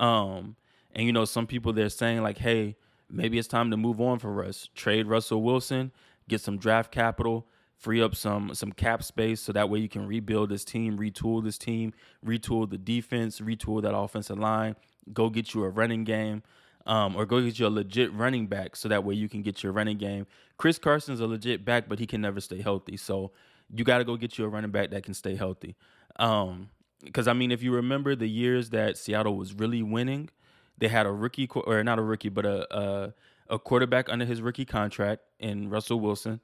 Um, 0.01 0.57
and 0.93 1.07
you 1.07 1.13
know, 1.13 1.27
some 1.27 1.47
people 1.47 1.73
they're 1.73 1.91
saying 1.91 2.25
like, 2.25 2.39
"Hey, 2.39 2.75
maybe 3.11 3.39
it's 3.39 3.49
time 3.49 3.71
to 3.71 3.77
move 3.77 4.01
on 4.01 4.19
for 4.19 4.33
Russ. 4.33 4.69
Trade 4.75 5.07
Russell 5.07 5.43
Wilson, 5.43 5.93
get 6.29 6.41
some 6.41 6.59
draft 6.59 6.91
capital, 6.91 7.47
free 7.77 8.03
up 8.03 8.15
some 8.15 8.55
some 8.55 8.73
cap 8.73 9.03
space 9.03 9.41
so 9.41 9.53
that 9.53 9.69
way 9.69 9.79
you 9.79 9.89
can 9.89 10.07
rebuild 10.07 10.49
this 10.51 10.65
team, 10.65 10.99
retool 10.99 11.43
this 11.43 11.59
team, 11.59 11.93
retool 12.25 12.69
the 12.69 12.79
defense, 12.79 13.41
retool 13.41 13.83
that 13.83 13.97
offensive 13.97 14.39
line, 14.39 14.77
go 15.13 15.31
get 15.31 15.55
you 15.55 15.65
a 15.65 15.69
running 15.69 16.05
game. 16.05 16.43
Um, 16.89 17.17
or 17.17 17.27
go 17.27 17.41
get 17.41 17.59
you 17.59 17.67
a 17.67 17.69
legit 17.69 18.15
running 18.15 18.47
back 18.47 18.77
so 18.77 18.89
that 18.89 19.03
way 19.03 19.17
you 19.17 19.29
can 19.29 19.43
get 19.43 19.61
your 19.61 19.73
running 19.73 19.99
game. 19.99 20.25
Chris 20.57 20.79
Carson's 20.79 21.19
a 21.19 21.27
legit 21.27 21.65
back, 21.65 21.89
but 21.89 21.99
he 21.99 22.07
can 22.07 22.21
never 22.21 22.41
stay 22.41 22.63
healthy. 22.63 22.97
So 22.97 23.33
you 23.75 23.83
got 23.83 23.99
to 23.99 24.05
go 24.05 24.17
get 24.17 24.39
you 24.39 24.45
a 24.45 24.49
running 24.49 24.71
back 24.71 24.91
that 24.91 25.03
can 25.03 25.13
stay 25.13 25.35
healthy. 25.35 25.75
Um, 26.21 26.71
because 27.03 27.29
I 27.29 27.33
mean, 27.33 27.51
if 27.51 27.63
you 27.63 27.73
remember 27.73 28.15
the 28.15 28.29
years 28.29 28.71
that 28.71 28.97
Seattle 28.97 29.37
was 29.37 29.53
really 29.53 29.83
winning, 29.83 30.31
they 30.79 30.89
had 30.89 31.07
a 31.07 31.13
rookie 31.13 31.49
or 31.53 31.83
not 31.83 31.99
a 31.99 32.03
rookie, 32.03 32.29
but 32.29 32.47
a, 32.47 32.77
a 32.77 33.15
a 33.49 33.59
quarterback 33.59 34.09
under 34.09 34.25
his 34.25 34.43
rookie 34.43 34.65
contract 34.65 35.23
in 35.39 35.71
Russell 35.71 36.01
Wilson. 36.01 36.41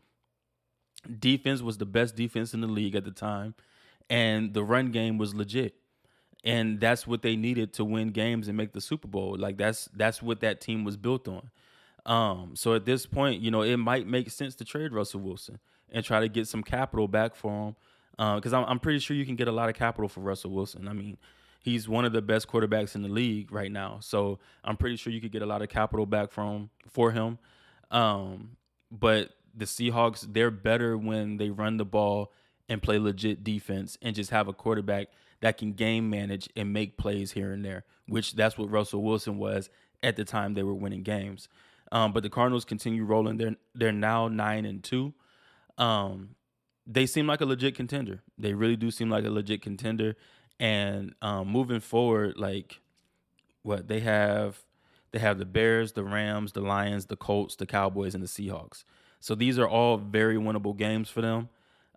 Defense 1.19 1.63
was 1.63 1.79
the 1.79 1.87
best 1.87 2.15
defense 2.15 2.55
in 2.55 2.61
the 2.61 2.69
league 2.69 2.95
at 2.95 3.05
the 3.05 3.11
time, 3.11 3.55
and 4.09 4.55
the 4.55 4.63
run 4.63 4.93
game 4.93 5.19
was 5.19 5.35
legit. 5.35 5.75
And 6.45 6.81
that's 6.81 7.07
what 7.07 7.23
they 7.23 7.37
needed 7.37 7.73
to 7.75 7.85
win 7.85 8.11
games 8.11 8.49
and 8.49 8.57
make 8.57 8.73
the 8.73 8.81
Super 8.81 9.07
Bowl. 9.09 9.37
Like 9.39 9.57
that's 9.59 9.89
that's 9.95 10.23
what 10.23 10.41
that 10.41 10.61
team 10.61 10.85
was 10.85 10.97
built 10.97 11.29
on. 11.29 11.51
Um, 12.05 12.57
so 12.57 12.75
at 12.75 12.85
this 12.85 13.07
point, 13.07 13.43
you 13.43 13.51
know, 13.51 13.63
it 13.63 13.77
might 13.77 14.07
make 14.09 14.31
sense 14.31 14.57
to 14.57 14.65
trade 14.65 14.93
Russell 14.93 15.21
Wilson 15.21 15.59
and 15.91 16.05
try 16.05 16.21
to 16.21 16.29
get 16.29 16.49
some 16.49 16.63
capital 16.63 17.07
back 17.07 17.37
for 17.37 17.69
him. 17.69 17.77
Because 18.17 18.53
uh, 18.53 18.59
I'm, 18.59 18.65
I'm 18.69 18.81
pretty 18.81 18.99
sure 18.99 19.17
you 19.17 19.25
can 19.25 19.37
get 19.37 19.49
a 19.49 19.53
lot 19.53 19.69
of 19.69 19.77
capital 19.77 20.09
for 20.09 20.21
Russell 20.21 20.51
Wilson. 20.51 20.89
I 20.89 20.93
mean, 20.93 21.17
he's 21.63 21.89
one 21.89 22.05
of 22.05 22.13
the 22.13 22.21
best 22.23 22.49
quarterbacks 22.49 22.95
in 22.95 23.03
the 23.03 23.09
league 23.09 23.51
right 23.53 23.71
now. 23.71 23.99
So 24.01 24.39
I'm 24.65 24.77
pretty 24.77 24.97
sure 24.97 25.13
you 25.13 25.21
could 25.21 25.33
get 25.33 25.43
a 25.43 25.47
lot 25.47 25.63
of 25.63 25.69
capital 25.69 26.07
back 26.07 26.31
from 26.31 26.71
for 26.89 27.13
him. 27.13 27.39
Um, 27.91 28.57
but 28.91 29.31
the 29.55 29.65
Seahawks, 29.65 30.27
they're 30.31 30.51
better 30.51 30.99
when 30.99 31.37
they 31.37 31.51
run 31.51 31.77
the 31.77 31.85
ball 31.85 32.33
and 32.69 32.83
play 32.83 32.99
legit 32.99 33.45
defense 33.45 33.97
and 34.03 34.15
just 34.15 34.31
have 34.31 34.49
a 34.49 34.53
quarterback 34.53 35.09
that 35.41 35.59
can 35.59 35.73
game 35.73 36.09
manage 36.11 36.49
and 36.57 36.73
make 36.73 36.97
plays 36.97 37.33
here 37.33 37.53
and 37.53 37.65
there, 37.65 37.85
which 38.07 38.35
that's 38.35 38.57
what 38.57 38.71
Russell 38.71 39.03
Wilson 39.03 39.39
was 39.39 39.71
at 40.03 40.17
the 40.17 40.25
time 40.25 40.55
they 40.55 40.63
were 40.63 40.75
winning 40.75 41.03
games. 41.03 41.49
Um, 41.91 42.13
but 42.13 42.23
the 42.23 42.31
Cardinals 42.31 42.65
continue 42.65 43.05
rolling. 43.05 43.37
They're 43.37 43.57
they're 43.75 43.93
now 43.93 44.29
nine 44.29 44.65
and 44.65 44.83
two. 44.83 45.13
Um, 45.77 46.37
they 46.87 47.07
seem 47.07 47.27
like 47.27 47.41
a 47.41 47.47
legit 47.47 47.75
contender. 47.75 48.23
They 48.39 48.55
really 48.55 48.77
do 48.77 48.91
seem 48.91 49.11
like 49.11 49.25
a 49.25 49.31
legit 49.31 49.63
contender. 49.63 50.17
And 50.63 51.17
um, 51.21 51.49
moving 51.49 51.81
forward, 51.81 52.39
like 52.39 52.79
what 53.65 53.89
they 53.89 53.99
have, 53.99 54.63
they 55.11 55.19
have 55.19 55.39
the 55.39 55.45
Bears, 55.45 55.95
the 55.95 56.05
Rams, 56.05 56.53
the 56.53 56.61
Lions, 56.61 57.07
the 57.07 57.17
Colts, 57.17 57.57
the 57.57 57.67
Cowboys, 57.67 58.15
and 58.15 58.23
the 58.23 58.29
Seahawks. 58.29 58.85
So 59.19 59.35
these 59.35 59.59
are 59.59 59.69
all 59.69 59.97
very 59.97 60.37
winnable 60.37 60.77
games 60.77 61.11
for 61.11 61.21
them. 61.21 61.49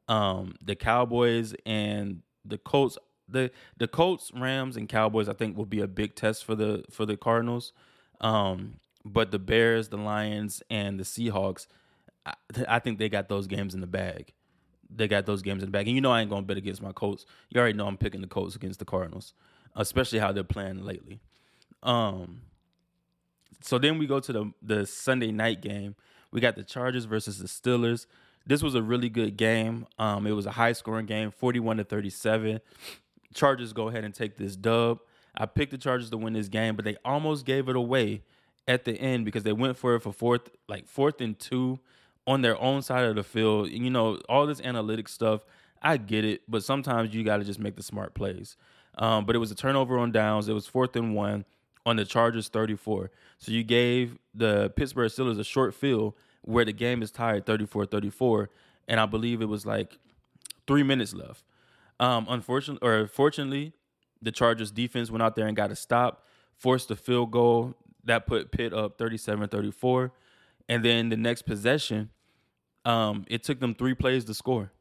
Um, 0.08 0.56
the 0.64 0.76
Cowboys 0.76 1.54
and 1.64 2.24
the 2.44 2.58
Colts, 2.58 2.98
the 3.30 3.52
the 3.78 3.88
Colts, 3.88 4.32
Rams, 4.34 4.78
and 4.78 4.90
Cowboys, 4.90 5.30
I 5.30 5.34
think 5.34 5.56
will 5.56 5.66
be 5.66 5.82
a 5.82 5.88
big 5.88 6.16
test 6.16 6.44
for 6.44 6.56
the 6.56 6.86
for 6.90 7.06
the 7.06 7.18
Cardinals. 7.18 7.72
Um, 8.20 8.80
but 9.04 9.30
the 9.30 9.38
Bears, 9.38 9.90
the 9.90 9.98
Lions, 9.98 10.64
and 10.72 11.00
the 11.00 11.04
Seahawks, 11.04 11.68
I, 12.26 12.34
I 12.68 12.80
think 12.80 12.98
they 12.98 13.10
got 13.10 13.30
those 13.30 13.46
games 13.46 13.76
in 13.76 13.82
the 13.82 13.88
bag 13.88 14.34
they 14.90 15.08
got 15.08 15.26
those 15.26 15.42
games 15.42 15.64
in 15.64 15.68
the 15.70 15.72
bag. 15.72 15.88
And 15.88 15.96
you 15.96 16.02
know 16.02 16.12
I 16.12 16.22
ain't 16.22 16.30
gonna 16.30 16.44
bet 16.44 16.58
against 16.58 16.82
my 16.82 16.92
Colts. 16.92 17.26
You 17.50 17.60
already 17.60 17.78
know 17.78 17.88
I'm 17.88 17.98
picking 17.98 18.22
the 18.22 18.28
Colts 18.28 18.56
against 18.56 18.80
the 18.80 18.86
Cardinals, 18.86 19.34
especially 19.76 20.20
how 20.20 20.32
they're 20.32 20.44
playing 20.44 20.84
lately. 20.84 21.20
Um. 21.84 22.42
So 23.62 23.80
then 23.80 23.98
we 23.98 24.06
go 24.08 24.20
to 24.20 24.34
the 24.34 24.52
the 24.62 24.86
Sunday 24.86 25.32
night 25.32 25.62
game. 25.62 25.96
We 26.32 26.42
got 26.42 26.56
the 26.56 26.64
Chargers 26.64 27.06
versus 27.06 27.40
the 27.40 27.48
Steelers. 27.48 28.06
This 28.46 28.62
was 28.62 28.76
a 28.76 28.82
really 28.82 29.10
good 29.10 29.38
game. 29.38 29.88
Um, 29.98 30.28
it 30.28 30.32
was 30.32 30.46
a 30.46 30.52
high 30.52 30.74
scoring 30.74 31.08
game, 31.08 31.32
41 31.32 31.78
to 31.78 31.84
37. 31.84 32.60
Chargers 33.34 33.74
go 33.74 33.88
ahead 33.88 34.04
and 34.04 34.14
take 34.14 34.38
this 34.38 34.56
dub. 34.56 35.00
I 35.36 35.46
picked 35.48 35.72
the 35.72 35.78
Chargers 35.78 36.10
to 36.12 36.18
win 36.18 36.34
this 36.34 36.48
game, 36.48 36.76
but 36.76 36.86
they 36.86 36.96
almost 37.04 37.46
gave 37.46 37.68
it 37.70 37.76
away 37.76 38.24
at 38.68 38.86
the 38.86 38.94
end 38.94 39.26
because 39.26 39.44
they 39.44 39.52
went 39.52 39.78
for 39.78 39.96
it 39.96 40.02
for 40.02 40.14
fourth, 40.14 40.50
like 40.68 40.88
fourth 40.88 41.22
and 41.22 41.38
two 41.38 41.80
on 42.28 42.42
their 42.42 42.60
own 42.62 42.82
side 42.82 43.06
of 43.06 43.16
the 43.16 43.24
field. 43.24 43.70
You 43.70 43.90
know, 43.90 44.20
all 44.30 44.46
this 44.48 44.62
analytic 44.62 45.08
stuff, 45.08 45.46
I 45.82 45.98
get 45.98 46.26
it, 46.26 46.42
but 46.48 46.64
sometimes 46.64 47.14
you 47.14 47.24
got 47.24 47.38
to 47.38 47.44
just 47.44 47.60
make 47.60 47.76
the 47.76 47.84
smart 47.84 48.14
plays. 48.14 48.58
Um, 48.98 49.26
but 49.26 49.36
it 49.36 49.40
was 49.40 49.52
a 49.52 49.56
turnover 49.56 49.98
on 49.98 50.12
downs. 50.12 50.48
It 50.48 50.54
was 50.54 50.68
fourth 50.68 50.96
and 50.96 51.16
one 51.16 51.46
on 51.86 51.98
the 51.98 52.06
Chargers 52.06 52.48
34. 52.48 53.12
So 53.38 53.52
you 53.52 53.64
gave 53.64 54.18
the 54.34 54.72
Pittsburgh 54.76 55.12
Steelers 55.12 55.40
a 55.40 55.44
short 55.44 55.74
field 55.74 56.14
where 56.42 56.66
the 56.66 56.74
game 56.74 57.02
is 57.02 57.12
tied 57.12 57.46
34 57.46 57.86
34. 57.86 58.50
And 58.88 59.00
I 59.00 59.06
believe 59.06 59.42
it 59.42 59.50
was 59.50 59.66
like 59.66 59.98
three 60.68 60.84
minutes 60.84 61.14
left. 61.14 61.44
Um, 62.00 62.26
unfortunately, 62.30 62.88
or 62.88 63.08
fortunately, 63.08 63.74
the 64.22 64.32
Chargers 64.32 64.72
defense 64.72 65.12
went 65.12 65.22
out 65.22 65.36
there 65.36 65.48
and 65.48 65.56
got 65.56 65.72
a 65.72 65.76
stop, 65.76 66.24
forced 66.58 66.90
a 66.92 66.96
field 66.96 67.32
goal 67.32 67.76
that 68.04 68.26
put 68.26 68.52
Pitt 68.52 68.74
up 68.74 68.98
37 68.98 69.48
34. 69.50 70.12
And 70.68 70.84
then 70.84 71.10
the 71.10 71.18
next 71.18 71.44
possession, 71.44 72.10
Um, 72.86 73.26
it 73.28 73.44
took 73.44 73.60
them 73.60 73.76
three 73.76 73.96
plays 73.96 74.26
to 74.26 74.34
score. 74.34 74.72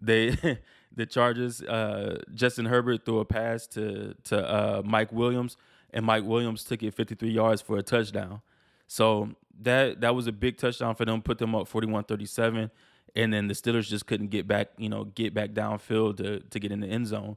They 0.00 0.36
the 0.94 1.06
Chargers, 1.06 1.62
uh, 1.62 2.20
Justin 2.34 2.66
Herbert 2.66 3.04
threw 3.04 3.20
a 3.20 3.24
pass 3.24 3.66
to 3.68 4.14
to 4.24 4.48
uh, 4.48 4.82
Mike 4.84 5.12
Williams, 5.12 5.56
and 5.92 6.04
Mike 6.04 6.24
Williams 6.24 6.64
took 6.64 6.82
it 6.82 6.94
53 6.94 7.30
yards 7.30 7.62
for 7.62 7.78
a 7.78 7.82
touchdown. 7.82 8.42
So 8.86 9.30
that 9.62 10.00
that 10.00 10.14
was 10.14 10.26
a 10.26 10.32
big 10.32 10.58
touchdown 10.58 10.94
for 10.94 11.04
them, 11.04 11.22
put 11.22 11.38
them 11.38 11.54
up 11.54 11.68
41-37, 11.68 12.70
and 13.16 13.32
then 13.32 13.48
the 13.48 13.54
Steelers 13.54 13.88
just 13.88 14.06
couldn't 14.06 14.28
get 14.28 14.46
back, 14.46 14.68
you 14.76 14.88
know, 14.88 15.04
get 15.04 15.32
back 15.32 15.50
downfield 15.50 16.16
to 16.18 16.40
to 16.40 16.60
get 16.60 16.72
in 16.72 16.80
the 16.80 16.88
end 16.88 17.06
zone. 17.06 17.36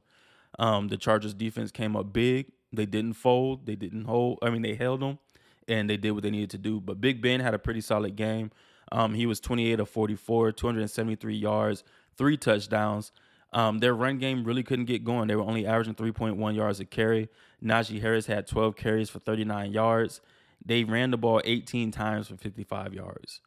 Um, 0.58 0.88
the 0.88 0.96
Chargers 0.96 1.34
defense 1.34 1.70
came 1.70 1.96
up 1.96 2.12
big. 2.12 2.46
They 2.72 2.86
didn't 2.86 3.14
fold. 3.14 3.66
They 3.66 3.76
didn't 3.76 4.04
hold. 4.04 4.38
I 4.42 4.50
mean, 4.50 4.62
they 4.62 4.74
held 4.74 5.00
them, 5.00 5.18
and 5.66 5.88
they 5.88 5.96
did 5.96 6.10
what 6.12 6.22
they 6.22 6.30
needed 6.30 6.50
to 6.50 6.58
do. 6.58 6.80
But 6.80 7.00
Big 7.00 7.22
Ben 7.22 7.40
had 7.40 7.54
a 7.54 7.58
pretty 7.58 7.80
solid 7.80 8.16
game. 8.16 8.50
Um, 8.92 9.14
he 9.14 9.26
was 9.26 9.40
28 9.40 9.80
of 9.80 9.88
44, 9.88 10.52
273 10.52 11.36
yards, 11.36 11.84
three 12.16 12.36
touchdowns. 12.36 13.12
Um, 13.52 13.78
their 13.78 13.94
run 13.94 14.18
game 14.18 14.44
really 14.44 14.62
couldn't 14.62 14.84
get 14.84 15.04
going. 15.04 15.28
They 15.28 15.36
were 15.36 15.42
only 15.42 15.66
averaging 15.66 15.94
3.1 15.94 16.54
yards 16.54 16.80
a 16.80 16.84
carry. 16.84 17.28
Najee 17.64 18.00
Harris 18.00 18.26
had 18.26 18.46
12 18.46 18.76
carries 18.76 19.08
for 19.10 19.18
39 19.20 19.72
yards. 19.72 20.20
They 20.64 20.84
ran 20.84 21.10
the 21.10 21.16
ball 21.16 21.40
18 21.44 21.90
times 21.90 22.28
for 22.28 22.36
55 22.36 22.92
yards. 22.92 23.40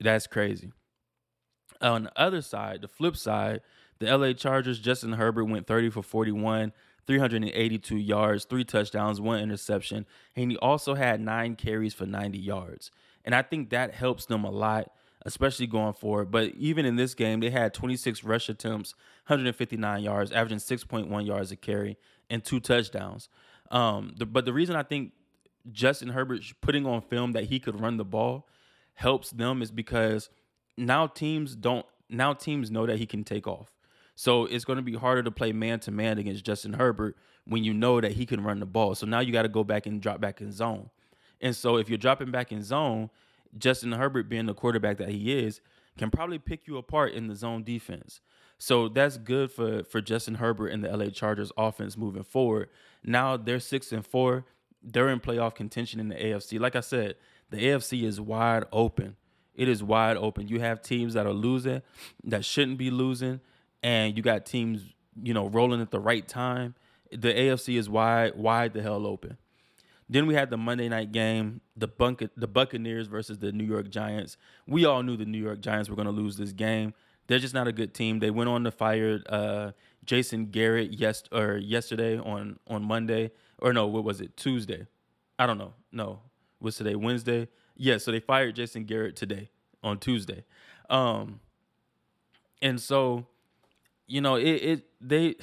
That's 0.00 0.26
crazy. 0.26 0.72
On 1.80 2.04
the 2.04 2.12
other 2.20 2.42
side, 2.42 2.82
the 2.82 2.88
flip 2.88 3.16
side, 3.16 3.60
the 3.98 4.16
LA 4.16 4.32
Chargers, 4.32 4.78
Justin 4.78 5.12
Herbert 5.12 5.44
went 5.46 5.66
30 5.66 5.90
for 5.90 6.02
41, 6.02 6.72
382 7.06 7.96
yards, 7.96 8.44
three 8.44 8.64
touchdowns, 8.64 9.20
one 9.20 9.40
interception, 9.40 10.06
and 10.36 10.50
he 10.50 10.56
also 10.58 10.94
had 10.94 11.20
nine 11.20 11.56
carries 11.56 11.94
for 11.94 12.06
90 12.06 12.38
yards. 12.38 12.90
And 13.24 13.34
I 13.34 13.42
think 13.42 13.70
that 13.70 13.94
helps 13.94 14.26
them 14.26 14.44
a 14.44 14.50
lot, 14.50 14.90
especially 15.24 15.66
going 15.66 15.94
forward. 15.94 16.30
But 16.30 16.54
even 16.54 16.84
in 16.84 16.96
this 16.96 17.14
game, 17.14 17.40
they 17.40 17.50
had 17.50 17.72
26 17.72 18.24
rush 18.24 18.48
attempts, 18.48 18.94
159 19.26 20.02
yards, 20.02 20.32
averaging 20.32 20.58
6.1 20.58 21.26
yards 21.26 21.50
a 21.50 21.56
carry, 21.56 21.96
and 22.28 22.44
two 22.44 22.60
touchdowns. 22.60 23.28
Um, 23.70 24.14
the, 24.18 24.26
but 24.26 24.44
the 24.44 24.52
reason 24.52 24.76
I 24.76 24.82
think 24.82 25.12
Justin 25.72 26.10
Herbert 26.10 26.42
putting 26.60 26.86
on 26.86 27.00
film 27.00 27.32
that 27.32 27.44
he 27.44 27.58
could 27.58 27.80
run 27.80 27.96
the 27.96 28.04
ball 28.04 28.46
helps 28.94 29.30
them 29.30 29.62
is 29.62 29.70
because 29.70 30.28
now 30.76 31.06
teams 31.06 31.56
don't 31.56 31.86
now 32.10 32.32
teams 32.32 32.70
know 32.70 32.86
that 32.86 32.98
he 32.98 33.06
can 33.06 33.24
take 33.24 33.46
off. 33.46 33.72
So 34.14 34.44
it's 34.44 34.64
going 34.64 34.76
to 34.76 34.82
be 34.82 34.94
harder 34.94 35.22
to 35.22 35.30
play 35.30 35.52
man 35.52 35.80
to 35.80 35.90
man 35.90 36.18
against 36.18 36.44
Justin 36.44 36.74
Herbert 36.74 37.16
when 37.46 37.64
you 37.64 37.74
know 37.74 38.00
that 38.00 38.12
he 38.12 38.26
can 38.26 38.42
run 38.42 38.60
the 38.60 38.66
ball. 38.66 38.94
So 38.94 39.06
now 39.06 39.20
you 39.20 39.32
got 39.32 39.42
to 39.42 39.48
go 39.48 39.64
back 39.64 39.86
and 39.86 40.00
drop 40.00 40.20
back 40.20 40.40
in 40.40 40.52
zone. 40.52 40.90
And 41.44 41.54
so 41.54 41.76
if 41.76 41.90
you're 41.90 41.98
dropping 41.98 42.30
back 42.30 42.50
in 42.50 42.62
zone, 42.62 43.10
Justin 43.56 43.92
Herbert 43.92 44.30
being 44.30 44.46
the 44.46 44.54
quarterback 44.54 44.96
that 44.96 45.10
he 45.10 45.38
is 45.38 45.60
can 45.98 46.10
probably 46.10 46.38
pick 46.38 46.66
you 46.66 46.78
apart 46.78 47.12
in 47.12 47.28
the 47.28 47.36
zone 47.36 47.62
defense. 47.62 48.20
So 48.58 48.88
that's 48.88 49.18
good 49.18 49.52
for 49.52 49.84
for 49.84 50.00
Justin 50.00 50.36
Herbert 50.36 50.68
and 50.68 50.82
the 50.82 50.96
LA 50.96 51.10
Chargers 51.10 51.52
offense 51.58 51.98
moving 51.98 52.22
forward. 52.22 52.70
Now 53.04 53.36
they're 53.36 53.60
6 53.60 53.92
and 53.92 54.06
4. 54.06 54.46
They're 54.82 55.10
in 55.10 55.20
playoff 55.20 55.54
contention 55.54 56.00
in 56.00 56.08
the 56.08 56.14
AFC. 56.14 56.58
Like 56.58 56.76
I 56.76 56.80
said, 56.80 57.16
the 57.50 57.58
AFC 57.58 58.04
is 58.04 58.20
wide 58.20 58.64
open. 58.72 59.16
It 59.54 59.68
is 59.68 59.82
wide 59.82 60.16
open. 60.16 60.48
You 60.48 60.60
have 60.60 60.82
teams 60.82 61.12
that 61.12 61.26
are 61.26 61.32
losing 61.32 61.82
that 62.24 62.44
shouldn't 62.44 62.78
be 62.78 62.90
losing 62.90 63.40
and 63.82 64.16
you 64.16 64.22
got 64.22 64.46
teams, 64.46 64.82
you 65.22 65.34
know, 65.34 65.46
rolling 65.46 65.82
at 65.82 65.90
the 65.90 66.00
right 66.00 66.26
time, 66.26 66.74
the 67.10 67.32
AFC 67.32 67.78
is 67.78 67.88
wide, 67.88 68.34
wide 68.34 68.72
the 68.72 68.82
hell 68.82 69.06
open. 69.06 69.36
Then 70.08 70.26
we 70.26 70.34
had 70.34 70.50
the 70.50 70.56
Monday 70.56 70.88
night 70.88 71.12
game, 71.12 71.60
the 71.76 71.88
Bunk- 71.88 72.28
the 72.36 72.46
Buccaneers 72.46 73.06
versus 73.06 73.38
the 73.38 73.52
New 73.52 73.64
York 73.64 73.90
Giants. 73.90 74.36
We 74.66 74.84
all 74.84 75.02
knew 75.02 75.16
the 75.16 75.24
New 75.24 75.42
York 75.42 75.60
Giants 75.60 75.88
were 75.88 75.96
going 75.96 76.06
to 76.06 76.12
lose 76.12 76.36
this 76.36 76.52
game. 76.52 76.94
They're 77.26 77.38
just 77.38 77.54
not 77.54 77.66
a 77.66 77.72
good 77.72 77.94
team. 77.94 78.18
They 78.18 78.30
went 78.30 78.50
on 78.50 78.64
to 78.64 78.70
fire 78.70 79.20
uh, 79.30 79.72
Jason 80.04 80.46
Garrett 80.46 80.92
yes 80.92 81.24
or 81.32 81.56
yesterday 81.56 82.18
on 82.18 82.58
on 82.66 82.84
Monday 82.84 83.30
or 83.58 83.72
no, 83.72 83.86
what 83.86 84.04
was 84.04 84.20
it? 84.20 84.36
Tuesday. 84.36 84.86
I 85.38 85.46
don't 85.46 85.58
know. 85.58 85.74
No, 85.90 86.20
was 86.60 86.76
today 86.76 86.94
Wednesday? 86.94 87.48
Yeah, 87.76 87.98
so 87.98 88.12
they 88.12 88.20
fired 88.20 88.54
Jason 88.56 88.84
Garrett 88.84 89.16
today 89.16 89.48
on 89.82 89.98
Tuesday. 89.98 90.44
Um, 90.90 91.40
and 92.60 92.80
so 92.80 93.26
you 94.06 94.20
know, 94.20 94.36
it, 94.36 94.42
it 94.44 94.84
they 95.00 95.36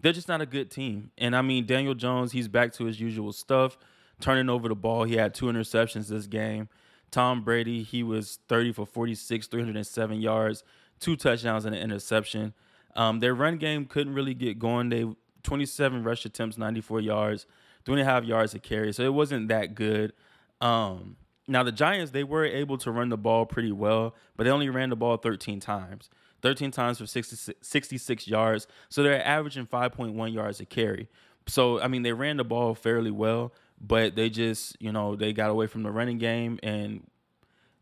they're 0.00 0.12
just 0.12 0.28
not 0.28 0.40
a 0.40 0.46
good 0.46 0.70
team. 0.70 1.10
And 1.18 1.34
I 1.34 1.42
mean, 1.42 1.66
Daniel 1.66 1.94
Jones, 1.94 2.32
he's 2.32 2.48
back 2.48 2.72
to 2.74 2.84
his 2.84 3.00
usual 3.00 3.32
stuff, 3.32 3.78
turning 4.20 4.48
over 4.48 4.68
the 4.68 4.74
ball. 4.74 5.04
He 5.04 5.16
had 5.16 5.34
two 5.34 5.46
interceptions 5.46 6.08
this 6.08 6.26
game. 6.26 6.68
Tom 7.10 7.42
Brady, 7.42 7.82
he 7.82 8.02
was 8.02 8.38
30 8.48 8.72
for 8.72 8.86
46, 8.86 9.46
307 9.46 10.20
yards, 10.20 10.64
two 11.00 11.16
touchdowns 11.16 11.64
and 11.64 11.74
an 11.74 11.80
interception. 11.80 12.52
Um, 12.94 13.20
their 13.20 13.34
run 13.34 13.58
game 13.58 13.86
couldn't 13.86 14.14
really 14.14 14.34
get 14.34 14.58
going. 14.58 14.88
They 14.88 15.06
27 15.42 16.02
rush 16.02 16.24
attempts, 16.24 16.58
94 16.58 17.00
yards, 17.00 17.46
three 17.84 17.94
and 17.94 18.02
a 18.02 18.04
half 18.04 18.24
yards 18.24 18.54
a 18.54 18.58
carry. 18.58 18.92
So 18.92 19.04
it 19.04 19.14
wasn't 19.14 19.48
that 19.48 19.74
good. 19.74 20.12
Um, 20.60 21.16
now 21.46 21.62
the 21.62 21.72
Giants, 21.72 22.10
they 22.10 22.24
were 22.24 22.44
able 22.44 22.78
to 22.78 22.90
run 22.90 23.08
the 23.08 23.16
ball 23.16 23.46
pretty 23.46 23.72
well, 23.72 24.14
but 24.36 24.44
they 24.44 24.50
only 24.50 24.68
ran 24.68 24.90
the 24.90 24.96
ball 24.96 25.16
13 25.16 25.60
times. 25.60 26.10
13 26.42 26.70
times 26.70 26.98
for 26.98 27.06
66, 27.06 27.58
66 27.66 28.28
yards. 28.28 28.66
So 28.88 29.02
they're 29.02 29.24
averaging 29.26 29.66
5.1 29.66 30.32
yards 30.32 30.60
a 30.60 30.64
carry. 30.64 31.08
So, 31.46 31.80
I 31.80 31.88
mean, 31.88 32.02
they 32.02 32.12
ran 32.12 32.36
the 32.36 32.44
ball 32.44 32.74
fairly 32.74 33.10
well, 33.10 33.52
but 33.80 34.16
they 34.16 34.30
just, 34.30 34.76
you 34.80 34.92
know, 34.92 35.16
they 35.16 35.32
got 35.32 35.50
away 35.50 35.66
from 35.66 35.82
the 35.82 35.90
running 35.90 36.18
game. 36.18 36.58
And 36.62 37.08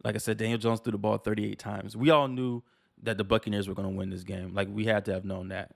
like 0.03 0.15
I 0.15 0.19
said, 0.19 0.37
Daniel 0.37 0.59
Jones 0.59 0.81
threw 0.81 0.93
the 0.93 0.99
ball 0.99 1.19
38 1.19 1.59
times. 1.59 1.97
We 1.97 2.11
all 2.11 2.29
knew 2.29 2.63
that 3.03 3.19
the 3.19 3.25
Buccaneers 3.25 3.69
were 3.69 3.75
going 3.75 3.89
to 3.89 3.95
win 3.95 4.11
this 4.11 4.23
game. 4.23 4.55
Like, 4.55 4.69
we 4.71 4.85
had 4.85 5.05
to 5.07 5.13
have 5.13 5.25
known 5.25 5.49
that. 5.49 5.73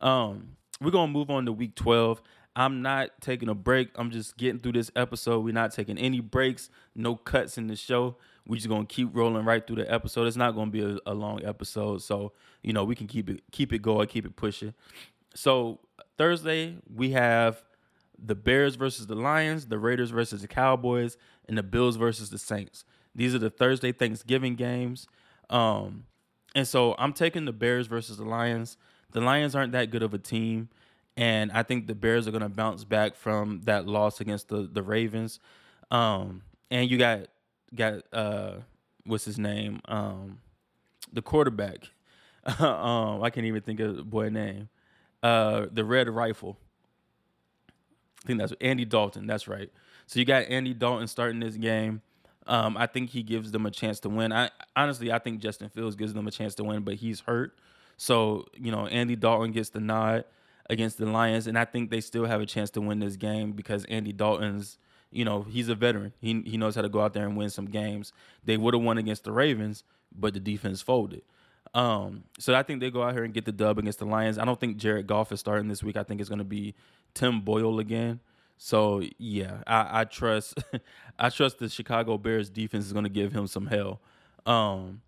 Um, 0.00 0.56
we're 0.80 0.90
going 0.90 1.08
to 1.08 1.12
move 1.12 1.30
on 1.30 1.46
to 1.46 1.52
week 1.52 1.74
12. 1.74 2.22
I'm 2.54 2.80
not 2.80 3.10
taking 3.20 3.50
a 3.50 3.54
break. 3.54 3.90
I'm 3.96 4.10
just 4.10 4.36
getting 4.38 4.60
through 4.60 4.72
this 4.72 4.90
episode. 4.96 5.44
We're 5.44 5.52
not 5.52 5.72
taking 5.72 5.98
any 5.98 6.20
breaks, 6.20 6.70
no 6.94 7.16
cuts 7.16 7.58
in 7.58 7.66
the 7.66 7.76
show 7.76 8.16
we 8.46 8.56
just 8.56 8.68
gonna 8.68 8.86
keep 8.86 9.10
rolling 9.12 9.44
right 9.44 9.66
through 9.66 9.76
the 9.76 9.92
episode. 9.92 10.26
It's 10.26 10.36
not 10.36 10.54
gonna 10.54 10.70
be 10.70 10.82
a, 10.82 10.98
a, 11.06 11.14
long 11.14 11.44
episode, 11.44 12.02
so 12.02 12.32
you 12.62 12.72
know 12.72 12.84
we 12.84 12.94
can 12.94 13.06
keep 13.06 13.28
it 13.28 13.42
keep 13.50 13.72
it 13.72 13.80
going, 13.80 14.06
keep 14.08 14.24
it 14.24 14.36
pushing. 14.36 14.74
So 15.34 15.80
Thursday 16.16 16.76
we 16.92 17.10
have 17.10 17.62
the 18.18 18.34
Bears 18.34 18.76
versus 18.76 19.06
the 19.06 19.14
Lions, 19.14 19.66
the 19.66 19.78
Raiders 19.78 20.10
versus 20.10 20.42
the 20.42 20.48
Cowboys, 20.48 21.16
and 21.48 21.58
the 21.58 21.62
Bills 21.62 21.96
versus 21.96 22.30
the 22.30 22.38
Saints. 22.38 22.84
These 23.14 23.34
are 23.34 23.38
the 23.38 23.50
Thursday 23.50 23.92
Thanksgiving 23.92 24.54
games. 24.54 25.06
Um, 25.50 26.04
and 26.54 26.66
so 26.66 26.94
I'm 26.98 27.12
taking 27.12 27.44
the 27.44 27.52
Bears 27.52 27.86
versus 27.86 28.16
the 28.16 28.24
Lions. 28.24 28.76
The 29.12 29.20
Lions 29.20 29.54
aren't 29.54 29.72
that 29.72 29.90
good 29.90 30.02
of 30.02 30.14
a 30.14 30.18
team, 30.18 30.68
and 31.16 31.50
I 31.52 31.62
think 31.62 31.86
the 31.86 31.94
Bears 31.94 32.28
are 32.28 32.32
gonna 32.32 32.48
bounce 32.48 32.84
back 32.84 33.16
from 33.16 33.62
that 33.64 33.86
loss 33.86 34.20
against 34.20 34.48
the 34.48 34.68
the 34.70 34.82
Ravens. 34.82 35.40
Um, 35.90 36.42
and 36.70 36.90
you 36.90 36.98
got 36.98 37.28
got 37.74 38.02
uh 38.12 38.54
what's 39.04 39.24
his 39.24 39.38
name? 39.38 39.80
Um 39.86 40.40
the 41.12 41.22
quarterback. 41.22 41.90
um 42.58 43.22
I 43.22 43.30
can't 43.30 43.46
even 43.46 43.62
think 43.62 43.80
of 43.80 43.96
the 43.96 44.02
boy 44.02 44.28
name. 44.28 44.68
Uh 45.22 45.66
the 45.70 45.84
red 45.84 46.08
rifle. 46.08 46.58
I 48.24 48.26
think 48.26 48.40
that's 48.40 48.52
Andy 48.60 48.84
Dalton, 48.84 49.26
that's 49.26 49.46
right. 49.46 49.70
So 50.06 50.18
you 50.18 50.24
got 50.24 50.44
Andy 50.44 50.74
Dalton 50.74 51.06
starting 51.06 51.40
this 51.40 51.56
game. 51.56 52.02
Um, 52.48 52.76
I 52.76 52.86
think 52.86 53.10
he 53.10 53.22
gives 53.22 53.50
them 53.50 53.66
a 53.66 53.70
chance 53.70 53.98
to 54.00 54.08
win. 54.08 54.32
I 54.32 54.50
honestly 54.74 55.12
I 55.12 55.18
think 55.18 55.40
Justin 55.40 55.68
Fields 55.68 55.96
gives 55.96 56.14
them 56.14 56.26
a 56.26 56.30
chance 56.30 56.54
to 56.56 56.64
win, 56.64 56.82
but 56.82 56.94
he's 56.94 57.20
hurt. 57.20 57.58
So, 57.96 58.46
you 58.54 58.70
know, 58.70 58.86
Andy 58.86 59.16
Dalton 59.16 59.52
gets 59.52 59.70
the 59.70 59.80
nod 59.80 60.24
against 60.68 60.98
the 60.98 61.06
Lions, 61.06 61.46
and 61.46 61.58
I 61.58 61.64
think 61.64 61.90
they 61.90 62.00
still 62.00 62.24
have 62.26 62.40
a 62.40 62.46
chance 62.46 62.70
to 62.70 62.80
win 62.80 62.98
this 62.98 63.16
game 63.16 63.52
because 63.52 63.84
Andy 63.86 64.12
Dalton's 64.12 64.78
you 65.16 65.24
know, 65.24 65.42
he's 65.42 65.68
a 65.68 65.74
veteran. 65.74 66.12
He 66.20 66.42
he 66.42 66.56
knows 66.56 66.74
how 66.74 66.82
to 66.82 66.88
go 66.88 67.00
out 67.00 67.14
there 67.14 67.24
and 67.24 67.36
win 67.36 67.50
some 67.50 67.66
games. 67.66 68.12
They 68.44 68.56
would 68.56 68.74
have 68.74 68.82
won 68.82 68.98
against 68.98 69.24
the 69.24 69.32
Ravens, 69.32 69.82
but 70.14 70.34
the 70.34 70.40
defense 70.40 70.82
folded. 70.82 71.22
Um, 71.74 72.24
so 72.38 72.54
I 72.54 72.62
think 72.62 72.80
they 72.80 72.90
go 72.90 73.02
out 73.02 73.14
here 73.14 73.24
and 73.24 73.34
get 73.34 73.44
the 73.44 73.52
dub 73.52 73.78
against 73.78 73.98
the 73.98 74.04
Lions. 74.04 74.38
I 74.38 74.44
don't 74.44 74.60
think 74.60 74.76
Jared 74.76 75.06
Goff 75.06 75.32
is 75.32 75.40
starting 75.40 75.68
this 75.68 75.82
week. 75.82 75.96
I 75.96 76.02
think 76.02 76.20
it's 76.20 76.28
going 76.28 76.38
to 76.38 76.44
be 76.44 76.74
Tim 77.14 77.40
Boyle 77.40 77.78
again. 77.78 78.20
So 78.58 79.02
yeah, 79.18 79.62
I, 79.66 80.00
I 80.00 80.04
trust 80.04 80.62
I 81.18 81.30
trust 81.30 81.58
the 81.58 81.68
Chicago 81.68 82.18
Bears 82.18 82.50
defense 82.50 82.84
is 82.86 82.92
going 82.92 83.04
to 83.04 83.10
give 83.10 83.32
him 83.32 83.46
some 83.46 83.66
hell. 83.66 84.00
Um, 84.44 85.02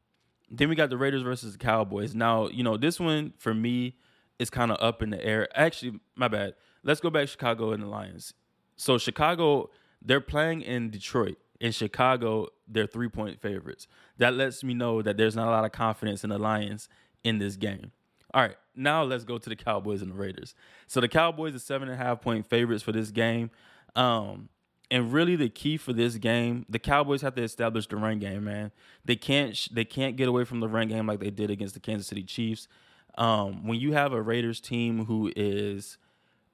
then 0.50 0.70
we 0.70 0.74
got 0.74 0.90
the 0.90 0.96
Raiders 0.96 1.22
versus 1.22 1.52
the 1.52 1.58
Cowboys. 1.58 2.14
Now 2.14 2.48
you 2.48 2.62
know 2.62 2.76
this 2.76 2.98
one 2.98 3.34
for 3.36 3.52
me 3.52 3.96
is 4.38 4.48
kind 4.48 4.70
of 4.70 4.78
up 4.80 5.02
in 5.02 5.10
the 5.10 5.22
air. 5.22 5.48
Actually, 5.54 6.00
my 6.16 6.28
bad. 6.28 6.54
Let's 6.82 7.00
go 7.00 7.10
back 7.10 7.28
Chicago 7.28 7.72
and 7.72 7.82
the 7.82 7.88
Lions. 7.88 8.32
So 8.76 8.96
Chicago 8.96 9.70
they're 10.02 10.20
playing 10.20 10.62
in 10.62 10.90
Detroit. 10.90 11.38
In 11.60 11.72
Chicago, 11.72 12.48
they're 12.68 12.86
three 12.86 13.08
point 13.08 13.40
favorites. 13.40 13.88
That 14.18 14.34
lets 14.34 14.62
me 14.62 14.74
know 14.74 15.02
that 15.02 15.16
there's 15.16 15.34
not 15.34 15.48
a 15.48 15.50
lot 15.50 15.64
of 15.64 15.72
confidence 15.72 16.22
in 16.22 16.30
the 16.30 16.38
Lions 16.38 16.88
in 17.24 17.38
this 17.38 17.56
game. 17.56 17.90
All 18.32 18.42
right, 18.42 18.56
now 18.76 19.02
let's 19.02 19.24
go 19.24 19.38
to 19.38 19.48
the 19.48 19.56
Cowboys 19.56 20.02
and 20.02 20.12
the 20.12 20.14
Raiders. 20.14 20.54
So 20.86 21.00
the 21.00 21.08
Cowboys 21.08 21.54
are 21.54 21.60
seven 21.60 21.88
and 21.88 22.00
a 22.00 22.04
half 22.04 22.20
point 22.20 22.46
favorites 22.46 22.82
for 22.82 22.92
this 22.92 23.10
game. 23.10 23.50
Um, 23.96 24.50
and 24.90 25.12
really 25.12 25.36
the 25.36 25.48
key 25.48 25.76
for 25.76 25.92
this 25.92 26.16
game, 26.16 26.64
the 26.68 26.78
Cowboys 26.78 27.22
have 27.22 27.34
to 27.34 27.42
establish 27.42 27.86
the 27.88 27.96
run 27.96 28.18
game, 28.18 28.44
man. 28.44 28.70
They 29.04 29.16
can't 29.16 29.56
sh- 29.56 29.68
they 29.68 29.84
can't 29.84 30.16
get 30.16 30.28
away 30.28 30.44
from 30.44 30.60
the 30.60 30.68
run 30.68 30.88
game 30.88 31.06
like 31.06 31.20
they 31.20 31.30
did 31.30 31.50
against 31.50 31.74
the 31.74 31.80
Kansas 31.80 32.06
City 32.06 32.22
Chiefs. 32.22 32.68
Um, 33.16 33.66
when 33.66 33.80
you 33.80 33.92
have 33.92 34.12
a 34.12 34.22
Raiders 34.22 34.60
team 34.60 35.06
who 35.06 35.32
is 35.34 35.98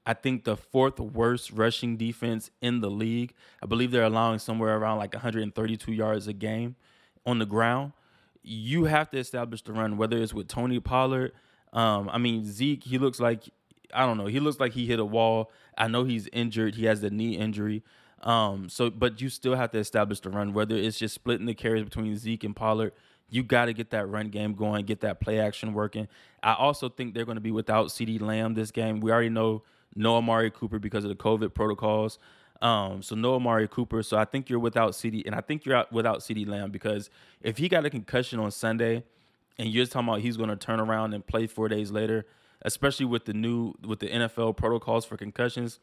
I 0.07 0.14
think 0.14 0.44
the 0.44 0.57
fourth 0.57 1.00
worst 1.00 1.50
rushing 1.50 1.96
defense 1.96 2.50
in 2.61 2.80
the 2.80 2.90
league. 2.90 3.34
I 3.62 3.66
believe 3.66 3.90
they're 3.90 4.05
allowing 4.05 4.38
somewhere 4.38 4.76
around 4.76 4.98
like 4.98 5.14
132 5.14 5.92
yards 5.92 6.26
a 6.26 6.32
game 6.32 6.76
on 7.24 7.38
the 7.38 7.46
ground. 7.46 7.92
You 8.42 8.84
have 8.84 9.11
to 9.11 9.18
establish 9.18 9.62
the 9.62 9.72
run, 9.72 9.96
whether 9.96 10.18
it's 10.18 10.34
with 10.34 10.48
Tony 10.48 10.78
Pollard. 10.78 11.32
Um, 11.72 12.11
I 12.12 12.18
mean 12.18 12.44
Zeke, 12.44 12.84
he 12.84 12.98
looks 12.98 13.18
like 13.18 13.48
I 13.92 14.05
don't 14.07 14.18
know. 14.18 14.26
He 14.26 14.40
looks 14.40 14.61
like 14.61 14.72
he 14.72 14.86
hit 14.86 14.98
a 14.98 15.05
wall. 15.05 15.50
I 15.78 15.88
know 15.88 16.05
he's 16.05 16.28
injured. 16.32 16.74
He 16.74 16.84
has 16.86 17.00
the 17.00 17.11
knee 17.11 17.36
injury. 17.36 17.82
Um, 18.22 18.68
so 18.68 18.90
but 18.90 19.20
you 19.20 19.28
still 19.28 19.55
have 19.55 19.70
to 19.72 19.78
establish 19.78 20.20
the 20.20 20.30
run, 20.30 20.52
whether 20.52 20.74
it's 20.74 20.98
just 20.98 21.14
splitting 21.14 21.46
the 21.46 21.55
carries 21.55 21.84
between 21.84 22.16
Zeke 22.16 22.44
and 22.44 22.55
Pollard. 22.55 22.92
You 23.30 23.42
got 23.42 23.66
to 23.66 23.72
get 23.72 23.90
that 23.90 24.07
run 24.07 24.28
game 24.28 24.55
going, 24.55 24.84
get 24.84 25.00
that 25.00 25.20
play 25.20 25.40
action 25.40 25.72
working. 25.72 26.09
I 26.42 26.55
also 26.55 26.88
think 26.88 27.14
they're 27.14 27.24
going 27.24 27.36
to 27.36 27.40
be 27.40 27.50
without 27.50 27.88
CeeDee 27.88 28.20
Lamb 28.20 28.55
this 28.55 28.70
game. 28.70 29.00
We 29.00 29.11
already 29.11 29.30
know 29.30 29.62
no 29.95 30.16
Amari 30.16 30.51
Cooper 30.51 30.78
because 30.78 31.05
of 31.05 31.11
the 31.11 31.16
COVID 31.16 31.55
protocols. 31.55 32.18
Um, 32.62 33.03
so 33.03 33.14
no 33.14 33.34
Amari 33.34 33.68
Cooper. 33.68 34.03
So 34.03 34.16
I 34.16 34.24
think 34.24 34.49
you're 34.49 34.59
without 34.59 34.92
CeeDee, 34.92 35.26
and 35.26 35.34
I 35.34 35.40
think 35.40 35.64
you're 35.64 35.76
out 35.76 35.92
without 35.92 36.20
CeeDee 36.20 36.47
Lamb 36.49 36.70
because 36.70 37.11
if 37.42 37.59
he 37.59 37.68
got 37.68 37.84
a 37.84 37.90
concussion 37.90 38.38
on 38.38 38.51
Sunday, 38.51 39.05
and 39.59 39.68
you're 39.68 39.86
talking 39.86 40.09
about 40.09 40.20
he's 40.20 40.36
going 40.36 40.49
to 40.49 40.57
turn 40.57 40.80
around 40.80 41.14
and 41.14 41.24
play 41.26 41.47
four 41.47 41.68
days 41.68 41.90
later, 41.90 42.26
especially 42.62 43.07
with 43.07 43.24
the 43.24 43.32
new 43.32 43.74
with 43.86 44.01
the 44.01 44.09
NFL 44.09 44.57
protocols 44.57 45.05
for 45.05 45.16
concussions, 45.16 45.78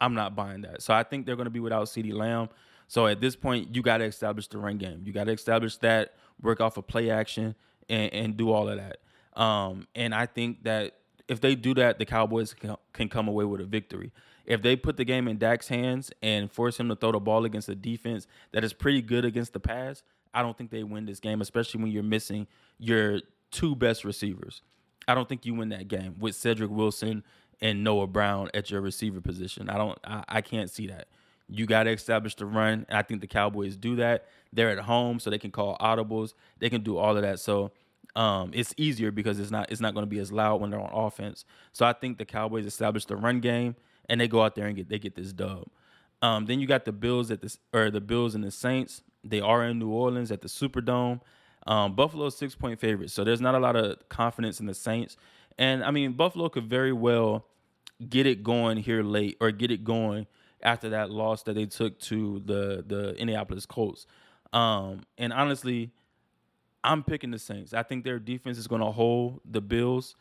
I'm 0.00 0.14
not 0.14 0.34
buying 0.34 0.62
that. 0.62 0.82
So 0.82 0.92
I 0.92 1.02
think 1.02 1.26
they're 1.26 1.36
going 1.36 1.46
to 1.46 1.50
be 1.50 1.60
without 1.60 1.86
CeeDee 1.86 2.12
Lamb. 2.12 2.48
So 2.88 3.06
at 3.06 3.20
this 3.20 3.34
point, 3.34 3.74
you 3.74 3.82
got 3.82 3.98
to 3.98 4.04
establish 4.04 4.48
the 4.48 4.58
run 4.58 4.76
game. 4.76 5.02
You 5.04 5.12
got 5.12 5.24
to 5.24 5.32
establish 5.32 5.78
that, 5.78 6.14
work 6.42 6.60
off 6.60 6.76
of 6.76 6.86
play 6.86 7.10
action, 7.10 7.54
and, 7.88 8.12
and 8.12 8.36
do 8.36 8.52
all 8.52 8.68
of 8.68 8.76
that. 8.76 9.40
Um, 9.40 9.88
and 9.94 10.14
I 10.14 10.26
think 10.26 10.64
that 10.64 10.96
if 11.28 11.40
they 11.40 11.54
do 11.54 11.74
that, 11.74 11.98
the 11.98 12.04
Cowboys 12.04 12.54
can 12.92 13.08
come 13.08 13.28
away 13.28 13.44
with 13.44 13.60
a 13.60 13.64
victory. 13.64 14.12
If 14.46 14.60
they 14.62 14.76
put 14.76 14.96
the 14.96 15.04
game 15.04 15.26
in 15.26 15.38
Dak's 15.38 15.68
hands 15.68 16.12
and 16.22 16.50
force 16.52 16.78
him 16.78 16.88
to 16.88 16.96
throw 16.96 17.12
the 17.12 17.20
ball 17.20 17.44
against 17.44 17.68
a 17.68 17.74
defense 17.74 18.26
that 18.52 18.62
is 18.62 18.72
pretty 18.74 19.00
good 19.00 19.24
against 19.24 19.54
the 19.54 19.60
pass, 19.60 20.02
I 20.34 20.42
don't 20.42 20.56
think 20.56 20.70
they 20.70 20.82
win 20.82 21.06
this 21.06 21.20
game, 21.20 21.40
especially 21.40 21.82
when 21.82 21.92
you're 21.92 22.02
missing 22.02 22.46
your 22.78 23.20
two 23.50 23.74
best 23.74 24.04
receivers. 24.04 24.62
I 25.08 25.14
don't 25.14 25.28
think 25.28 25.46
you 25.46 25.54
win 25.54 25.70
that 25.70 25.88
game 25.88 26.16
with 26.18 26.34
Cedric 26.34 26.70
Wilson 26.70 27.24
and 27.60 27.84
Noah 27.84 28.06
Brown 28.06 28.50
at 28.52 28.70
your 28.70 28.80
receiver 28.80 29.20
position. 29.20 29.70
I 29.70 29.78
don't 29.78 29.98
I, 30.04 30.24
I 30.28 30.40
can't 30.40 30.70
see 30.70 30.88
that. 30.88 31.08
You 31.48 31.66
got 31.66 31.84
to 31.84 31.90
establish 31.90 32.34
the 32.34 32.46
run. 32.46 32.86
And 32.88 32.98
I 32.98 33.02
think 33.02 33.20
the 33.20 33.26
Cowboys 33.26 33.76
do 33.76 33.96
that. 33.96 34.26
They're 34.52 34.70
at 34.70 34.78
home, 34.78 35.20
so 35.20 35.30
they 35.30 35.38
can 35.38 35.50
call 35.50 35.76
audibles. 35.78 36.34
They 36.58 36.70
can 36.70 36.82
do 36.82 36.96
all 36.96 37.16
of 37.16 37.22
that. 37.22 37.38
So 37.38 37.70
um, 38.16 38.50
it's 38.54 38.72
easier 38.76 39.10
because 39.10 39.40
it's 39.40 39.50
not 39.50 39.70
it's 39.72 39.80
not 39.80 39.94
going 39.94 40.04
to 40.04 40.10
be 40.10 40.18
as 40.18 40.30
loud 40.30 40.60
when 40.60 40.70
they're 40.70 40.80
on 40.80 40.90
offense. 40.92 41.44
So 41.72 41.84
I 41.84 41.92
think 41.92 42.18
the 42.18 42.24
Cowboys 42.24 42.66
establish 42.66 43.06
the 43.06 43.16
run 43.16 43.40
game 43.40 43.76
and 44.08 44.20
they 44.20 44.28
go 44.28 44.42
out 44.42 44.54
there 44.54 44.66
and 44.66 44.76
get 44.76 44.88
they 44.88 44.98
get 44.98 45.14
this 45.14 45.32
dub. 45.32 45.66
Um, 46.22 46.46
then 46.46 46.60
you 46.60 46.66
got 46.66 46.84
the 46.84 46.92
Bills 46.92 47.30
at 47.30 47.40
the 47.40 47.56
or 47.72 47.90
the 47.90 48.00
Bills 48.00 48.34
and 48.34 48.44
the 48.44 48.50
Saints. 48.50 49.02
They 49.24 49.40
are 49.40 49.64
in 49.64 49.78
New 49.78 49.90
Orleans 49.90 50.30
at 50.30 50.42
the 50.42 50.48
Superdome. 50.48 51.20
Um, 51.66 51.94
Buffalo 51.96 52.28
six 52.28 52.54
point 52.54 52.78
favorites, 52.78 53.12
so 53.12 53.24
there's 53.24 53.40
not 53.40 53.54
a 53.54 53.58
lot 53.58 53.74
of 53.74 54.08
confidence 54.08 54.60
in 54.60 54.66
the 54.66 54.74
Saints. 54.74 55.16
And 55.58 55.82
I 55.82 55.90
mean, 55.90 56.12
Buffalo 56.12 56.48
could 56.48 56.68
very 56.68 56.92
well 56.92 57.46
get 58.08 58.26
it 58.26 58.42
going 58.42 58.76
here 58.78 59.02
late 59.02 59.36
or 59.40 59.50
get 59.50 59.70
it 59.70 59.82
going 59.82 60.26
after 60.62 60.90
that 60.90 61.10
loss 61.10 61.42
that 61.44 61.54
they 61.54 61.66
took 61.66 61.98
to 62.00 62.42
the 62.44 62.84
the 62.86 63.14
Indianapolis 63.16 63.66
Colts. 63.66 64.06
Um, 64.52 65.02
and 65.18 65.32
honestly, 65.32 65.90
I'm 66.84 67.02
picking 67.02 67.30
the 67.30 67.38
Saints. 67.38 67.74
I 67.74 67.82
think 67.82 68.04
their 68.04 68.18
defense 68.18 68.58
is 68.58 68.68
going 68.68 68.82
to 68.82 68.90
hold 68.90 69.40
the 69.44 69.60
Bills, 69.60 70.14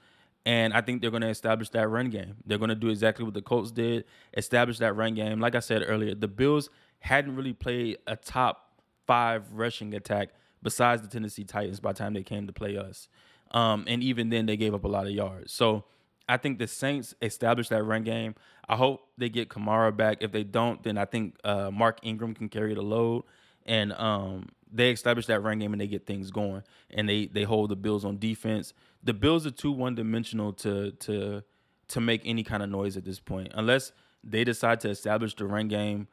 and 0.45 0.73
I 0.73 0.81
think 0.81 1.01
they're 1.01 1.11
going 1.11 1.21
to 1.21 1.29
establish 1.29 1.69
that 1.71 1.87
run 1.89 2.09
game. 2.09 2.37
They're 2.45 2.57
going 2.57 2.69
to 2.69 2.75
do 2.75 2.89
exactly 2.89 3.25
what 3.25 3.33
the 3.33 3.41
Colts 3.41 3.71
did, 3.71 4.05
establish 4.35 4.79
that 4.79 4.95
run 4.95 5.13
game. 5.13 5.39
Like 5.39 5.55
I 5.55 5.59
said 5.59 5.83
earlier, 5.85 6.15
the 6.15 6.27
Bills 6.27 6.69
hadn't 6.99 7.35
really 7.35 7.53
played 7.53 7.97
a 8.07 8.15
top 8.15 8.71
five 9.05 9.51
rushing 9.51 9.93
attack 9.93 10.29
besides 10.61 11.01
the 11.01 11.09
Tennessee 11.09 11.43
Titans 11.43 11.81
by 11.81 11.91
the 11.91 11.99
time 11.99 12.13
they 12.13 12.23
came 12.23 12.47
to 12.47 12.53
play 12.53 12.77
us. 12.77 13.09
Um, 13.51 13.83
and 13.87 14.01
even 14.01 14.29
then, 14.29 14.45
they 14.45 14.57
gave 14.57 14.73
up 14.73 14.85
a 14.85 14.87
lot 14.87 15.05
of 15.05 15.11
yards. 15.11 15.51
So 15.51 15.83
I 16.27 16.37
think 16.37 16.57
the 16.59 16.67
Saints 16.67 17.13
establish 17.21 17.69
that 17.69 17.83
run 17.83 18.03
game. 18.03 18.35
I 18.67 18.77
hope 18.77 19.07
they 19.17 19.29
get 19.29 19.49
Kamara 19.49 19.95
back. 19.95 20.17
If 20.21 20.31
they 20.31 20.43
don't, 20.43 20.81
then 20.81 20.97
I 20.97 21.05
think 21.05 21.35
uh, 21.43 21.69
Mark 21.71 21.99
Ingram 22.01 22.33
can 22.33 22.49
carry 22.49 22.73
the 22.73 22.81
load. 22.81 23.23
And 23.65 23.93
um, 23.93 24.49
they 24.73 24.91
establish 24.91 25.27
that 25.27 25.41
run 25.41 25.59
game 25.59 25.71
and 25.71 25.79
they 25.79 25.87
get 25.87 26.05
things 26.05 26.31
going 26.31 26.63
and 26.89 27.07
they 27.07 27.27
they 27.27 27.43
hold 27.43 27.69
the 27.69 27.75
Bills 27.75 28.03
on 28.03 28.17
defense. 28.17 28.73
The 29.03 29.13
Bills 29.13 29.45
are 29.45 29.51
too 29.51 29.71
one 29.71 29.95
dimensional 29.95 30.51
to 30.53 30.91
to 30.91 31.43
to 31.89 32.01
make 32.01 32.21
any 32.25 32.43
kind 32.43 32.63
of 32.63 32.69
noise 32.69 32.97
at 32.97 33.05
this 33.05 33.19
point. 33.19 33.51
Unless 33.53 33.91
they 34.23 34.43
decide 34.43 34.79
to 34.81 34.89
establish 34.89 35.35
the 35.35 35.45
run 35.45 35.67
game, 35.67 36.07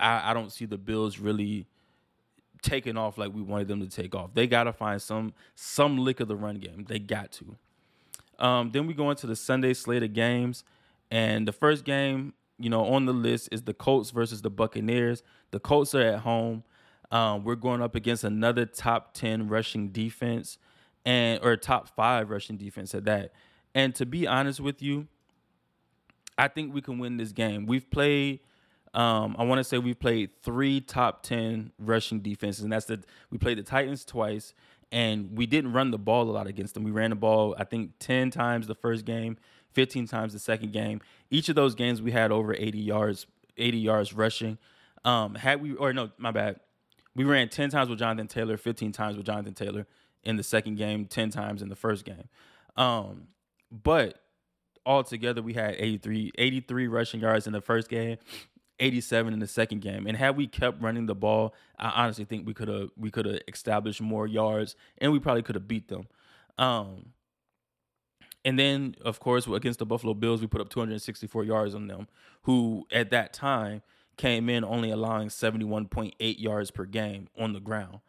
I, 0.00 0.30
I 0.30 0.34
don't 0.34 0.50
see 0.50 0.64
the 0.64 0.78
Bills 0.78 1.18
really 1.18 1.66
taking 2.62 2.96
off 2.96 3.18
like 3.18 3.34
we 3.34 3.42
wanted 3.42 3.68
them 3.68 3.80
to 3.80 3.88
take 3.88 4.14
off. 4.14 4.34
They 4.34 4.46
gotta 4.46 4.72
find 4.72 5.00
some 5.00 5.34
some 5.54 5.98
lick 5.98 6.20
of 6.20 6.28
the 6.28 6.36
run 6.36 6.56
game. 6.56 6.86
They 6.88 6.98
got 6.98 7.32
to. 7.32 7.56
Um, 8.38 8.70
then 8.70 8.86
we 8.86 8.94
go 8.94 9.10
into 9.10 9.26
the 9.26 9.36
Sunday 9.36 9.74
slate 9.74 10.02
of 10.02 10.12
games, 10.12 10.64
and 11.10 11.46
the 11.46 11.52
first 11.52 11.84
game, 11.84 12.34
you 12.58 12.70
know, 12.70 12.84
on 12.84 13.06
the 13.06 13.12
list 13.12 13.48
is 13.52 13.62
the 13.62 13.74
Colts 13.74 14.10
versus 14.10 14.42
the 14.42 14.50
Buccaneers. 14.50 15.22
The 15.50 15.60
Colts 15.60 15.94
are 15.94 16.02
at 16.02 16.20
home. 16.20 16.64
Um, 17.10 17.44
we're 17.44 17.54
going 17.54 17.82
up 17.82 17.94
against 17.94 18.24
another 18.24 18.66
top 18.66 19.14
10 19.14 19.48
rushing 19.48 19.88
defense 19.88 20.58
and 21.04 21.40
or 21.42 21.56
top 21.56 21.88
five 21.88 22.30
rushing 22.30 22.56
defense 22.56 22.94
at 22.94 23.04
that. 23.04 23.32
And 23.74 23.94
to 23.94 24.06
be 24.06 24.26
honest 24.26 24.60
with 24.60 24.82
you, 24.82 25.06
I 26.38 26.48
think 26.48 26.74
we 26.74 26.82
can 26.82 26.98
win 26.98 27.16
this 27.16 27.32
game. 27.32 27.66
We've 27.66 27.88
played 27.90 28.40
um, 28.96 29.36
I 29.38 29.44
want 29.44 29.58
to 29.58 29.64
say 29.64 29.76
we've 29.76 29.98
played 29.98 30.30
three 30.42 30.80
top 30.80 31.22
10 31.22 31.70
rushing 31.78 32.20
defenses, 32.20 32.64
and 32.64 32.72
that's 32.72 32.86
the 32.86 33.02
we 33.30 33.36
played 33.36 33.58
the 33.58 33.62
Titans 33.62 34.06
twice, 34.06 34.54
and 34.90 35.36
we 35.36 35.44
didn't 35.44 35.74
run 35.74 35.90
the 35.90 35.98
ball 35.98 36.22
a 36.30 36.32
lot 36.32 36.46
against 36.46 36.72
them. 36.72 36.82
We 36.82 36.90
ran 36.90 37.10
the 37.10 37.16
ball, 37.16 37.54
I 37.58 37.64
think, 37.64 37.92
10 37.98 38.30
times 38.30 38.66
the 38.66 38.74
first 38.74 39.04
game, 39.04 39.36
15 39.72 40.06
times 40.06 40.32
the 40.32 40.38
second 40.38 40.72
game. 40.72 41.02
Each 41.30 41.50
of 41.50 41.56
those 41.56 41.74
games 41.74 42.00
we 42.00 42.12
had 42.12 42.32
over 42.32 42.54
80 42.54 42.78
yards, 42.78 43.26
80 43.58 43.78
yards 43.78 44.14
rushing. 44.14 44.56
Um, 45.04 45.34
had 45.34 45.60
we 45.60 45.74
or 45.74 45.92
no, 45.92 46.10
my 46.16 46.30
bad 46.30 46.60
we 47.16 47.24
ran 47.24 47.48
10 47.48 47.70
times 47.70 47.88
with 47.88 47.98
Jonathan 47.98 48.28
Taylor, 48.28 48.56
15 48.58 48.92
times 48.92 49.16
with 49.16 49.24
Jonathan 49.24 49.54
Taylor 49.54 49.86
in 50.22 50.36
the 50.36 50.42
second 50.42 50.76
game, 50.76 51.06
10 51.06 51.30
times 51.30 51.62
in 51.62 51.70
the 51.70 51.76
first 51.76 52.04
game. 52.04 52.28
Um, 52.76 53.28
but 53.70 54.20
altogether, 54.84 55.42
we 55.42 55.54
had 55.54 55.76
83, 55.78 56.32
83 56.36 56.88
rushing 56.88 57.20
yards 57.20 57.46
in 57.46 57.54
the 57.54 57.62
first 57.62 57.88
game, 57.88 58.18
87 58.78 59.32
in 59.32 59.38
the 59.40 59.46
second 59.46 59.80
game. 59.80 60.06
And 60.06 60.14
had 60.14 60.36
we 60.36 60.46
kept 60.46 60.82
running 60.82 61.06
the 61.06 61.14
ball, 61.14 61.54
I 61.78 62.02
honestly 62.02 62.26
think 62.26 62.46
we 62.46 62.52
could 62.52 62.68
have 62.68 62.90
we 62.98 63.10
could 63.10 63.24
have 63.24 63.40
established 63.48 64.02
more 64.02 64.26
yards 64.26 64.76
and 64.98 65.10
we 65.10 65.18
probably 65.18 65.42
could 65.42 65.54
have 65.54 65.66
beat 65.66 65.88
them. 65.88 66.06
Um, 66.58 67.12
and 68.44 68.58
then, 68.58 68.94
of 69.02 69.20
course, 69.20 69.46
against 69.46 69.78
the 69.78 69.86
Buffalo 69.86 70.12
Bills, 70.12 70.42
we 70.42 70.46
put 70.46 70.60
up 70.60 70.68
264 70.68 71.44
yards 71.44 71.74
on 71.74 71.88
them, 71.88 72.08
who 72.42 72.86
at 72.92 73.08
that 73.10 73.32
time– 73.32 73.80
came 74.16 74.48
in 74.48 74.64
only 74.64 74.90
allowing 74.90 75.28
71.8 75.28 76.14
yards 76.40 76.70
per 76.70 76.84
game 76.84 77.28
on 77.38 77.52
the 77.52 77.60
ground. 77.60 78.00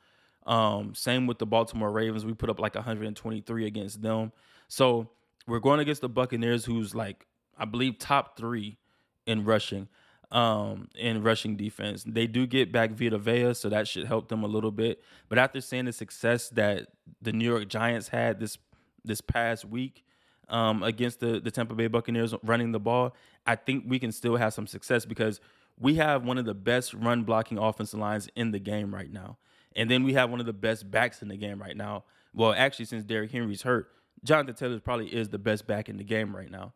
Um, 0.46 0.96
same 0.96 1.28
with 1.28 1.40
the 1.40 1.46
Baltimore 1.46 1.92
Ravens. 1.92 2.26
We 2.26 2.34
put 2.34 2.50
up 2.50 2.60
like 2.60 2.76
123 2.76 3.66
against 3.66 4.02
them. 4.02 4.32
So 4.70 5.10
we're 5.46 5.60
going 5.60 5.82
against 5.82 6.02
the 6.02 6.10
Buccaneers, 6.10 6.64
who's 6.66 6.96
like, 6.96 7.26
I 7.58 7.66
believe, 7.66 8.00
top 8.00 8.38
three 8.38 8.78
in 9.26 9.44
rushing, 9.44 9.90
um, 10.32 10.88
in 10.96 11.22
rushing 11.22 11.58
defense. 11.58 12.06
They 12.08 12.28
do 12.28 12.48
get 12.48 12.72
back 12.72 12.92
Vita 12.92 13.18
Vea, 13.18 13.54
so 13.54 13.68
that 13.70 13.88
should 13.88 14.06
help 14.06 14.30
them 14.30 14.44
a 14.44 14.48
little 14.48 14.72
bit. 14.72 15.04
But 15.28 15.38
after 15.38 15.60
seeing 15.60 15.86
the 15.86 15.94
success 15.94 16.48
that 16.50 16.88
the 17.22 17.34
New 17.34 17.46
York 17.46 17.68
Giants 17.68 18.08
had 18.08 18.40
this 18.40 18.58
this 19.04 19.22
past 19.22 19.64
week 19.64 20.04
um, 20.50 20.84
against 20.84 21.22
the, 21.22 21.40
the 21.40 21.52
Tampa 21.52 21.76
Bay 21.76 21.88
Buccaneers 21.88 22.34
running 22.44 22.72
the 22.72 22.80
ball, 22.80 23.16
I 23.46 23.56
think 23.56 23.86
we 23.88 24.00
can 24.00 24.12
still 24.12 24.38
have 24.38 24.54
some 24.54 24.68
success 24.68 25.04
because– 25.04 25.42
we 25.80 25.96
have 25.96 26.26
one 26.26 26.38
of 26.38 26.46
the 26.46 26.54
best 26.54 26.94
run 26.94 27.24
blocking 27.24 27.58
offensive 27.58 28.00
lines 28.00 28.30
in 28.36 28.52
the 28.52 28.60
game 28.60 28.94
right 28.94 29.12
now. 29.12 29.38
And 29.76 29.92
then 29.92 30.04
we 30.04 30.14
have 30.14 30.30
one 30.32 30.40
of 30.40 30.46
the 30.46 30.54
best 30.54 30.90
backs 30.90 31.22
in 31.22 31.28
the 31.28 31.38
game 31.38 31.62
right 31.62 31.78
now. 31.78 32.04
Well, 32.34 32.54
actually, 32.58 32.86
since 32.86 33.04
Derrick 33.04 33.32
Henry's 33.32 33.62
hurt, 33.62 33.92
Jonathan 34.24 34.56
Taylor 34.56 34.80
probably 34.80 35.08
is 35.08 35.30
the 35.30 35.38
best 35.38 35.68
back 35.68 35.88
in 35.88 35.98
the 35.98 36.04
game 36.04 36.36
right 36.36 36.50
now. 36.50 36.74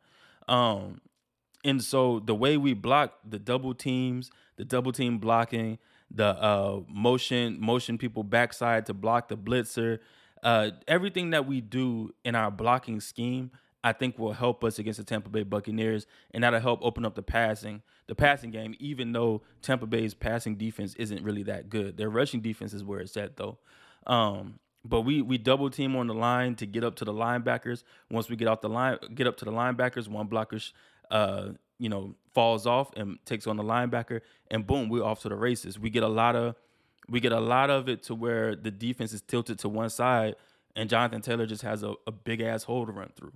Um, 0.47 1.01
and 1.63 1.83
so 1.83 2.19
the 2.19 2.35
way 2.35 2.57
we 2.57 2.73
block 2.73 3.13
the 3.27 3.39
double 3.39 3.73
teams, 3.73 4.31
the 4.55 4.65
double 4.65 4.91
team 4.91 5.17
blocking, 5.17 5.79
the 6.09 6.25
uh, 6.25 6.81
motion 6.87 7.57
motion 7.59 7.97
people 7.97 8.23
backside 8.23 8.85
to 8.87 8.93
block 8.93 9.29
the 9.29 9.37
blitzer, 9.37 9.99
uh, 10.43 10.71
everything 10.87 11.29
that 11.31 11.47
we 11.47 11.61
do 11.61 12.13
in 12.25 12.35
our 12.35 12.51
blocking 12.51 12.99
scheme, 12.99 13.51
I 13.83 13.93
think 13.93 14.19
will 14.19 14.33
help 14.33 14.63
us 14.63 14.77
against 14.77 14.99
the 14.99 15.03
Tampa 15.03 15.29
Bay 15.29 15.43
Buccaneers, 15.43 16.05
and 16.31 16.43
that'll 16.43 16.59
help 16.59 16.81
open 16.83 17.05
up 17.05 17.15
the 17.15 17.23
passing, 17.23 17.81
the 18.07 18.15
passing 18.15 18.51
game. 18.51 18.75
Even 18.79 19.11
though 19.11 19.41
Tampa 19.61 19.87
Bay's 19.87 20.13
passing 20.13 20.55
defense 20.55 20.93
isn't 20.95 21.23
really 21.23 21.43
that 21.43 21.69
good, 21.69 21.97
their 21.97 22.09
rushing 22.09 22.41
defense 22.41 22.73
is 22.73 22.83
where 22.83 22.99
it's 22.99 23.17
at 23.17 23.37
though. 23.37 23.57
Um, 24.05 24.59
but 24.83 25.01
we 25.01 25.21
we 25.21 25.37
double 25.37 25.69
team 25.69 25.95
on 25.95 26.07
the 26.07 26.13
line 26.13 26.55
to 26.55 26.65
get 26.65 26.83
up 26.83 26.95
to 26.95 27.05
the 27.05 27.13
linebackers. 27.13 27.83
Once 28.09 28.29
we 28.29 28.35
get 28.35 28.47
off 28.47 28.61
the 28.61 28.69
line, 28.69 28.97
get 29.13 29.27
up 29.27 29.37
to 29.37 29.45
the 29.45 29.51
linebackers, 29.51 30.07
one 30.07 30.27
blocker, 30.27 30.59
uh, 31.09 31.49
you 31.79 31.89
know, 31.89 32.15
falls 32.33 32.65
off 32.65 32.91
and 32.95 33.19
takes 33.25 33.47
on 33.47 33.57
the 33.57 33.63
linebacker, 33.63 34.21
and 34.49 34.65
boom, 34.65 34.89
we're 34.89 35.03
off 35.03 35.21
to 35.21 35.29
the 35.29 35.35
races. 35.35 35.79
We 35.79 35.89
get 35.89 36.03
a 36.03 36.07
lot 36.07 36.35
of 36.35 36.55
we 37.09 37.19
get 37.19 37.31
a 37.31 37.39
lot 37.39 37.69
of 37.69 37.89
it 37.89 38.03
to 38.03 38.15
where 38.15 38.55
the 38.55 38.71
defense 38.71 39.13
is 39.13 39.21
tilted 39.21 39.59
to 39.59 39.69
one 39.69 39.89
side, 39.89 40.35
and 40.75 40.89
Jonathan 40.89 41.21
Taylor 41.21 41.45
just 41.45 41.63
has 41.63 41.83
a, 41.83 41.93
a 42.07 42.11
big 42.11 42.41
ass 42.41 42.63
hole 42.63 42.85
to 42.85 42.91
run 42.91 43.11
through. 43.15 43.33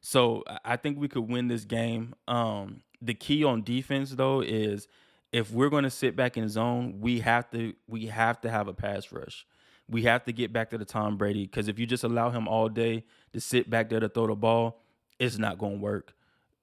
So 0.00 0.44
I 0.64 0.76
think 0.76 0.98
we 0.98 1.08
could 1.08 1.28
win 1.28 1.48
this 1.48 1.64
game. 1.64 2.14
Um, 2.26 2.82
the 3.00 3.14
key 3.14 3.44
on 3.44 3.62
defense 3.62 4.10
though 4.10 4.40
is 4.40 4.88
if 5.32 5.50
we're 5.50 5.68
going 5.68 5.84
to 5.84 5.90
sit 5.90 6.16
back 6.16 6.36
in 6.36 6.48
zone, 6.48 7.00
we 7.00 7.20
have 7.20 7.50
to 7.50 7.74
we 7.86 8.06
have 8.06 8.40
to 8.42 8.50
have 8.50 8.68
a 8.68 8.74
pass 8.74 9.12
rush. 9.12 9.46
We 9.90 10.02
have 10.02 10.24
to 10.24 10.32
get 10.32 10.52
back 10.52 10.70
to 10.70 10.78
the 10.78 10.84
Tom 10.84 11.16
Brady 11.16 11.44
because 11.44 11.68
if 11.68 11.78
you 11.78 11.86
just 11.86 12.04
allow 12.04 12.30
him 12.30 12.46
all 12.46 12.68
day 12.68 13.04
to 13.32 13.40
sit 13.40 13.70
back 13.70 13.88
there 13.88 14.00
to 14.00 14.08
throw 14.08 14.26
the 14.26 14.34
ball, 14.34 14.82
it's 15.18 15.38
not 15.38 15.58
going 15.58 15.78
to 15.78 15.82
work. 15.82 16.14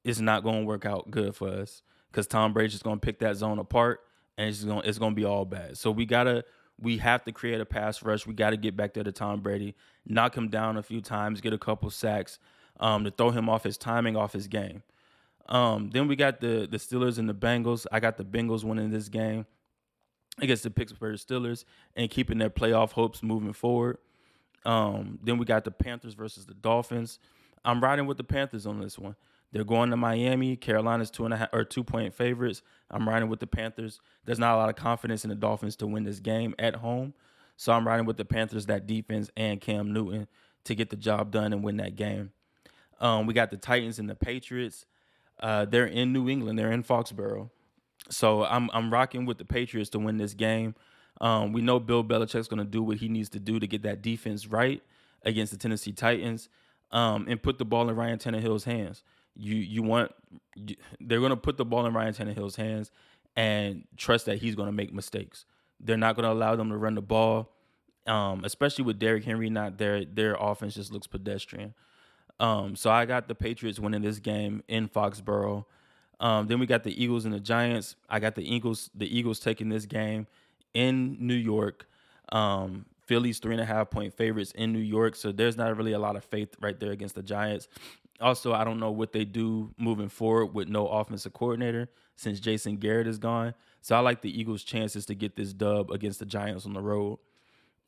It's 0.03 0.19
not 0.19 0.43
going 0.43 0.61
to 0.61 0.65
work 0.65 0.85
out 0.85 1.09
good 1.09 1.35
for 1.35 1.49
us 1.49 1.81
because 2.11 2.27
Tom 2.27 2.53
Brady's 2.53 2.73
just 2.73 2.83
going 2.83 2.99
to 2.99 3.05
pick 3.05 3.19
that 3.19 3.35
zone 3.35 3.59
apart 3.59 4.01
and 4.37 4.49
it's 4.49 4.63
going 4.63 4.83
it's 4.85 4.97
going 4.97 5.11
to 5.11 5.15
be 5.15 5.25
all 5.25 5.45
bad. 5.45 5.77
So 5.77 5.91
we 5.91 6.05
gotta 6.05 6.43
we 6.79 6.97
have 6.97 7.23
to 7.25 7.31
create 7.31 7.61
a 7.61 7.65
pass 7.65 8.03
rush. 8.03 8.25
We 8.25 8.33
got 8.33 8.51
to 8.51 8.57
get 8.57 8.75
back 8.75 8.93
there 8.93 9.03
to 9.03 9.11
Tom 9.11 9.41
Brady, 9.41 9.75
knock 10.05 10.35
him 10.35 10.49
down 10.49 10.77
a 10.77 10.83
few 10.83 11.01
times, 11.01 11.41
get 11.41 11.53
a 11.53 11.57
couple 11.57 11.89
sacks, 11.89 12.39
um, 12.79 13.03
to 13.03 13.11
throw 13.11 13.31
him 13.31 13.49
off 13.49 13.63
his 13.63 13.77
timing, 13.77 14.15
off 14.15 14.33
his 14.33 14.47
game. 14.47 14.83
Um, 15.47 15.91
then 15.91 16.07
we 16.07 16.15
got 16.15 16.41
the 16.41 16.67
the 16.69 16.77
Steelers 16.77 17.17
and 17.17 17.29
the 17.29 17.33
Bengals. 17.33 17.85
I 17.91 17.99
got 17.99 18.17
the 18.17 18.23
Bengals 18.25 18.63
winning 18.63 18.89
this 18.89 19.09
game 19.09 19.45
against 20.41 20.63
the 20.63 20.71
Pittsburgh 20.71 21.15
Steelers 21.15 21.65
and 21.95 22.09
keeping 22.09 22.37
their 22.37 22.49
playoff 22.49 22.91
hopes 22.91 23.21
moving 23.23 23.53
forward. 23.53 23.97
Um, 24.65 25.19
then 25.23 25.37
we 25.37 25.45
got 25.45 25.63
the 25.63 25.71
Panthers 25.71 26.15
versus 26.15 26.45
the 26.45 26.55
Dolphins. 26.55 27.19
I'm 27.63 27.81
riding 27.81 28.07
with 28.07 28.17
the 28.17 28.23
Panthers 28.23 28.65
on 28.65 28.79
this 28.79 28.97
one. 28.97 29.15
They're 29.51 29.63
going 29.63 29.89
to 29.91 29.97
Miami. 29.97 30.55
Carolina's 30.55 31.11
two 31.11 31.25
and 31.25 31.33
a 31.33 31.37
half 31.37 31.49
or 31.53 31.63
two 31.63 31.83
point 31.83 32.13
favorites. 32.13 32.61
I'm 32.91 33.07
riding 33.07 33.29
with 33.29 33.39
the 33.39 33.47
Panthers. 33.47 34.01
There's 34.25 34.39
not 34.39 34.55
a 34.55 34.57
lot 34.57 34.69
of 34.69 34.75
confidence 34.75 35.23
in 35.23 35.29
the 35.29 35.35
Dolphins 35.35 35.75
to 35.77 35.87
win 35.87 36.03
this 36.03 36.19
game 36.19 36.55
at 36.59 36.75
home. 36.75 37.13
So 37.55 37.71
I'm 37.71 37.87
riding 37.87 38.05
with 38.05 38.17
the 38.17 38.25
Panthers, 38.25 38.65
that 38.65 38.85
defense, 38.85 39.29
and 39.37 39.61
Cam 39.61 39.93
Newton 39.93 40.27
to 40.65 40.75
get 40.75 40.89
the 40.89 40.97
job 40.97 41.31
done 41.31 41.53
and 41.53 41.63
win 41.63 41.77
that 41.77 41.95
game. 41.95 42.31
Um, 42.99 43.25
we 43.25 43.33
got 43.33 43.51
the 43.51 43.57
Titans 43.57 43.99
and 43.99 44.09
the 44.09 44.15
Patriots. 44.15 44.85
Uh, 45.39 45.65
they're 45.65 45.85
in 45.85 46.13
New 46.13 46.29
England. 46.29 46.57
They're 46.57 46.71
in 46.71 46.83
Foxborough. 46.83 47.49
So 48.09 48.45
I'm 48.45 48.69
I'm 48.73 48.91
rocking 48.91 49.25
with 49.25 49.37
the 49.37 49.45
Patriots 49.45 49.89
to 49.91 49.99
win 49.99 50.17
this 50.17 50.33
game. 50.33 50.75
Um, 51.21 51.53
we 51.53 51.61
know 51.61 51.79
Bill 51.79 52.03
Belichick's 52.03 52.47
going 52.47 52.59
to 52.59 52.69
do 52.69 52.83
what 52.83 52.97
he 52.97 53.07
needs 53.07 53.29
to 53.29 53.39
do 53.39 53.59
to 53.59 53.67
get 53.67 53.83
that 53.83 54.01
defense 54.01 54.47
right 54.47 54.81
against 55.23 55.51
the 55.51 55.57
Tennessee 55.57 55.93
Titans 55.93 56.49
um, 56.91 57.25
and 57.27 57.41
put 57.41 57.57
the 57.57 57.65
ball 57.65 57.89
in 57.89 57.95
Ryan 57.95 58.19
Tannehill's 58.19 58.65
hands. 58.65 59.03
You 59.35 59.55
you 59.55 59.81
want 59.81 60.11
you, 60.55 60.75
they're 60.99 61.19
going 61.19 61.31
to 61.31 61.37
put 61.37 61.57
the 61.57 61.65
ball 61.65 61.85
in 61.85 61.93
Ryan 61.93 62.13
Tannehill's 62.13 62.55
hands 62.55 62.91
and 63.35 63.85
trust 63.97 64.25
that 64.27 64.39
he's 64.39 64.55
going 64.55 64.67
to 64.67 64.73
make 64.73 64.93
mistakes. 64.93 65.45
They're 65.79 65.97
not 65.97 66.15
going 66.15 66.23
to 66.23 66.31
allow 66.31 66.55
them 66.55 66.69
to 66.69 66.77
run 66.77 66.95
the 66.95 67.01
ball, 67.01 67.51
um, 68.07 68.45
especially 68.45 68.85
with 68.85 68.99
Derrick 68.99 69.25
Henry 69.25 69.49
not 69.49 69.77
there. 69.77 70.05
Their 70.05 70.35
offense 70.35 70.75
just 70.75 70.91
looks 70.93 71.07
pedestrian. 71.07 71.73
Um, 72.39 72.75
so 72.75 72.89
I 72.89 73.05
got 73.05 73.27
the 73.27 73.35
Patriots 73.35 73.79
winning 73.79 74.01
this 74.01 74.19
game 74.19 74.63
in 74.67 74.89
Foxborough. 74.89 75.65
Um, 76.19 76.47
then 76.47 76.59
we 76.59 76.65
got 76.65 76.83
the 76.83 77.03
Eagles 77.03 77.25
and 77.25 77.33
the 77.33 77.39
Giants. 77.39 77.95
I 78.09 78.19
got 78.19 78.35
the 78.35 78.53
Eagles. 78.53 78.89
The 78.95 79.17
Eagles 79.17 79.39
taking 79.39 79.69
this 79.69 79.85
game 79.85 80.27
in 80.73 81.17
New 81.19 81.35
York. 81.35 81.87
Um, 82.31 82.85
Philly's 83.05 83.39
three 83.39 83.53
and 83.53 83.61
a 83.61 83.65
half 83.65 83.89
point 83.89 84.13
favorites 84.13 84.51
in 84.51 84.73
New 84.73 84.79
York, 84.79 85.15
so 85.15 85.31
there's 85.31 85.57
not 85.57 85.75
really 85.77 85.93
a 85.93 85.99
lot 85.99 86.15
of 86.15 86.23
faith 86.23 86.55
right 86.59 86.79
there 86.79 86.91
against 86.91 87.15
the 87.15 87.23
Giants. 87.23 87.67
Also, 88.19 88.53
I 88.53 88.63
don't 88.63 88.79
know 88.79 88.91
what 88.91 89.11
they 89.11 89.25
do 89.25 89.71
moving 89.77 90.09
forward 90.09 90.53
with 90.53 90.69
no 90.69 90.87
offensive 90.87 91.33
coordinator 91.33 91.89
since 92.15 92.39
Jason 92.39 92.77
Garrett 92.77 93.07
is 93.07 93.17
gone. 93.17 93.53
So 93.81 93.95
I 93.95 93.99
like 93.99 94.21
the 94.21 94.39
Eagles' 94.39 94.63
chances 94.63 95.05
to 95.07 95.15
get 95.15 95.35
this 95.35 95.53
dub 95.53 95.91
against 95.91 96.19
the 96.19 96.25
Giants 96.25 96.65
on 96.65 96.73
the 96.73 96.81
road. 96.81 97.19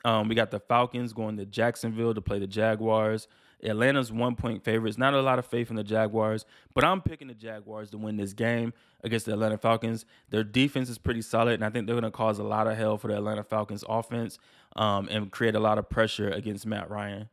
Um, 0.05 0.27
we 0.27 0.35
got 0.35 0.51
the 0.51 0.59
Falcons 0.59 1.13
going 1.13 1.37
to 1.37 1.45
Jacksonville 1.45 2.13
to 2.13 2.21
play 2.21 2.39
the 2.39 2.47
Jaguars. 2.47 3.27
Atlanta's 3.63 4.11
one 4.11 4.35
point 4.35 4.63
favorites. 4.63 4.97
Not 4.97 5.13
a 5.13 5.21
lot 5.21 5.39
of 5.39 5.45
faith 5.45 5.69
in 5.69 5.75
the 5.75 5.83
Jaguars, 5.83 6.45
but 6.73 6.83
I'm 6.83 7.01
picking 7.01 7.27
the 7.27 7.33
Jaguars 7.33 7.89
to 7.91 7.97
win 7.97 8.17
this 8.17 8.33
game 8.33 8.73
against 9.03 9.25
the 9.25 9.33
Atlanta 9.33 9.57
Falcons. 9.57 10.05
Their 10.29 10.43
defense 10.43 10.89
is 10.89 10.97
pretty 10.97 11.21
solid, 11.21 11.55
and 11.55 11.65
I 11.65 11.69
think 11.69 11.87
they're 11.87 11.95
going 11.95 12.03
to 12.03 12.11
cause 12.11 12.39
a 12.39 12.43
lot 12.43 12.67
of 12.67 12.77
hell 12.77 12.97
for 12.97 13.07
the 13.07 13.17
Atlanta 13.17 13.43
Falcons 13.43 13.83
offense 13.87 14.37
um, 14.75 15.07
and 15.09 15.31
create 15.31 15.55
a 15.55 15.59
lot 15.59 15.77
of 15.77 15.89
pressure 15.89 16.29
against 16.29 16.65
Matt 16.65 16.89
Ryan. 16.89 17.29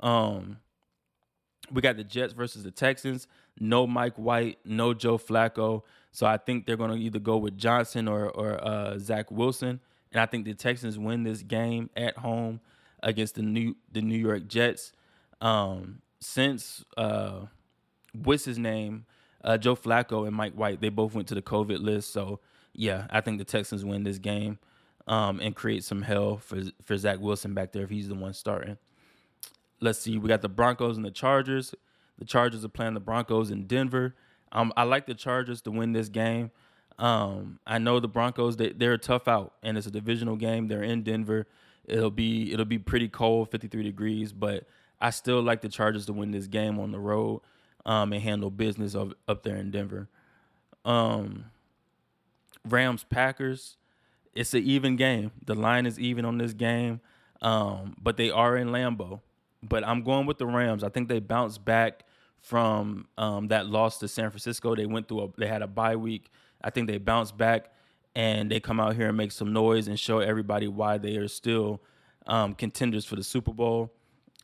Um, 0.00 0.58
we 1.70 1.82
got 1.82 1.96
the 1.96 2.04
Jets 2.04 2.32
versus 2.32 2.64
the 2.64 2.70
Texans. 2.70 3.26
No 3.58 3.86
Mike 3.86 4.16
White, 4.16 4.58
no 4.64 4.94
Joe 4.94 5.18
Flacco. 5.18 5.82
So 6.12 6.26
I 6.26 6.38
think 6.38 6.66
they're 6.66 6.76
going 6.76 6.90
to 6.90 6.96
either 6.96 7.18
go 7.18 7.36
with 7.36 7.56
Johnson 7.56 8.08
or 8.08 8.30
or 8.30 8.62
uh, 8.64 8.98
Zach 8.98 9.30
Wilson, 9.30 9.80
and 10.12 10.20
I 10.20 10.26
think 10.26 10.44
the 10.44 10.54
Texans 10.54 10.98
win 10.98 11.22
this 11.22 11.42
game 11.42 11.90
at 11.96 12.18
home 12.18 12.60
against 13.02 13.36
the 13.36 13.42
new 13.42 13.76
the 13.92 14.00
New 14.00 14.18
York 14.18 14.48
Jets. 14.48 14.92
Um, 15.40 16.02
since 16.20 16.84
uh, 16.96 17.46
what's 18.12 18.44
his 18.44 18.58
name, 18.58 19.06
uh, 19.42 19.58
Joe 19.58 19.74
Flacco 19.74 20.26
and 20.26 20.36
Mike 20.36 20.54
White, 20.54 20.80
they 20.80 20.90
both 20.90 21.14
went 21.14 21.28
to 21.28 21.34
the 21.34 21.42
COVID 21.42 21.82
list. 21.82 22.12
So 22.12 22.40
yeah, 22.72 23.06
I 23.10 23.20
think 23.20 23.38
the 23.38 23.44
Texans 23.44 23.84
win 23.84 24.04
this 24.04 24.18
game 24.18 24.58
um, 25.06 25.40
and 25.40 25.54
create 25.54 25.84
some 25.84 26.02
hell 26.02 26.36
for 26.38 26.62
for 26.84 26.96
Zach 26.96 27.18
Wilson 27.20 27.54
back 27.54 27.72
there 27.72 27.84
if 27.84 27.90
he's 27.90 28.08
the 28.08 28.14
one 28.14 28.34
starting. 28.34 28.76
Let's 29.80 29.98
see, 29.98 30.18
we 30.18 30.28
got 30.28 30.42
the 30.42 30.48
Broncos 30.48 30.96
and 30.96 31.04
the 31.04 31.10
Chargers. 31.10 31.74
The 32.18 32.26
Chargers 32.26 32.64
are 32.64 32.68
playing 32.68 32.94
the 32.94 33.00
Broncos 33.00 33.50
in 33.50 33.66
Denver. 33.66 34.14
Um, 34.52 34.72
I 34.76 34.82
like 34.82 35.06
the 35.06 35.14
Chargers 35.14 35.62
to 35.62 35.70
win 35.70 35.92
this 35.92 36.10
game. 36.10 36.50
Um, 36.98 37.60
I 37.66 37.78
know 37.78 37.98
the 37.98 38.08
Broncos 38.08 38.58
they, 38.58 38.70
they're 38.72 38.98
tough 38.98 39.26
out, 39.26 39.54
and 39.62 39.78
it's 39.78 39.86
a 39.86 39.90
divisional 39.90 40.36
game. 40.36 40.68
They're 40.68 40.82
in 40.82 41.02
Denver. 41.02 41.46
It'll 41.86 42.10
be 42.10 42.52
it'll 42.52 42.66
be 42.66 42.78
pretty 42.78 43.08
cold, 43.08 43.50
53 43.50 43.82
degrees, 43.82 44.32
but 44.32 44.66
I 45.00 45.10
still 45.10 45.42
like 45.42 45.60
the 45.62 45.68
Chargers 45.68 46.06
to 46.06 46.12
win 46.12 46.30
this 46.30 46.46
game 46.46 46.78
on 46.78 46.92
the 46.92 46.98
road 46.98 47.40
um, 47.86 48.12
and 48.12 48.22
handle 48.22 48.50
business 48.50 48.94
of, 48.94 49.14
up 49.26 49.42
there 49.42 49.56
in 49.56 49.70
Denver. 49.70 50.08
Um, 50.84 51.46
Rams 52.68 53.04
Packers, 53.04 53.76
it's 54.34 54.52
an 54.54 54.62
even 54.62 54.96
game. 54.96 55.30
The 55.44 55.54
line 55.54 55.86
is 55.86 55.98
even 55.98 56.24
on 56.24 56.38
this 56.38 56.52
game, 56.52 57.00
um, 57.40 57.96
but 58.00 58.16
they 58.16 58.30
are 58.30 58.56
in 58.56 58.68
Lambeau. 58.68 59.20
But 59.62 59.86
I'm 59.86 60.02
going 60.02 60.26
with 60.26 60.38
the 60.38 60.46
Rams. 60.46 60.84
I 60.84 60.88
think 60.88 61.08
they 61.08 61.20
bounced 61.20 61.64
back 61.64 62.04
from 62.40 63.06
um, 63.18 63.48
that 63.48 63.66
loss 63.66 63.98
to 63.98 64.08
San 64.08 64.30
Francisco. 64.30 64.74
They 64.74 64.86
went 64.86 65.08
through 65.08 65.22
a 65.22 65.28
they 65.36 65.46
had 65.46 65.62
a 65.62 65.66
bye 65.66 65.96
week. 65.96 66.30
I 66.62 66.70
think 66.70 66.86
they 66.88 66.98
bounced 66.98 67.36
back 67.36 67.72
and 68.14 68.50
they 68.50 68.60
come 68.60 68.80
out 68.80 68.96
here 68.96 69.08
and 69.08 69.16
make 69.16 69.32
some 69.32 69.52
noise 69.52 69.88
and 69.88 69.98
show 69.98 70.18
everybody 70.18 70.68
why 70.68 70.98
they 70.98 71.16
are 71.16 71.28
still 71.28 71.80
um, 72.26 72.54
contenders 72.54 73.04
for 73.04 73.16
the 73.16 73.24
Super 73.24 73.52
Bowl 73.52 73.92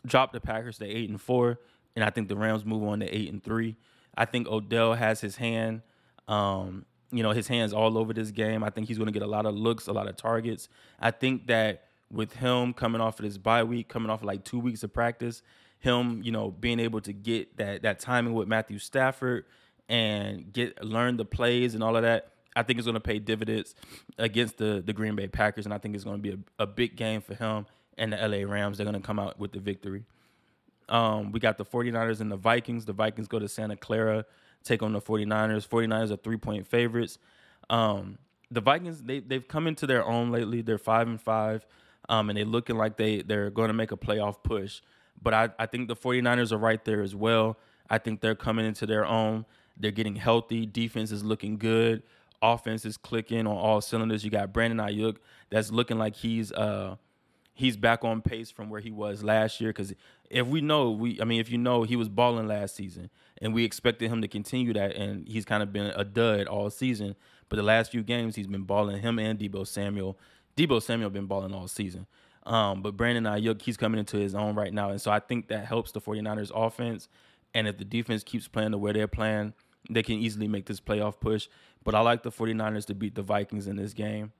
dropped 0.06 0.32
the 0.32 0.40
Packers 0.40 0.78
to 0.78 0.86
eight 0.86 1.10
and 1.10 1.20
four, 1.20 1.58
and 1.94 2.04
I 2.04 2.10
think 2.10 2.28
the 2.28 2.36
Rams 2.36 2.64
move 2.64 2.82
on 2.84 3.00
to 3.00 3.06
eight 3.06 3.30
and 3.30 3.42
three. 3.42 3.76
I 4.16 4.24
think 4.24 4.48
Odell 4.48 4.94
has 4.94 5.20
his 5.20 5.36
hand, 5.36 5.82
um, 6.28 6.86
you 7.10 7.22
know, 7.22 7.32
his 7.32 7.48
hands 7.48 7.72
all 7.72 7.98
over 7.98 8.12
this 8.12 8.30
game. 8.30 8.64
I 8.64 8.70
think 8.70 8.88
he's 8.88 8.98
going 8.98 9.06
to 9.06 9.12
get 9.12 9.22
a 9.22 9.26
lot 9.26 9.46
of 9.46 9.54
looks, 9.54 9.86
a 9.86 9.92
lot 9.92 10.08
of 10.08 10.16
targets. 10.16 10.68
I 10.98 11.10
think 11.10 11.46
that 11.48 11.84
with 12.10 12.32
him 12.34 12.72
coming 12.72 13.00
off 13.00 13.18
of 13.18 13.24
this 13.24 13.36
bye 13.36 13.64
week, 13.64 13.88
coming 13.88 14.10
off 14.10 14.20
of 14.20 14.26
like 14.26 14.44
two 14.44 14.58
weeks 14.58 14.82
of 14.82 14.92
practice, 14.92 15.42
him, 15.78 16.22
you 16.22 16.32
know, 16.32 16.50
being 16.50 16.80
able 16.80 17.00
to 17.02 17.12
get 17.12 17.56
that 17.58 17.82
that 17.82 18.00
timing 18.00 18.34
with 18.34 18.48
Matthew 18.48 18.78
Stafford 18.78 19.44
and 19.88 20.52
get 20.52 20.82
learn 20.84 21.16
the 21.16 21.24
plays 21.24 21.74
and 21.74 21.82
all 21.82 21.96
of 21.96 22.02
that. 22.02 22.32
I 22.54 22.62
think 22.62 22.78
it's 22.78 22.86
going 22.86 22.94
to 22.94 23.00
pay 23.00 23.18
dividends 23.18 23.74
against 24.16 24.56
the 24.56 24.82
the 24.84 24.92
Green 24.92 25.14
Bay 25.14 25.28
Packers, 25.28 25.66
and 25.66 25.74
I 25.74 25.78
think 25.78 25.94
it's 25.94 26.04
going 26.04 26.16
to 26.16 26.22
be 26.22 26.30
a, 26.30 26.62
a 26.62 26.66
big 26.66 26.96
game 26.96 27.20
for 27.20 27.34
him 27.34 27.66
and 27.98 28.12
the 28.12 28.16
LA 28.16 28.50
Rams. 28.50 28.78
They're 28.78 28.84
going 28.84 29.00
to 29.00 29.06
come 29.06 29.18
out 29.18 29.38
with 29.38 29.52
the 29.52 29.60
victory. 29.60 30.04
Um, 30.88 31.32
we 31.32 31.40
got 31.40 31.58
the 31.58 31.64
49ers 31.64 32.20
and 32.20 32.30
the 32.30 32.36
Vikings. 32.36 32.84
The 32.84 32.92
Vikings 32.92 33.28
go 33.28 33.38
to 33.38 33.48
Santa 33.48 33.76
Clara, 33.76 34.24
take 34.62 34.82
on 34.82 34.92
the 34.92 35.00
49ers. 35.00 35.66
49ers 35.68 36.10
are 36.10 36.16
three 36.16 36.36
point 36.36 36.66
favorites. 36.66 37.18
Um, 37.68 38.18
the 38.50 38.60
Vikings, 38.60 39.02
they, 39.02 39.20
they've 39.20 39.46
come 39.46 39.66
into 39.66 39.86
their 39.86 40.04
own 40.04 40.30
lately. 40.30 40.62
They're 40.62 40.78
five 40.78 41.08
and 41.08 41.20
five, 41.20 41.66
um, 42.08 42.30
and 42.30 42.36
they're 42.36 42.44
looking 42.44 42.76
like 42.76 42.96
they, 42.96 43.22
they're 43.22 43.50
going 43.50 43.68
to 43.68 43.74
make 43.74 43.90
a 43.90 43.96
playoff 43.96 44.42
push. 44.42 44.80
But 45.20 45.34
I, 45.34 45.48
I 45.58 45.66
think 45.66 45.88
the 45.88 45.96
49ers 45.96 46.52
are 46.52 46.58
right 46.58 46.84
there 46.84 47.02
as 47.02 47.14
well. 47.14 47.58
I 47.90 47.98
think 47.98 48.20
they're 48.20 48.34
coming 48.34 48.66
into 48.66 48.86
their 48.86 49.04
own. 49.04 49.46
They're 49.76 49.90
getting 49.90 50.16
healthy. 50.16 50.66
Defense 50.66 51.10
is 51.10 51.24
looking 51.24 51.58
good. 51.58 52.02
Offense 52.42 52.84
is 52.84 52.96
clicking 52.96 53.46
on 53.46 53.56
all 53.56 53.80
cylinders. 53.80 54.24
You 54.24 54.30
got 54.30 54.52
Brandon 54.52 54.78
Aiyuk 54.78 55.16
that's 55.50 55.70
looking 55.72 55.98
like 55.98 56.14
he's 56.14 56.52
uh, 56.52 56.96
he's 57.56 57.76
back 57.76 58.04
on 58.04 58.20
pace 58.20 58.50
from 58.50 58.68
where 58.68 58.80
he 58.80 58.90
was 58.90 59.24
last 59.24 59.60
year. 59.60 59.70
Because 59.70 59.94
if 60.30 60.46
we 60.46 60.60
know, 60.60 60.90
we 60.90 61.20
I 61.20 61.24
mean, 61.24 61.40
if 61.40 61.50
you 61.50 61.58
know, 61.58 61.82
he 61.82 61.96
was 61.96 62.08
balling 62.08 62.46
last 62.46 62.76
season, 62.76 63.10
and 63.40 63.52
we 63.52 63.64
expected 63.64 64.10
him 64.10 64.22
to 64.22 64.28
continue 64.28 64.72
that, 64.74 64.94
and 64.94 65.26
he's 65.26 65.44
kind 65.44 65.62
of 65.62 65.72
been 65.72 65.86
a 65.86 66.04
dud 66.04 66.46
all 66.46 66.70
season. 66.70 67.16
But 67.48 67.56
the 67.56 67.62
last 67.62 67.90
few 67.90 68.02
games, 68.02 68.36
he's 68.36 68.46
been 68.46 68.62
balling. 68.62 69.00
Him 69.00 69.18
and 69.18 69.38
Deebo 69.38 69.66
Samuel. 69.66 70.18
Deebo 70.56 70.82
Samuel 70.82 71.10
been 71.10 71.26
balling 71.26 71.54
all 71.54 71.66
season. 71.68 72.06
Um, 72.44 72.82
but 72.82 72.96
Brandon 72.96 73.24
Aiyuk, 73.24 73.62
he's 73.62 73.76
coming 73.76 73.98
into 73.98 74.16
his 74.18 74.34
own 74.34 74.54
right 74.54 74.72
now. 74.72 74.90
And 74.90 75.00
so 75.00 75.10
I 75.10 75.18
think 75.18 75.48
that 75.48 75.66
helps 75.66 75.92
the 75.92 76.00
49ers 76.00 76.52
offense. 76.54 77.08
And 77.54 77.66
if 77.66 77.78
the 77.78 77.84
defense 77.84 78.22
keeps 78.22 78.46
playing 78.46 78.70
the 78.70 78.78
way 78.78 78.92
they're 78.92 79.08
playing, 79.08 79.52
they 79.90 80.02
can 80.02 80.16
easily 80.16 80.46
make 80.46 80.66
this 80.66 80.80
playoff 80.80 81.20
push. 81.20 81.48
But 81.84 81.94
I 81.94 82.00
like 82.00 82.22
the 82.22 82.30
49ers 82.30 82.86
to 82.86 82.94
beat 82.94 83.14
the 83.14 83.22
Vikings 83.22 83.66
in 83.66 83.76
this 83.76 83.92
game. 83.92 84.32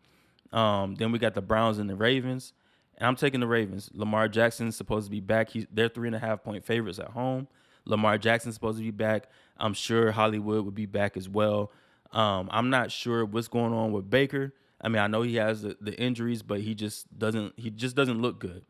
Um, 0.53 0.95
then 0.95 1.13
we 1.13 1.19
got 1.19 1.35
the 1.35 1.43
Browns 1.43 1.79
and 1.79 1.89
the 1.89 1.97
Ravens. 1.97 2.53
And 2.99 3.07
I'm 3.07 3.17
taking 3.17 3.41
the 3.41 3.47
Ravens. 3.47 3.91
Lamar 3.93 4.29
Jackson's 4.29 4.77
supposed 4.77 5.07
to 5.07 5.11
be 5.11 5.21
back. 5.21 5.51
He's, 5.51 5.67
they're 5.73 5.89
three 5.89 6.09
and 6.09 6.17
a 6.17 6.19
half 6.19 6.43
point 6.43 6.65
favorites 6.65 6.99
at 6.99 7.09
home. 7.09 7.49
Lamar 7.85 8.19
Jackson's 8.19 8.55
supposed 8.55 8.79
to 8.79 8.85
be 8.85 8.91
back. 8.91 9.29
I'm 9.59 9.75
sure 9.75 10.13
Hollywood 10.13 10.65
would 10.65 10.75
be 10.75 10.87
back 10.87 11.17
as 11.17 11.29
well. 11.29 11.71
Um, 12.13 12.49
I'm 12.51 12.71
not 12.71 12.91
sure 12.91 13.25
what's 13.25 13.49
going 13.49 13.73
on 13.73 13.93
with 13.93 14.09
Baker. 14.09 14.55
I 14.81 14.89
mean, 14.89 15.01
I 15.03 15.07
know 15.07 15.23
he 15.23 15.37
has 15.37 15.63
the, 15.63 15.77
the 15.81 15.99
injuries, 16.01 16.43
but 16.43 16.61
he 16.61 16.75
just 16.75 17.19
doesn't 17.19 17.55
he 17.57 17.71
just 17.71 17.97
doesn't 17.97 18.21
look 18.21 18.39
good. 18.39 18.65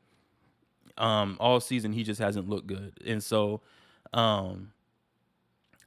Um, 0.99 1.37
all 1.41 1.61
season 1.61 1.93
he 1.93 2.05
just 2.05 2.21
hasn't 2.21 2.49
looked 2.49 2.67
good. 2.67 2.93
And 3.07 3.23
so 3.23 3.61
um 4.13 4.73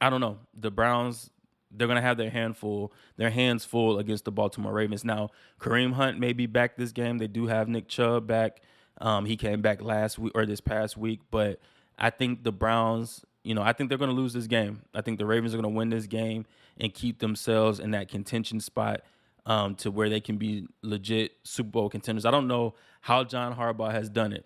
I 0.02 0.10
don't 0.10 0.22
know. 0.22 0.40
The 0.54 0.72
Browns 0.72 1.30
they're 1.72 1.88
gonna 1.88 2.02
have 2.02 2.18
their 2.18 2.30
handful, 2.30 2.92
their 3.18 3.30
hands 3.30 3.66
full 3.66 4.00
against 4.00 4.26
the 4.26 4.32
Baltimore 4.32 4.74
Ravens. 4.74 5.04
Now, 5.04 5.30
Kareem 5.60 5.94
Hunt 5.94 6.20
may 6.20 6.34
be 6.34 6.46
back 6.46 6.78
this 6.78 6.92
game. 6.92 7.18
They 7.18 7.28
do 7.28 7.48
have 7.48 7.68
Nick 7.68 7.88
Chubb 7.88 8.28
back. 8.28 8.62
Um, 9.00 9.26
he 9.26 9.38
came 9.38 9.62
back 9.62 9.82
last 9.82 10.20
week 10.20 10.34
or 10.36 10.46
this 10.46 10.62
past 10.62 10.98
week, 10.98 11.22
but 11.32 11.60
I 11.98 12.10
think 12.10 12.44
the 12.44 12.52
Browns, 12.52 13.24
you 13.44 13.54
know, 13.54 13.62
I 13.62 13.74
think 13.74 13.90
they're 13.90 13.98
gonna 13.98 14.12
lose 14.12 14.34
this 14.34 14.48
game. 14.48 14.82
I 14.94 15.02
think 15.02 15.20
the 15.20 15.26
Ravens 15.26 15.54
are 15.54 15.58
gonna 15.58 15.70
win 15.70 15.90
this 15.90 16.08
game 16.08 16.46
and 16.80 16.94
keep 16.94 17.20
themselves 17.20 17.80
in 17.80 17.92
that 17.92 18.10
contention 18.10 18.60
spot 18.60 19.02
um, 19.46 19.76
to 19.76 19.92
where 19.92 20.10
they 20.10 20.20
can 20.20 20.38
be 20.38 20.68
legit 20.82 21.34
Super 21.44 21.70
Bowl 21.70 21.90
contenders. 21.90 22.26
I 22.26 22.32
don't 22.32 22.48
know 22.48 22.76
how 23.02 23.24
John 23.24 23.56
Harbaugh 23.56 23.92
has 23.92 24.10
done 24.10 24.34
it. 24.34 24.46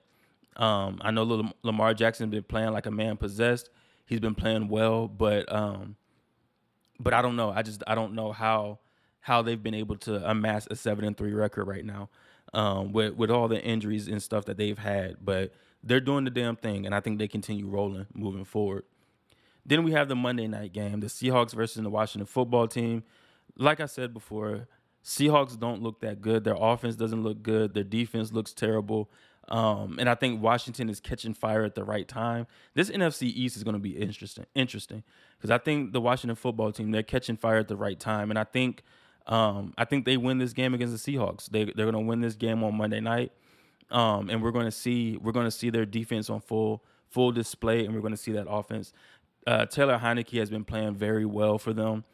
Um, 0.56 1.00
I 1.02 1.12
know 1.12 1.52
Lamar 1.64 1.94
Jackson 1.94 2.28
has 2.28 2.32
been 2.32 2.44
playing 2.44 2.72
like 2.72 2.86
a 2.86 2.92
man 2.92 3.18
possessed. 3.18 3.70
He's 4.06 4.20
been 4.20 4.36
playing 4.36 4.68
well, 4.68 5.08
but 5.08 5.52
um, 5.52 5.96
but 7.00 7.14
I 7.14 7.22
don't 7.22 7.36
know. 7.36 7.52
I 7.52 7.62
just 7.62 7.84
I 7.88 7.96
don't 7.96 8.14
know 8.14 8.32
how 8.32 8.80
how 9.20 9.42
they've 9.42 9.62
been 9.62 9.74
able 9.74 9.98
to 9.98 10.30
amass 10.30 10.68
a 10.70 10.76
seven 10.76 11.06
and 11.06 11.18
three 11.18 11.34
record 11.34 11.66
right 11.66 11.86
now 11.86 12.10
um, 12.54 12.92
with 12.92 13.16
with 13.16 13.32
all 13.32 13.48
the 13.48 13.62
injuries 13.62 14.08
and 14.08 14.22
stuff 14.22 14.46
that 14.46 14.58
they've 14.58 14.78
had. 14.78 15.18
But 15.24 15.54
they're 15.84 16.00
doing 16.00 16.26
the 16.26 16.32
damn 16.32 16.56
thing, 16.56 16.86
and 16.86 16.94
I 16.94 17.00
think 17.00 17.20
they 17.20 17.28
continue 17.28 17.68
rolling 17.68 18.08
moving 18.14 18.46
forward. 18.46 18.84
Then 19.66 19.84
we 19.84 19.94
have 19.94 20.10
the 20.10 20.16
Monday 20.16 20.48
night 20.48 20.74
game, 20.74 21.00
the 21.00 21.08
Seahawks 21.08 21.54
versus 21.54 21.82
the 21.82 21.90
Washington 21.90 22.26
football 22.26 22.68
team. 22.68 23.04
Like 23.58 23.80
I 23.80 23.86
said 23.86 24.14
before, 24.14 24.68
Seahawks 25.04 25.58
don't 25.58 25.82
look 25.82 26.02
that 26.02 26.22
good. 26.22 26.44
Their 26.44 26.58
offense 26.58 26.96
doesn't 26.96 27.24
look 27.24 27.42
good. 27.42 27.74
Their 27.74 27.84
defense 27.84 28.32
looks 28.34 28.54
terrible. 28.54 29.10
Um, 29.50 29.98
and 30.00 30.10
I 30.10 30.16
think 30.16 30.42
Washington 30.42 30.90
is 30.90 31.00
catching 31.00 31.34
fire 31.34 31.64
at 31.64 31.76
the 31.76 31.84
right 31.84 32.08
time. 32.08 32.48
This 32.76 32.90
NFC 32.90 33.24
East 33.24 33.58
is 33.58 33.64
going 33.64 33.74
to 33.74 33.80
be 33.80 33.98
interesting, 33.98 34.46
interesting 34.56 35.04
because 35.38 35.52
I 35.52 35.58
think 35.58 35.92
the 35.92 36.00
Washington 36.00 36.36
football 36.36 36.72
team 36.72 36.92
they're 36.92 37.04
catching 37.04 37.36
fire 37.36 37.58
at 37.58 37.68
the 37.68 37.76
right 37.76 38.00
time, 38.00 38.30
and 38.30 38.40
I 38.40 38.46
think 38.46 38.84
um, 39.28 39.74
I 39.78 39.86
think 39.86 40.06
they 40.06 40.18
win 40.18 40.38
this 40.38 40.54
game 40.54 40.74
against 40.74 41.06
the 41.06 41.14
Seahawks. 41.14 41.50
They 41.50 41.66
they're 41.66 41.90
going 41.90 41.94
to 41.94 42.00
win 42.00 42.22
this 42.22 42.36
game 42.36 42.64
on 42.64 42.76
Monday 42.76 43.02
night, 43.02 43.32
um, 43.92 44.30
and 44.30 44.42
we're 44.42 44.52
going 44.52 44.66
to 44.66 44.72
see 44.72 45.18
we're 45.18 45.34
going 45.34 45.48
to 45.48 45.52
see 45.52 45.70
their 45.70 45.86
defense 45.86 46.30
on 46.30 46.40
full 46.40 46.84
full 47.10 47.32
display, 47.32 47.86
and 47.86 47.94
we're 47.94 48.02
going 48.02 48.14
to 48.14 48.18
see 48.18 48.32
that 48.32 48.50
offense. 48.50 48.94
Uh, 49.46 49.66
Taylor 49.66 50.00
Heinicke 50.00 50.40
has 50.40 50.50
been 50.50 50.64
playing 50.64 50.96
very 50.96 51.26
well 51.26 51.58
for 51.58 51.74
them. 51.74 52.06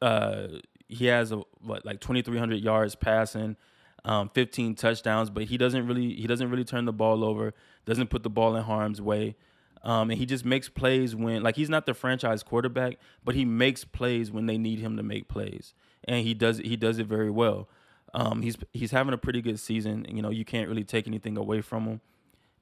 Uh, 0.00 0.48
he 0.88 1.06
has 1.06 1.32
a 1.32 1.42
what 1.60 1.84
like 1.84 2.00
2300 2.00 2.60
yards 2.60 2.94
passing 2.94 3.56
um, 4.04 4.28
15 4.30 4.74
touchdowns 4.74 5.30
but 5.30 5.44
he 5.44 5.56
doesn't 5.56 5.86
really 5.86 6.14
he 6.14 6.26
doesn't 6.26 6.50
really 6.50 6.64
turn 6.64 6.84
the 6.84 6.92
ball 6.92 7.24
over 7.24 7.54
doesn't 7.84 8.10
put 8.10 8.22
the 8.22 8.30
ball 8.30 8.56
in 8.56 8.62
harm's 8.62 9.00
way. 9.00 9.36
Um, 9.84 10.10
and 10.10 10.18
he 10.18 10.26
just 10.26 10.44
makes 10.44 10.68
plays 10.68 11.16
when 11.16 11.42
like 11.42 11.56
he's 11.56 11.68
not 11.68 11.86
the 11.86 11.94
franchise 11.94 12.42
quarterback 12.42 12.98
but 13.24 13.34
he 13.34 13.44
makes 13.44 13.84
plays 13.84 14.30
when 14.30 14.46
they 14.46 14.58
need 14.58 14.78
him 14.78 14.96
to 14.96 15.02
make 15.02 15.28
plays. 15.28 15.74
And 16.04 16.26
he 16.26 16.34
does 16.34 16.58
he 16.58 16.76
does 16.76 16.98
it 16.98 17.06
very 17.06 17.30
well. 17.30 17.68
Um, 18.14 18.42
he's 18.42 18.56
he's 18.72 18.90
having 18.90 19.14
a 19.14 19.18
pretty 19.18 19.40
good 19.40 19.58
season 19.58 20.06
you 20.08 20.22
know 20.22 20.30
you 20.30 20.44
can't 20.44 20.68
really 20.68 20.84
take 20.84 21.06
anything 21.06 21.36
away 21.36 21.60
from 21.60 21.84
him. 21.86 22.00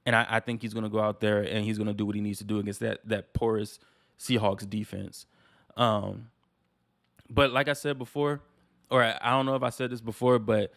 And 0.07 0.17
I, 0.17 0.27
I 0.29 0.41
think 0.41 0.63
he's 0.63 0.73
going 0.73 0.85
to 0.85 0.91
go 0.91 1.01
out 1.01 1.21
there 1.21 1.43
and 1.43 1.65
he's 1.65 1.77
going 1.77 1.89
to 1.89 1.95
do 1.95 2.07
what 2.07 2.15
he 2.15 2.21
needs 2.21 2.39
to 2.39 2.45
do 2.45 2.59
against 2.59 2.81
that 2.81 3.01
that 3.07 3.33
porous 3.35 3.79
Seahawks 4.19 4.69
defense. 4.69 5.27
Um, 5.77 6.31
but 7.29 7.53
like 7.53 7.69
I 7.69 7.73
said 7.73 7.99
before, 7.99 8.43
or 8.91 9.03
I 9.03 9.31
don't 9.31 9.47
know 9.47 9.55
if 9.55 9.63
I 9.63 9.71
said 9.71 9.91
this 9.91 10.01
before, 10.01 10.39
but 10.39 10.73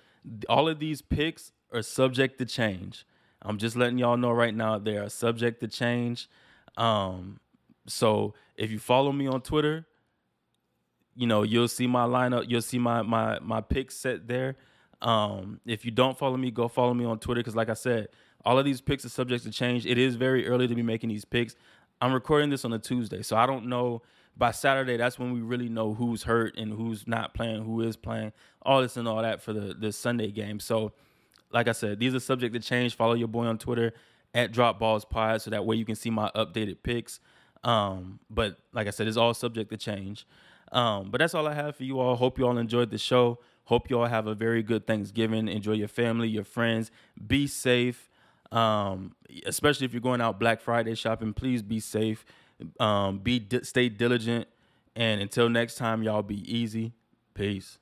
all 0.49 0.67
of 0.69 0.80
these 0.80 1.01
picks 1.01 1.51
are 1.74 1.82
subject 1.82 2.38
to 2.39 2.45
change. 2.45 3.05
I'm 3.41 3.57
just 3.57 3.76
letting 3.76 3.97
y'all 3.97 4.17
know 4.17 4.32
right 4.32 4.53
now 4.53 4.78
they 4.78 4.97
are 4.97 5.09
subject 5.09 5.59
to 5.61 5.67
change. 5.67 6.30
Um, 6.78 7.39
so 7.88 8.34
if 8.55 8.71
you 8.71 8.80
follow 8.80 9.11
me 9.11 9.28
on 9.28 9.41
Twitter, 9.41 9.86
you 11.15 11.28
know 11.28 11.43
you'll 11.43 11.67
see 11.67 11.88
my 11.88 12.05
lineup. 12.05 12.45
You'll 12.47 12.61
see 12.61 12.80
my 12.80 13.01
my 13.01 13.39
my 13.39 13.61
picks 13.61 13.95
set 13.95 14.28
there. 14.28 14.55
Um, 15.01 15.59
if 15.65 15.84
you 15.84 15.91
don't 15.91 16.17
follow 16.17 16.38
me, 16.38 16.49
go 16.49 16.67
follow 16.67 16.93
me 16.93 17.03
on 17.03 17.19
Twitter 17.19 17.39
because, 17.39 17.55
like 17.55 17.69
I 17.69 17.74
said, 17.74 18.07
all 18.45 18.57
of 18.57 18.65
these 18.65 18.80
picks 18.80 19.03
are 19.03 19.09
subject 19.09 19.43
to 19.43 19.51
change. 19.51 19.86
It 19.86 19.97
is 19.97 20.15
very 20.15 20.47
early 20.47 20.67
to 20.67 20.76
be 20.76 20.82
making 20.82 21.09
these 21.09 21.26
picks. 21.26 21.55
I'm 22.01 22.13
recording 22.13 22.49
this 22.49 22.65
on 22.65 22.74
a 22.74 22.80
Tuesday, 22.80 23.21
so 23.21 23.36
I 23.36 23.45
don't 23.45 23.67
know 23.67 24.01
by 24.36 24.51
Saturday, 24.51 24.97
that's 24.97 25.19
when 25.19 25.31
we 25.31 25.41
really 25.41 25.69
know 25.69 25.93
who's 25.93 26.23
hurt 26.23 26.57
and 26.57 26.73
who's 26.73 27.07
not 27.07 27.34
playing, 27.34 27.63
who 27.63 27.81
is 27.81 27.95
playing, 27.95 28.34
all 28.63 28.81
this 28.81 28.97
and 28.97 29.07
all 29.07 29.21
that 29.21 29.41
for 29.41 29.53
the 29.53 29.73
the 29.73 29.91
Sunday 29.91 30.31
game. 30.31 30.59
So, 30.59 30.91
like 31.51 31.67
I 31.67 31.71
said, 31.71 31.99
these 31.99 32.15
are 32.15 32.19
subject 32.19 32.53
to 32.53 32.59
change. 32.59 32.95
Follow 32.95 33.13
your 33.13 33.27
boy 33.27 33.45
on 33.45 33.57
Twitter 33.57 33.93
at 34.34 34.51
Drop 34.51 34.79
Balls 34.79 35.05
Pod, 35.05 35.41
so 35.41 35.51
that 35.51 35.65
way 35.65 35.75
you 35.75 35.86
can 35.86 35.95
see 35.95 36.09
my 36.09 36.31
updated 36.36 36.77
picks. 36.84 37.19
Um, 37.63 38.19
but 38.29 38.57
like 38.73 38.88
I 38.88 38.89
said, 38.89 39.07
it's 39.07 39.17
all 39.17 39.34
subject 39.34 39.69
to 39.71 39.77
change. 39.77 40.25
Um, 40.71 41.11
but 41.11 41.19
that's 41.19 41.36
all 41.36 41.47
I 41.47 41.53
have 41.53 41.75
for 41.75 41.84
you 41.84 41.99
all. 41.99 42.15
Hope 42.15 42.39
you 42.39 42.47
all 42.47 42.57
enjoyed 42.57 42.89
the 42.89 42.97
show. 42.97 43.39
Hope 43.65 43.89
you 43.89 43.99
all 43.99 44.07
have 44.07 44.27
a 44.27 44.36
very 44.36 44.63
good 44.63 44.86
Thanksgiving. 44.86 45.47
Enjoy 45.47 45.73
your 45.73 45.88
family, 45.88 46.27
your 46.27 46.43
friends. 46.43 46.91
Be 47.27 47.47
safe. 47.47 48.09
Um, 48.51 49.15
especially 49.45 49.86
if 49.86 49.93
you're 49.93 50.01
going 50.01 50.21
out 50.21 50.39
Black 50.39 50.61
Friday 50.61 50.95
shopping, 50.95 51.34
please 51.34 51.61
be 51.61 51.79
safe. 51.79 52.25
Um, 52.80 53.20
be 53.20 53.45
stay 53.64 53.89
diligent, 53.89 54.47
and 54.95 55.22
until 55.22 55.49
next 55.49 55.76
time, 55.76 56.03
y'all 56.03 56.24
be 56.24 56.41
easy. 56.51 56.93
Peace. 57.34 57.80